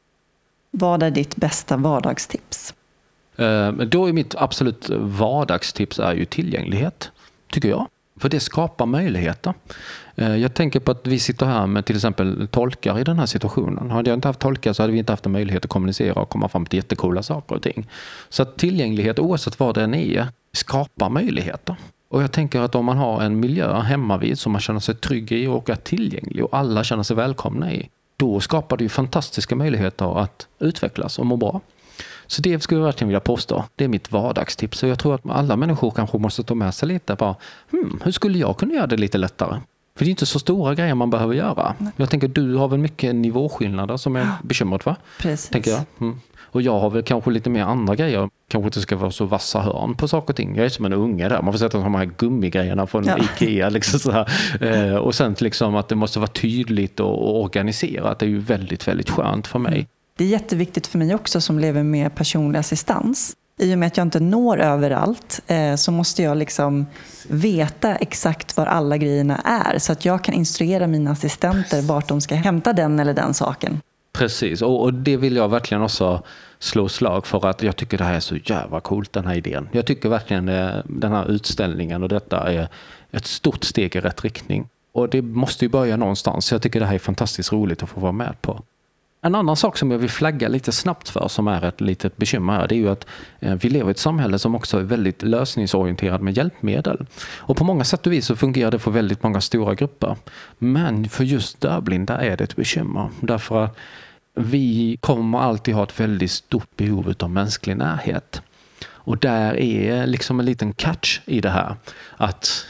Vad 0.71 1.03
är 1.03 1.11
ditt 1.11 1.37
bästa 1.37 1.77
vardagstips? 1.77 2.75
Eh, 3.37 3.73
då 3.73 4.09
är 4.09 4.13
mitt 4.13 4.35
absolut 4.35 4.91
vardagstips 4.91 5.99
är 5.99 6.15
ju 6.15 6.25
tillgänglighet, 6.25 7.11
tycker 7.51 7.69
jag. 7.69 7.87
För 8.19 8.29
det 8.29 8.41
skapar 8.41 8.87
möjligheter. 8.87 9.55
Eh, 10.17 10.37
jag 10.37 10.55
tänker 10.55 10.81
på 10.81 10.91
att 10.91 11.07
vi 11.07 11.19
sitter 11.19 11.47
här 11.47 11.67
med 11.67 11.85
till 11.85 11.97
exempel 11.97 12.49
tolkar 12.49 12.99
i 12.99 13.05
den 13.05 13.19
här 13.19 13.27
situationen. 13.27 13.91
Hade 13.91 14.11
jag 14.11 14.17
inte 14.17 14.29
haft 14.29 14.41
tolkar 14.41 14.73
så 14.73 14.83
hade 14.83 14.93
vi 14.93 14.99
inte 14.99 15.13
haft 15.13 15.27
en 15.27 15.33
möjlighet 15.33 15.65
att 15.65 15.71
kommunicera 15.71 16.21
och 16.21 16.29
komma 16.29 16.49
fram 16.49 16.67
till 16.67 16.77
jättekola 16.77 17.23
saker 17.23 17.55
och 17.55 17.63
ting. 17.63 17.87
Så 18.29 18.43
att 18.43 18.57
tillgänglighet, 18.57 19.19
oavsett 19.19 19.61
vad 19.61 19.75
den 19.75 19.95
är, 19.95 20.27
skapar 20.53 21.09
möjligheter. 21.09 21.77
Och 22.09 22.23
jag 22.23 22.33
tänker 22.33 22.61
att 22.61 22.75
om 22.75 22.85
man 22.85 22.97
har 22.97 23.23
en 23.23 23.41
miljö 23.41 23.81
hemmavid 23.81 24.39
som 24.39 24.53
man 24.53 24.61
känner 24.61 24.81
sig 24.81 24.95
trygg 24.95 25.33
i 25.33 25.47
och 25.47 25.71
är 25.71 25.75
tillgänglig 25.75 26.45
och 26.45 26.55
alla 26.59 26.85
känner 26.85 27.03
sig 27.03 27.17
välkomna 27.17 27.73
i, 27.73 27.89
då 28.17 28.41
skapar 28.41 28.77
det 28.77 28.85
ju 28.85 28.89
fantastiska 28.89 29.57
möjligheter 29.57 30.21
att 30.23 30.47
utvecklas 30.59 31.19
och 31.19 31.27
må 31.27 31.37
bra. 31.37 31.61
Så 32.29 32.43
det 32.43 32.63
skulle 32.63 32.81
jag 32.81 32.85
verkligen 32.85 33.09
vilja 33.09 33.21
påstå. 33.21 33.65
Det 33.77 33.85
är 33.85 33.89
mitt 33.89 34.13
vardagstips. 34.13 34.83
Och 34.83 34.89
jag 34.89 34.99
tror 34.99 35.15
att 35.15 35.21
alla 35.29 35.57
människor 35.57 35.91
kanske 35.91 36.19
måste 36.19 36.43
ta 36.43 36.55
med 36.55 36.75
sig 36.75 36.89
lite 36.89 37.15
bara, 37.15 37.37
hmm, 37.71 38.01
hur 38.05 38.13
skulle 38.13 38.39
jag 38.39 38.57
kunna 38.57 38.75
göra 38.75 38.87
det 38.87 38.97
lite 38.97 39.19
lättare? 39.19 39.61
För 39.97 40.05
det 40.05 40.09
är 40.09 40.11
inte 40.11 40.27
så 40.27 40.39
stora 40.39 40.75
grejer 40.75 40.95
man 40.95 41.11
behöver 41.11 41.35
göra. 41.35 41.75
Jag 41.97 42.11
tänker 42.11 42.29
du 42.29 42.55
har 42.55 42.69
väl 42.69 42.79
mycket 42.79 43.15
nivåskillnader 43.15 43.97
som 43.97 44.17
är 44.17 44.29
bekymret 44.43 44.87
va? 44.87 44.97
Precis. 45.21 45.49
Tänker 45.49 45.71
jag. 45.71 45.81
Mm. 46.01 46.21
Och 46.51 46.63
jag 46.63 46.81
har 46.81 46.91
väl 46.91 47.03
kanske 47.03 47.31
lite 47.31 47.51
mer 47.51 47.63
andra 47.63 47.95
grejer. 47.95 48.31
Kanske 48.49 48.67
inte 48.67 48.81
ska 48.81 48.97
vara 48.97 49.11
så 49.11 49.25
vassa 49.25 49.61
hörn 49.61 49.95
på 49.95 50.09
saker 50.09 50.33
och 50.33 50.37
ting. 50.37 50.57
Jag 50.57 50.65
är 50.65 50.69
som 50.69 50.85
en 50.85 50.93
unge 50.93 51.29
där. 51.29 51.43
Man 51.43 51.53
får 51.53 51.59
sätta 51.59 51.79
de 51.79 51.95
här 51.95 52.05
gummigrejerna 52.05 52.87
från 52.87 53.05
ja. 53.05 53.19
Ikea. 53.19 53.69
Liksom 53.69 54.01
så 54.01 54.27
eh, 54.65 54.97
och 54.97 55.15
sen 55.15 55.37
liksom 55.41 55.77
att 55.77 55.89
det 55.89 55.95
måste 55.95 56.19
vara 56.19 56.31
tydligt 56.31 57.01
och, 57.01 57.43
organiserat. 57.43 58.19
Det 58.19 58.27
är 58.27 58.31
ju 58.31 58.39
väldigt, 58.39 58.89
väldigt 58.89 59.11
skönt 59.11 59.47
för 59.47 59.59
mig. 59.59 59.89
Det 60.19 60.25
är 60.25 60.29
jätteviktigt 60.29 60.87
för 60.87 60.99
mig 60.99 61.15
också 61.15 61.41
som 61.41 61.59
lever 61.59 61.83
med 61.83 62.15
personlig 62.15 62.59
assistans. 62.59 63.37
I 63.59 63.75
och 63.75 63.79
med 63.79 63.87
att 63.87 63.97
jag 63.97 64.07
inte 64.07 64.21
når 64.21 64.61
överallt 64.61 65.41
eh, 65.47 65.75
så 65.75 65.93
måste 65.93 66.23
jag 66.23 66.37
liksom 66.37 66.87
veta 67.29 67.97
exakt 67.97 68.57
var 68.57 68.67
alla 68.67 68.97
grejerna 68.97 69.37
är 69.45 69.79
så 69.79 69.93
att 69.93 70.05
jag 70.05 70.25
kan 70.25 70.35
instruera 70.35 70.87
mina 70.87 71.11
assistenter 71.11 71.83
vart 71.83 72.09
de 72.09 72.21
ska 72.21 72.35
hämta 72.35 72.73
den 72.73 73.01
eller 73.01 73.15
den 73.15 73.35
saken. 73.35 73.81
Precis, 74.13 74.63
och, 74.63 74.83
och 74.83 74.95
det 74.95 75.17
vill 75.17 75.37
jag 75.37 75.49
verkligen 75.49 75.83
också 75.83 76.23
slå 76.59 76.89
slag 76.89 77.27
för 77.27 77.47
att 77.47 77.63
jag 77.63 77.77
tycker 77.77 77.99
det 77.99 78.05
här 78.05 78.15
är 78.15 78.21
så 78.21 78.37
jävla 78.37 78.81
coolt 78.81 79.13
den 79.13 79.27
här 79.27 79.37
idén. 79.37 79.69
Jag 79.73 79.87
tycker 79.87 80.09
verkligen 80.09 80.49
eh, 80.49 80.75
den 80.85 81.13
här 81.13 81.31
utställningen 81.31 82.03
och 82.03 82.09
detta 82.09 82.53
är 82.53 82.69
ett 83.11 83.27
stort 83.27 83.65
steg 83.65 83.97
i 83.97 84.01
rätt 84.01 84.25
riktning. 84.25 84.69
Och 84.93 85.09
det 85.09 85.23
måste 85.23 85.65
ju 85.65 85.69
börja 85.69 85.97
någonstans. 85.97 86.53
Jag 86.53 86.63
tycker 86.63 86.81
det 86.81 86.87
här 86.87 86.95
är 86.95 86.99
fantastiskt 86.99 87.53
roligt 87.53 87.83
att 87.83 87.89
få 87.89 88.01
vara 88.01 88.13
med 88.13 88.43
på. 88.43 88.63
En 89.21 89.35
annan 89.35 89.57
sak 89.57 89.77
som 89.77 89.91
jag 89.91 89.99
vill 89.99 90.11
flagga 90.11 90.49
lite 90.49 90.73
snabbt 90.73 91.09
för 91.09 91.29
som 91.29 91.49
är 91.49 91.65
ett 91.65 91.81
litet 91.81 92.17
bekymmer 92.17 92.53
här, 92.53 92.69
det 92.69 92.75
är 92.75 92.77
ju 92.77 92.91
att 92.91 93.07
eh, 93.41 93.55
vi 93.55 93.69
lever 93.69 93.89
i 93.89 93.91
ett 93.91 93.99
samhälle 93.99 94.39
som 94.39 94.55
också 94.55 94.79
är 94.79 94.83
väldigt 94.83 95.23
lösningsorienterat 95.23 96.23
med 96.23 96.37
hjälpmedel. 96.37 97.07
Och 97.21 97.57
på 97.57 97.65
många 97.65 97.85
sätt 97.85 98.07
och 98.07 98.13
vis 98.13 98.27
så 98.27 98.37
fungerar 98.37 98.71
det 98.71 98.79
för 98.79 98.91
väldigt 98.91 99.23
många 99.23 99.41
stora 99.41 99.75
grupper. 99.75 100.17
Men 100.59 101.09
för 101.09 101.25
just 101.25 101.61
dövblinda 101.61 102.21
är 102.21 102.37
det 102.37 102.45
ett 102.45 102.57
bekymmer. 102.57 103.11
Därför 103.21 103.65
att 103.65 103.77
vi 104.35 104.97
kommer 105.01 105.39
alltid 105.39 105.75
ha 105.75 105.83
ett 105.83 106.01
väldigt 106.01 106.31
stort 106.31 106.77
behov 106.77 107.15
av 107.19 107.31
mänsklig 107.31 107.77
närhet. 107.77 108.43
Och 108.87 109.19
där 109.19 109.57
är 109.57 110.07
liksom 110.07 110.41
en 110.41 110.47
liten 110.47 110.73
catch 110.73 111.21
i 111.25 111.41
det 111.41 111.51
här. 111.51 111.77
Att 112.17 112.67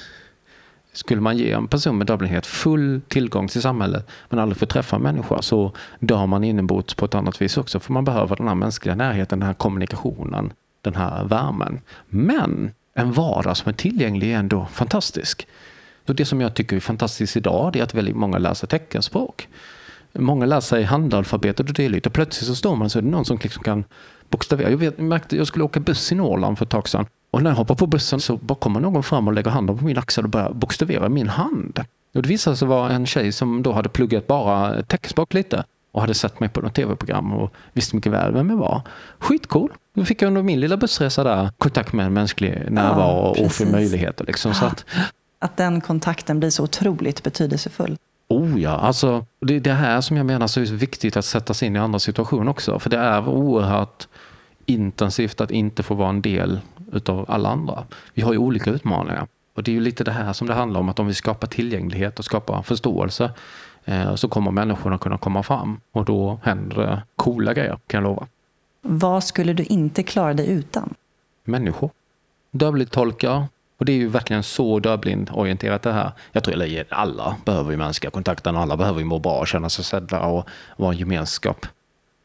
skulle 0.98 1.20
man 1.20 1.38
ge 1.38 1.52
en 1.52 1.68
person 1.68 1.98
med 1.98 2.06
dövblindhet 2.06 2.46
full 2.46 3.00
tillgång 3.08 3.48
till 3.48 3.62
samhället 3.62 4.08
men 4.28 4.38
aldrig 4.38 4.58
få 4.58 4.66
träffa 4.66 4.96
en 4.96 5.02
människa 5.02 5.42
så 5.42 5.72
dör 6.00 6.26
man 6.26 6.44
inombords 6.44 6.94
på 6.94 7.04
ett 7.04 7.14
annat 7.14 7.42
vis 7.42 7.56
också. 7.56 7.80
För 7.80 7.92
man 7.92 8.04
behöver 8.04 8.36
den 8.36 8.48
här 8.48 8.54
mänskliga 8.54 8.94
närheten, 8.94 9.40
den 9.40 9.46
här 9.46 9.54
kommunikationen, 9.54 10.52
den 10.82 10.94
här 10.94 11.24
värmen. 11.24 11.80
Men 12.08 12.70
en 12.94 13.12
vardag 13.12 13.56
som 13.56 13.68
är 13.68 13.72
tillgänglig 13.72 14.32
är 14.32 14.38
ändå 14.38 14.66
fantastisk. 14.72 15.46
Och 16.06 16.14
det 16.14 16.24
som 16.24 16.40
jag 16.40 16.54
tycker 16.54 16.76
är 16.76 16.80
fantastiskt 16.80 17.36
idag 17.36 17.76
är 17.76 17.82
att 17.82 17.94
väldigt 17.94 18.16
många 18.16 18.38
läser 18.38 18.66
teckenspråk. 18.66 19.48
Många 20.12 20.46
lär 20.46 20.60
sig 20.60 20.84
handalfabetet 20.84 21.68
och 21.68 21.74
dylikt 21.74 22.06
och 22.06 22.12
plötsligt 22.12 22.48
så 22.48 22.54
står 22.54 22.76
man 22.76 22.90
så 22.90 22.98
är 22.98 23.02
det 23.02 23.08
någon 23.08 23.24
som 23.24 23.38
liksom 23.42 23.62
kan 23.62 23.84
bokstavera. 24.30 24.70
Jag, 24.70 24.78
vet, 24.78 24.94
jag 24.96 25.06
märkte, 25.06 25.36
jag 25.36 25.46
skulle 25.46 25.64
åka 25.64 25.80
buss 25.80 26.12
i 26.12 26.14
Norrland 26.14 26.58
för 26.58 26.64
ett 26.64 26.70
tag 26.70 26.88
sedan 26.88 27.06
och 27.30 27.42
när 27.42 27.50
jag 27.50 27.56
hoppar 27.56 27.74
på 27.74 27.86
bussen 27.86 28.20
så 28.20 28.36
bara 28.36 28.58
kommer 28.58 28.80
någon 28.80 29.02
fram 29.02 29.28
och 29.28 29.34
lägger 29.34 29.50
handen 29.50 29.78
på 29.78 29.84
min 29.84 29.98
axel 29.98 30.24
och 30.24 30.30
börjar 30.30 30.52
bokstavera 30.52 31.08
min 31.08 31.28
hand. 31.28 31.84
Och 32.14 32.22
det 32.22 32.28
visade 32.28 32.56
sig 32.56 32.68
vara 32.68 32.92
en 32.92 33.06
tjej 33.06 33.32
som 33.32 33.62
då 33.62 33.72
hade 33.72 33.88
pluggat 33.88 34.26
bara 34.26 34.82
teckenspråk 34.82 35.34
lite 35.34 35.64
och 35.92 36.00
hade 36.00 36.14
sett 36.14 36.40
mig 36.40 36.48
på 36.48 36.60
något 36.60 36.74
tv-program 36.74 37.32
och 37.32 37.52
visste 37.72 37.96
mycket 37.96 38.12
väl 38.12 38.32
vem 38.32 38.50
jag 38.50 38.56
var. 38.56 38.82
Skitcool! 39.18 39.72
Då 39.94 40.04
fick 40.04 40.22
jag 40.22 40.28
under 40.28 40.42
min 40.42 40.60
lilla 40.60 40.76
bussresa 40.76 41.24
där 41.24 41.50
kontakt 41.58 41.92
med 41.92 42.06
en 42.06 42.12
mänsklig 42.12 42.66
närvaro 42.70 43.34
ja, 43.36 43.44
och 43.44 43.52
för 43.52 43.66
möjligheter. 43.66 44.24
Liksom. 44.24 44.54
Så 44.54 44.64
att, 44.64 44.84
att 45.38 45.56
den 45.56 45.80
kontakten 45.80 46.38
blir 46.38 46.50
så 46.50 46.64
otroligt 46.64 47.22
betydelsefull. 47.22 47.96
Oh 48.28 48.60
ja, 48.60 48.70
alltså 48.70 49.26
det 49.40 49.56
är 49.56 49.60
det 49.60 49.72
här 49.72 50.00
som 50.00 50.16
jag 50.16 50.26
menar 50.26 50.46
så 50.46 50.60
är 50.60 50.64
viktigt 50.64 51.16
att 51.16 51.24
sätta 51.24 51.54
sig 51.54 51.66
in 51.66 51.76
i 51.76 51.78
andra 51.78 51.98
situationer 51.98 52.50
också. 52.50 52.78
För 52.78 52.90
det 52.90 52.98
är 52.98 53.28
oerhört 53.28 54.08
intensivt 54.66 55.40
att 55.40 55.50
inte 55.50 55.82
få 55.82 55.94
vara 55.94 56.08
en 56.08 56.22
del 56.22 56.60
utav 56.92 57.24
alla 57.28 57.48
andra. 57.48 57.84
Vi 58.14 58.22
har 58.22 58.32
ju 58.32 58.38
olika 58.38 58.70
utmaningar. 58.70 59.26
Och 59.54 59.62
det 59.62 59.70
är 59.70 59.72
ju 59.72 59.80
lite 59.80 60.04
det 60.04 60.12
här 60.12 60.32
som 60.32 60.46
det 60.46 60.54
handlar 60.54 60.80
om, 60.80 60.88
att 60.88 60.98
om 60.98 61.06
vi 61.06 61.14
skapar 61.14 61.46
tillgänglighet 61.46 62.18
och 62.18 62.24
skapar 62.24 62.62
förståelse 62.62 63.30
eh, 63.84 64.14
så 64.14 64.28
kommer 64.28 64.50
människorna 64.50 64.98
kunna 64.98 65.18
komma 65.18 65.42
fram. 65.42 65.80
Och 65.92 66.04
då 66.04 66.40
händer 66.42 66.76
det 66.76 67.02
coola 67.16 67.54
grejer, 67.54 67.78
kan 67.86 68.02
jag 68.02 68.10
lova. 68.10 68.26
Vad 68.82 69.24
skulle 69.24 69.52
du 69.52 69.64
inte 69.64 70.02
klara 70.02 70.34
dig 70.34 70.50
utan? 70.50 70.94
Människor. 71.44 71.90
Dövblindtolkar. 72.50 73.46
Och 73.78 73.84
det 73.84 73.92
är 73.92 73.96
ju 73.96 74.08
verkligen 74.08 74.42
så 74.42 74.78
dövblindorienterat 74.78 75.82
det 75.82 75.92
här. 75.92 76.12
Jag 76.32 76.44
tror 76.44 76.62
att 76.62 76.86
alla 76.88 77.36
behöver 77.44 77.70
ju 77.70 77.76
mänskliga 77.76 78.10
kontakter, 78.10 78.52
alla 78.54 78.76
behöver 78.76 78.98
ju 78.98 79.04
må 79.04 79.18
bra, 79.18 79.46
känna 79.46 79.68
sig 79.68 79.84
sedda 79.84 80.20
och 80.20 80.48
vara 80.76 80.92
en 80.92 80.98
gemenskap. 80.98 81.66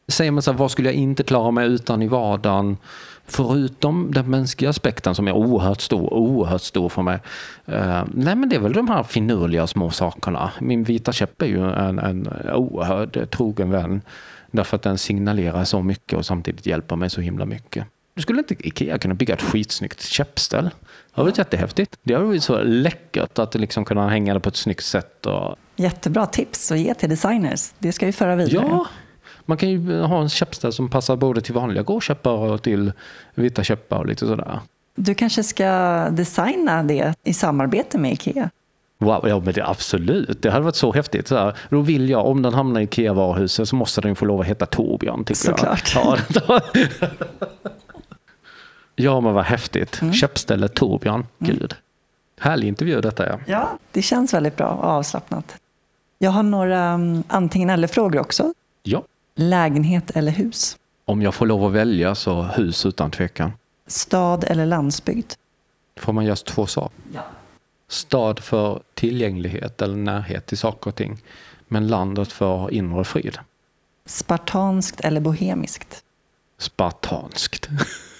Säger 0.08 0.30
man 0.30 0.42
så 0.42 0.52
här, 0.52 0.58
vad 0.58 0.70
skulle 0.70 0.88
jag 0.88 0.96
inte 0.96 1.22
klara 1.22 1.50
mig 1.50 1.66
utan 1.66 2.02
i 2.02 2.08
vardagen? 2.08 2.76
Förutom 3.26 4.10
den 4.12 4.30
mänskliga 4.30 4.70
aspekten 4.70 5.14
som 5.14 5.28
är 5.28 5.32
oerhört 5.32 5.80
stor, 5.80 6.14
oerhört 6.14 6.62
stor 6.62 6.88
för 6.88 7.02
mig. 7.02 7.18
Uh, 7.68 8.04
nej 8.14 8.36
men 8.36 8.48
det 8.48 8.56
är 8.56 8.60
väl 8.60 8.72
de 8.72 8.88
här 8.88 9.02
finurliga 9.02 9.66
små 9.66 9.90
sakerna. 9.90 10.52
Min 10.60 10.84
vita 10.84 11.12
käpp 11.12 11.42
är 11.42 11.46
ju 11.46 11.70
en, 11.70 11.98
en 11.98 12.28
oerhört 12.54 13.30
trogen 13.30 13.70
vän. 13.70 14.02
Därför 14.50 14.76
att 14.76 14.82
den 14.82 14.98
signalerar 14.98 15.64
så 15.64 15.82
mycket 15.82 16.18
och 16.18 16.26
samtidigt 16.26 16.66
hjälper 16.66 16.96
mig 16.96 17.10
så 17.10 17.20
himla 17.20 17.44
mycket. 17.44 17.86
Du 18.14 18.22
skulle 18.22 18.38
inte 18.38 18.68
Ikea 18.68 18.98
kunna 18.98 19.14
bygga 19.14 19.34
ett 19.34 19.42
skitsnyggt 19.42 20.02
käppställ? 20.02 20.64
Det 20.64 20.70
hade 21.12 21.30
varit 21.30 21.38
jättehäftigt. 21.38 21.98
Det 22.02 22.14
hade 22.14 22.26
varit 22.26 22.42
så 22.42 22.62
läckert 22.62 23.38
att 23.38 23.54
liksom 23.54 23.84
kunna 23.84 24.08
hänga 24.08 24.34
det 24.34 24.40
på 24.40 24.48
ett 24.48 24.56
snyggt 24.56 24.84
sätt. 24.84 25.26
Och... 25.26 25.56
Jättebra 25.76 26.26
tips 26.26 26.72
att 26.72 26.78
ge 26.78 26.94
till 26.94 27.08
designers. 27.08 27.72
Det 27.78 27.92
ska 27.92 28.06
vi 28.06 28.12
föra 28.12 28.36
vidare. 28.36 28.66
Ja, 28.68 28.86
man 29.44 29.58
kan 29.58 29.70
ju 29.70 30.00
ha 30.00 30.22
en 30.22 30.28
käppställ 30.28 30.72
som 30.72 30.90
passar 30.90 31.16
både 31.16 31.40
till 31.40 31.54
vanliga 31.54 31.82
gåkäppar 31.82 32.30
och 32.30 32.62
till 32.62 32.92
vita 33.34 33.64
käppar 33.64 33.98
och 33.98 34.06
lite 34.06 34.26
sådär. 34.26 34.60
Du 34.96 35.14
kanske 35.14 35.42
ska 35.42 35.68
designa 36.10 36.82
det 36.82 37.14
i 37.24 37.34
samarbete 37.34 37.98
med 37.98 38.12
Ikea? 38.12 38.50
Wow, 38.98 39.28
ja 39.28 39.40
men 39.40 39.54
det 39.54 39.66
absolut. 39.66 40.42
Det 40.42 40.50
hade 40.50 40.64
varit 40.64 40.76
så 40.76 40.92
häftigt. 40.92 41.28
Så 41.28 41.36
här. 41.36 41.56
Då 41.70 41.80
vill 41.80 42.10
jag, 42.10 42.26
om 42.26 42.42
den 42.42 42.54
hamnar 42.54 42.80
i 42.80 42.84
Ikea-varuhuset 42.84 43.68
så 43.68 43.76
måste 43.76 44.00
den 44.00 44.16
få 44.16 44.24
lov 44.24 44.40
att 44.40 44.46
heta 44.46 44.66
Torbjörn. 44.66 45.24
Såklart. 45.34 45.94
Jag. 45.94 46.18
Ja, 46.48 46.60
ja 48.96 49.20
men 49.20 49.34
vad 49.34 49.44
häftigt. 49.44 50.02
Mm. 50.02 50.14
Käppställe 50.14 50.68
Torbjörn. 50.68 51.14
Mm. 51.14 51.26
Gud. 51.38 51.74
Härlig 52.40 52.68
intervju 52.68 53.00
detta 53.00 53.26
ja. 53.26 53.38
Ja, 53.46 53.78
det 53.92 54.02
känns 54.02 54.34
väldigt 54.34 54.56
bra 54.56 54.68
och 54.68 54.84
avslappnat. 54.84 55.56
Jag 56.18 56.30
har 56.30 56.42
några 56.42 56.94
um, 56.94 57.22
antingen 57.28 57.70
eller-frågor 57.70 58.20
också. 58.20 58.54
Ja. 58.82 59.02
Lägenhet 59.34 60.10
eller 60.10 60.32
hus? 60.32 60.78
Om 61.04 61.22
jag 61.22 61.34
får 61.34 61.46
lov 61.46 61.64
att 61.64 61.72
välja 61.72 62.14
så 62.14 62.42
hus 62.42 62.86
utan 62.86 63.10
tvekan. 63.10 63.52
Stad 63.86 64.44
eller 64.44 64.66
landsbygd? 64.66 65.32
Får 65.96 66.12
man 66.12 66.24
just 66.24 66.46
två 66.46 66.66
saker? 66.66 66.96
Ja. 67.12 67.20
Stad 67.88 68.40
för 68.40 68.82
tillgänglighet 68.94 69.82
eller 69.82 69.96
närhet 69.96 70.46
till 70.46 70.58
saker 70.58 70.90
och 70.90 70.94
ting. 70.94 71.18
Men 71.68 71.88
landet 71.88 72.32
för 72.32 72.74
inre 72.74 73.04
frid. 73.04 73.38
Spartanskt 74.06 75.00
eller 75.00 75.20
bohemiskt? 75.20 76.04
Spartanskt. 76.58 77.68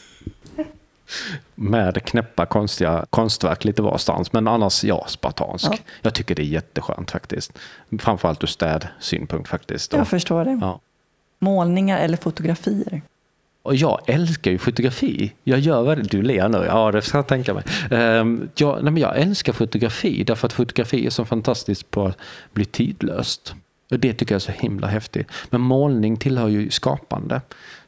Med 1.55 2.05
knäppa 2.05 2.47
konstiga 2.47 3.07
konstverk 3.11 3.65
lite 3.65 3.83
varstans. 3.83 4.33
Men 4.33 4.49
annars 4.49 4.85
ja, 4.85 5.05
spartansk. 5.09 5.67
Ja. 5.73 5.77
Jag 6.03 6.15
tycker 6.15 6.35
det 6.35 6.43
är 6.43 6.47
jätteskönt 6.47 7.11
faktiskt. 7.11 7.53
Framförallt 7.99 8.43
ur 8.43 8.47
städsynpunkt 8.47 9.49
faktiskt. 9.49 9.93
Jag 9.93 10.03
Och, 10.03 10.09
förstår 10.09 10.45
det. 10.45 10.59
ja. 10.61 10.81
Målningar 11.39 11.99
eller 11.99 12.17
fotografier? 12.17 13.03
Och 13.63 13.75
jag 13.75 14.01
älskar 14.07 14.51
ju 14.51 14.59
fotografi. 14.59 15.33
Jag 15.45 15.59
gör 15.59 15.83
vad 15.83 16.11
du 16.11 16.23
ler 16.23 16.49
nu, 16.49 16.65
ja 16.67 16.93
det 16.93 17.03
ska 17.03 17.19
jag 17.19 17.27
tänka 17.27 17.55
mig. 17.55 17.65
Um, 17.91 18.49
jag, 18.57 18.83
nej, 18.85 18.93
men 18.93 19.03
jag 19.03 19.19
älskar 19.19 19.53
fotografi 19.53 20.25
därför 20.25 20.47
att 20.47 20.53
fotografi 20.53 21.07
är 21.07 21.11
så 21.11 21.25
fantastiskt 21.25 21.91
på 21.91 22.07
att 22.07 22.19
bli 22.53 22.65
tidlöst. 22.65 23.55
Och 23.91 23.99
det 23.99 24.13
tycker 24.13 24.35
jag 24.35 24.37
är 24.37 24.41
så 24.41 24.53
himla 24.53 24.87
häftigt. 24.87 25.27
Men 25.51 25.61
målning 25.61 26.17
tillhör 26.17 26.49
ju 26.49 26.71
skapande. 26.71 27.41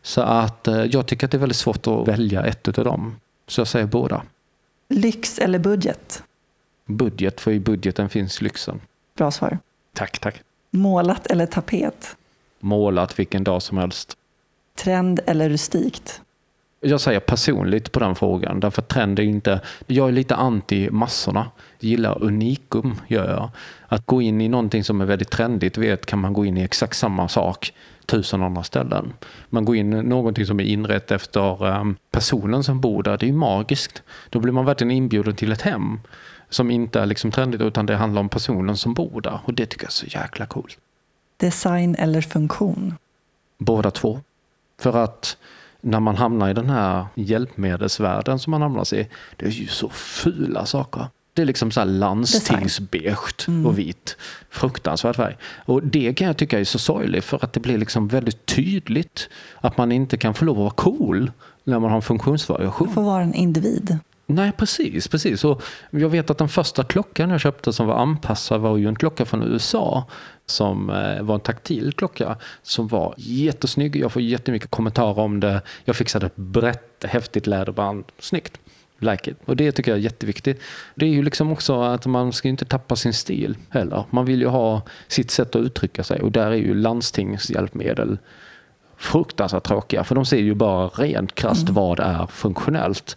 Så 0.07 0.21
att 0.21 0.69
eh, 0.69 0.85
jag 0.85 1.07
tycker 1.07 1.27
att 1.27 1.31
det 1.31 1.37
är 1.37 1.39
väldigt 1.39 1.57
svårt 1.57 1.87
att 1.87 2.09
välja 2.09 2.45
ett 2.45 2.79
av 2.79 2.85
dem. 2.85 3.17
Så 3.47 3.61
jag 3.61 3.69
säger 3.69 3.87
båda. 3.87 4.23
Lyx 4.89 5.39
eller 5.39 5.59
budget? 5.59 6.23
Budget, 6.85 7.41
för 7.41 7.51
i 7.51 7.61
budgeten 7.61 8.09
finns 8.09 8.41
lyxen. 8.41 8.81
Bra 9.17 9.31
svar. 9.31 9.59
Tack, 9.95 10.19
tack. 10.19 10.43
Målat 10.71 11.27
eller 11.27 11.47
tapet? 11.47 12.17
Målat 12.61 13.19
vilken 13.19 13.45
dag 13.45 13.63
som 13.63 13.79
helst. 13.79 14.17
Trend 14.77 15.21
eller 15.27 15.49
rustikt? 15.49 16.21
Jag 16.81 17.01
säger 17.01 17.21
personligt 17.21 17.93
på 17.93 18.01
den 18.01 18.15
frågan, 18.15 18.61
därför 18.61 18.83
trend 18.83 19.19
är 19.19 19.23
inte... 19.23 19.61
Jag 19.87 20.09
är 20.09 20.13
lite 20.13 20.35
anti 20.35 20.91
massorna. 20.91 21.51
Gillar 21.81 22.22
unikum, 22.22 23.01
gör 23.09 23.31
jag. 23.31 23.51
Att 23.89 24.07
gå 24.07 24.22
in 24.22 24.41
i 24.41 24.49
någonting 24.49 24.85
som 24.85 25.01
är 25.01 25.05
väldigt 25.05 25.31
trendigt, 25.31 25.79
vet 25.79 26.07
kan 26.07 26.18
man 26.18 26.33
gå 26.33 26.45
in 26.45 26.57
i 26.57 26.62
exakt 26.62 26.97
samma 26.97 27.29
sak 27.29 27.72
tusen 28.07 28.43
andra 28.43 28.62
ställen. 28.62 29.12
Man 29.49 29.64
går 29.64 29.77
in 29.77 29.93
i 29.93 30.03
någonting 30.03 30.47
som 30.47 30.61
är 30.61 30.64
inrett 30.64 31.11
efter 31.11 31.64
um, 31.64 31.97
personen 32.11 32.64
som 32.64 32.81
bor 32.81 33.03
där, 33.03 33.18
det 33.18 33.27
är 33.27 33.29
ju 33.29 33.33
magiskt. 33.33 34.03
Då 34.31 34.41
blir 34.41 34.53
man 34.53 34.64
verkligen 34.64 34.91
inbjuden 34.91 35.37
till 35.37 35.53
ett 35.53 35.62
hem 35.62 36.01
som 36.49 36.70
inte 36.70 37.01
är 37.01 37.07
liksom 37.07 37.31
trendigt 37.31 37.61
utan 37.61 37.87
det 37.87 37.97
handlar 37.97 38.20
om 38.20 38.29
personen 38.29 38.77
som 38.77 38.95
bor 38.95 39.20
där. 39.20 39.41
Och 39.45 39.55
det 39.55 39.66
tycker 39.66 39.85
jag 39.85 39.91
är 39.91 39.93
så 39.93 40.07
jäkla 40.07 40.47
coolt. 40.47 40.79
Design 41.37 41.95
eller 41.95 42.20
funktion? 42.20 42.95
Båda 43.59 43.91
två. 43.91 44.20
För 44.79 45.05
att 45.05 45.37
när 45.81 46.01
man 46.01 46.16
hamnar 46.16 46.51
i 46.51 46.53
den 46.53 46.70
här 46.70 47.07
hjälpmedelsvärlden 47.14 48.39
som 48.39 48.51
man 48.51 48.62
hamnar 48.62 48.95
i, 48.95 49.09
det 49.37 49.47
är 49.47 49.51
ju 49.51 49.66
så 49.66 49.89
fula 49.89 50.66
saker. 50.66 51.07
Det 51.37 51.43
är 51.43 51.47
liksom 51.47 51.70
så 51.70 51.80
här 51.80 51.87
landstingsbeige 51.87 53.49
och 53.66 53.78
vit. 53.78 54.16
Fruktansvärt 54.51 55.16
färg. 55.16 55.37
Och 55.64 55.82
det 55.82 56.14
kan 56.14 56.26
jag 56.26 56.37
tycka 56.37 56.61
är 56.61 56.64
så 56.64 56.78
sorgligt 56.78 57.24
för 57.24 57.45
att 57.45 57.53
det 57.53 57.61
blir 57.61 57.78
liksom 57.78 58.09
väldigt 58.09 58.47
tydligt 58.47 59.28
att 59.57 59.76
man 59.76 59.93
inte 59.93 60.16
kan 60.16 60.34
få 60.34 60.45
lov 60.45 60.57
att 60.57 60.61
vara 60.61 60.70
cool 60.70 61.30
när 61.64 61.78
man 61.78 61.91
har 61.91 61.97
en 61.97 62.03
funktionsvariation. 62.03 62.89
Du 62.89 62.95
får 62.95 63.03
vara 63.03 63.22
en 63.22 63.34
individ. 63.34 63.99
Nej, 64.26 64.53
precis. 64.53 65.09
precis. 65.09 65.45
Och 65.45 65.62
jag 65.91 66.09
vet 66.09 66.30
att 66.30 66.39
den 66.39 66.49
första 66.49 66.84
klockan 66.84 67.30
jag 67.30 67.41
köpte 67.41 67.72
som 67.72 67.87
var 67.87 67.95
anpassad 67.95 68.61
var 68.61 68.76
ju 68.76 68.89
en 68.89 68.97
klocka 68.97 69.24
från 69.24 69.43
USA 69.43 70.05
som 70.47 70.91
eh, 70.91 71.22
var 71.22 71.34
en 71.34 71.41
taktil 71.41 71.93
klocka 71.93 72.37
som 72.62 72.89
var 72.89 73.14
jättesnygg. 73.16 73.97
Jag 73.97 74.12
får 74.12 74.22
jättemycket 74.22 74.70
kommentarer 74.70 75.18
om 75.18 75.41
det. 75.41 75.62
Jag 75.84 75.97
fixade 75.97 76.26
ett 76.26 76.37
brett, 76.37 77.05
häftigt 77.05 77.47
läderband. 77.47 78.05
Snyggt. 78.18 78.61
Like 78.99 79.31
it. 79.31 79.37
Och 79.45 79.57
det 79.57 79.73
tycker 79.73 79.91
jag 79.91 79.99
är 79.99 80.03
jätteviktigt. 80.03 80.63
Det 80.95 81.07
är 81.07 81.11
ju 81.11 81.23
liksom 81.23 81.53
också 81.53 81.83
att 81.83 82.07
man 82.07 82.33
ska 82.33 82.49
inte 82.49 82.65
tappa 82.65 82.97
sin 82.97 83.13
stil 83.13 83.57
heller. 83.71 84.05
Man 84.11 84.25
vill 84.25 84.41
ju 84.41 84.47
ha 84.47 84.83
sitt 85.09 85.31
sätt 85.31 85.55
att 85.55 85.63
uttrycka 85.63 86.05
sig 86.05 86.21
och 86.21 86.33
där 86.33 86.51
är 86.51 86.57
ju 86.57 86.75
landstingshjälpmedel 86.75 88.19
fruktansvärt 88.97 89.65
tråkiga. 89.65 90.05
För 90.05 90.15
de 90.15 90.25
ser 90.25 90.39
ju 90.39 90.55
bara 90.55 90.89
rent 90.89 91.35
krasst 91.35 91.69
vad 91.69 92.01
är 92.01 92.27
funktionellt. 92.27 93.17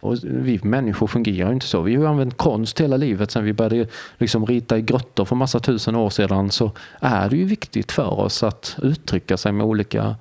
Och 0.00 0.16
vi 0.22 0.60
människor 0.62 1.06
fungerar 1.06 1.48
ju 1.48 1.54
inte 1.54 1.66
så. 1.66 1.82
Vi 1.82 1.96
har 1.96 2.06
använt 2.06 2.36
konst 2.36 2.80
hela 2.80 2.96
livet 2.96 3.30
sedan 3.30 3.44
vi 3.44 3.52
började 3.52 3.90
liksom 4.18 4.46
rita 4.46 4.78
i 4.78 4.82
grottor 4.82 5.24
för 5.24 5.36
massa 5.36 5.60
tusen 5.60 5.96
år 5.96 6.10
sedan. 6.10 6.50
Så 6.50 6.72
är 7.00 7.28
det 7.28 7.36
ju 7.36 7.44
viktigt 7.44 7.92
för 7.92 8.20
oss 8.20 8.42
att 8.42 8.76
uttrycka 8.82 9.36
sig 9.36 9.52
med 9.52 9.66
olika 9.66 10.16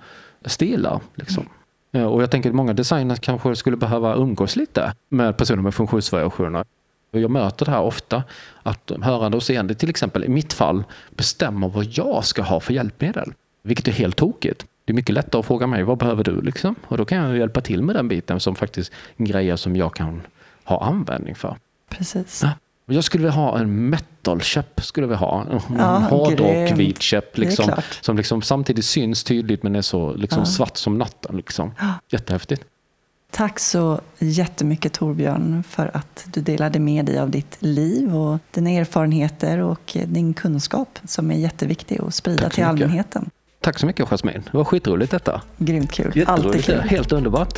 stilar. 0.45 0.99
Liksom. 1.15 1.43
Eh, 1.43 1.58
Och 1.91 2.21
jag 2.21 2.31
tänker 2.31 2.49
att 2.49 2.55
många 2.55 2.73
designers 2.73 3.19
kanske 3.19 3.55
skulle 3.55 3.77
behöva 3.77 4.15
umgås 4.15 4.55
lite 4.55 4.93
med 5.09 5.37
personer 5.37 5.61
med 5.61 5.73
funktionsvariationer. 5.73 6.65
Jag 7.11 7.31
möter 7.31 7.65
det 7.65 7.71
här 7.71 7.81
ofta, 7.81 8.23
att 8.63 8.91
hörande 9.01 9.37
och 9.37 9.43
seende 9.43 9.75
till 9.75 9.89
exempel 9.89 10.23
i 10.23 10.29
mitt 10.29 10.53
fall 10.53 10.83
bestämmer 11.09 11.69
vad 11.69 11.85
jag 11.85 12.25
ska 12.25 12.41
ha 12.41 12.59
för 12.59 12.73
hjälpmedel. 12.73 13.33
Vilket 13.61 13.87
är 13.87 13.91
helt 13.91 14.15
tokigt. 14.15 14.65
Det 14.85 14.91
är 14.91 14.95
mycket 14.95 15.15
lättare 15.15 15.39
att 15.39 15.45
fråga 15.45 15.67
mig, 15.67 15.83
vad 15.83 15.97
behöver 15.97 16.23
du? 16.23 16.41
Liksom? 16.41 16.75
Och 16.87 16.97
då 16.97 17.05
kan 17.05 17.17
jag 17.17 17.37
hjälpa 17.37 17.61
till 17.61 17.83
med 17.83 17.95
den 17.95 18.07
biten 18.07 18.39
som 18.39 18.55
faktiskt 18.55 18.91
grejer 19.17 19.55
som 19.55 19.75
jag 19.75 19.95
kan 19.95 20.21
ha 20.63 20.83
användning 20.83 21.35
för. 21.35 21.55
Precis. 21.89 22.41
Ja. 22.43 22.51
Jag 22.89 23.03
skulle 23.03 23.21
vilja 23.21 23.35
ha 23.35 23.59
en 23.59 23.89
metal-käpp. 23.89 24.81
Skulle 24.83 25.07
vi 25.07 25.15
ha. 25.15 25.41
En 25.51 25.59
Ja, 25.77 25.97
hårdrock-vit 25.97 26.77
grymt. 26.77 27.01
käpp. 27.01 27.37
Liksom, 27.37 27.71
som 28.01 28.17
liksom 28.17 28.41
samtidigt 28.41 28.85
syns 28.85 29.23
tydligt 29.23 29.63
men 29.63 29.75
är 29.75 29.81
så 29.81 30.13
liksom 30.13 30.39
Ja. 30.39 30.45
svart 30.45 30.77
som 30.77 30.97
natten. 30.97 31.37
Liksom. 31.37 31.71
Jättehäftigt. 32.11 32.63
Tack 33.31 33.59
så 33.59 34.01
jättemycket 34.19 34.93
Torbjörn 34.93 35.63
för 35.69 35.91
att 35.93 36.25
du 36.33 36.41
delade 36.41 36.79
med 36.79 37.05
dig 37.05 37.19
av 37.19 37.29
ditt 37.29 37.57
liv 37.59 38.15
och 38.15 38.39
dina 38.51 38.69
erfarenheter 38.69 39.57
och 39.59 39.97
din 40.05 40.33
kunskap 40.33 40.99
som 41.05 41.31
är 41.31 41.35
jätteviktig 41.35 42.01
att 42.01 42.13
sprida 42.13 42.49
till 42.49 42.63
allmänheten. 42.63 43.29
Tack 43.61 43.79
så 43.79 43.85
mycket 43.85 44.07
Jasmine. 44.09 44.43
Det 44.51 44.57
var 44.57 44.63
skitroligt 44.63 45.11
detta. 45.11 45.41
Grymt 45.57 45.91
kul. 45.91 46.23
Alltid 46.27 46.65
kul. 46.65 46.79
Helt 46.79 47.11
underbart. 47.11 47.53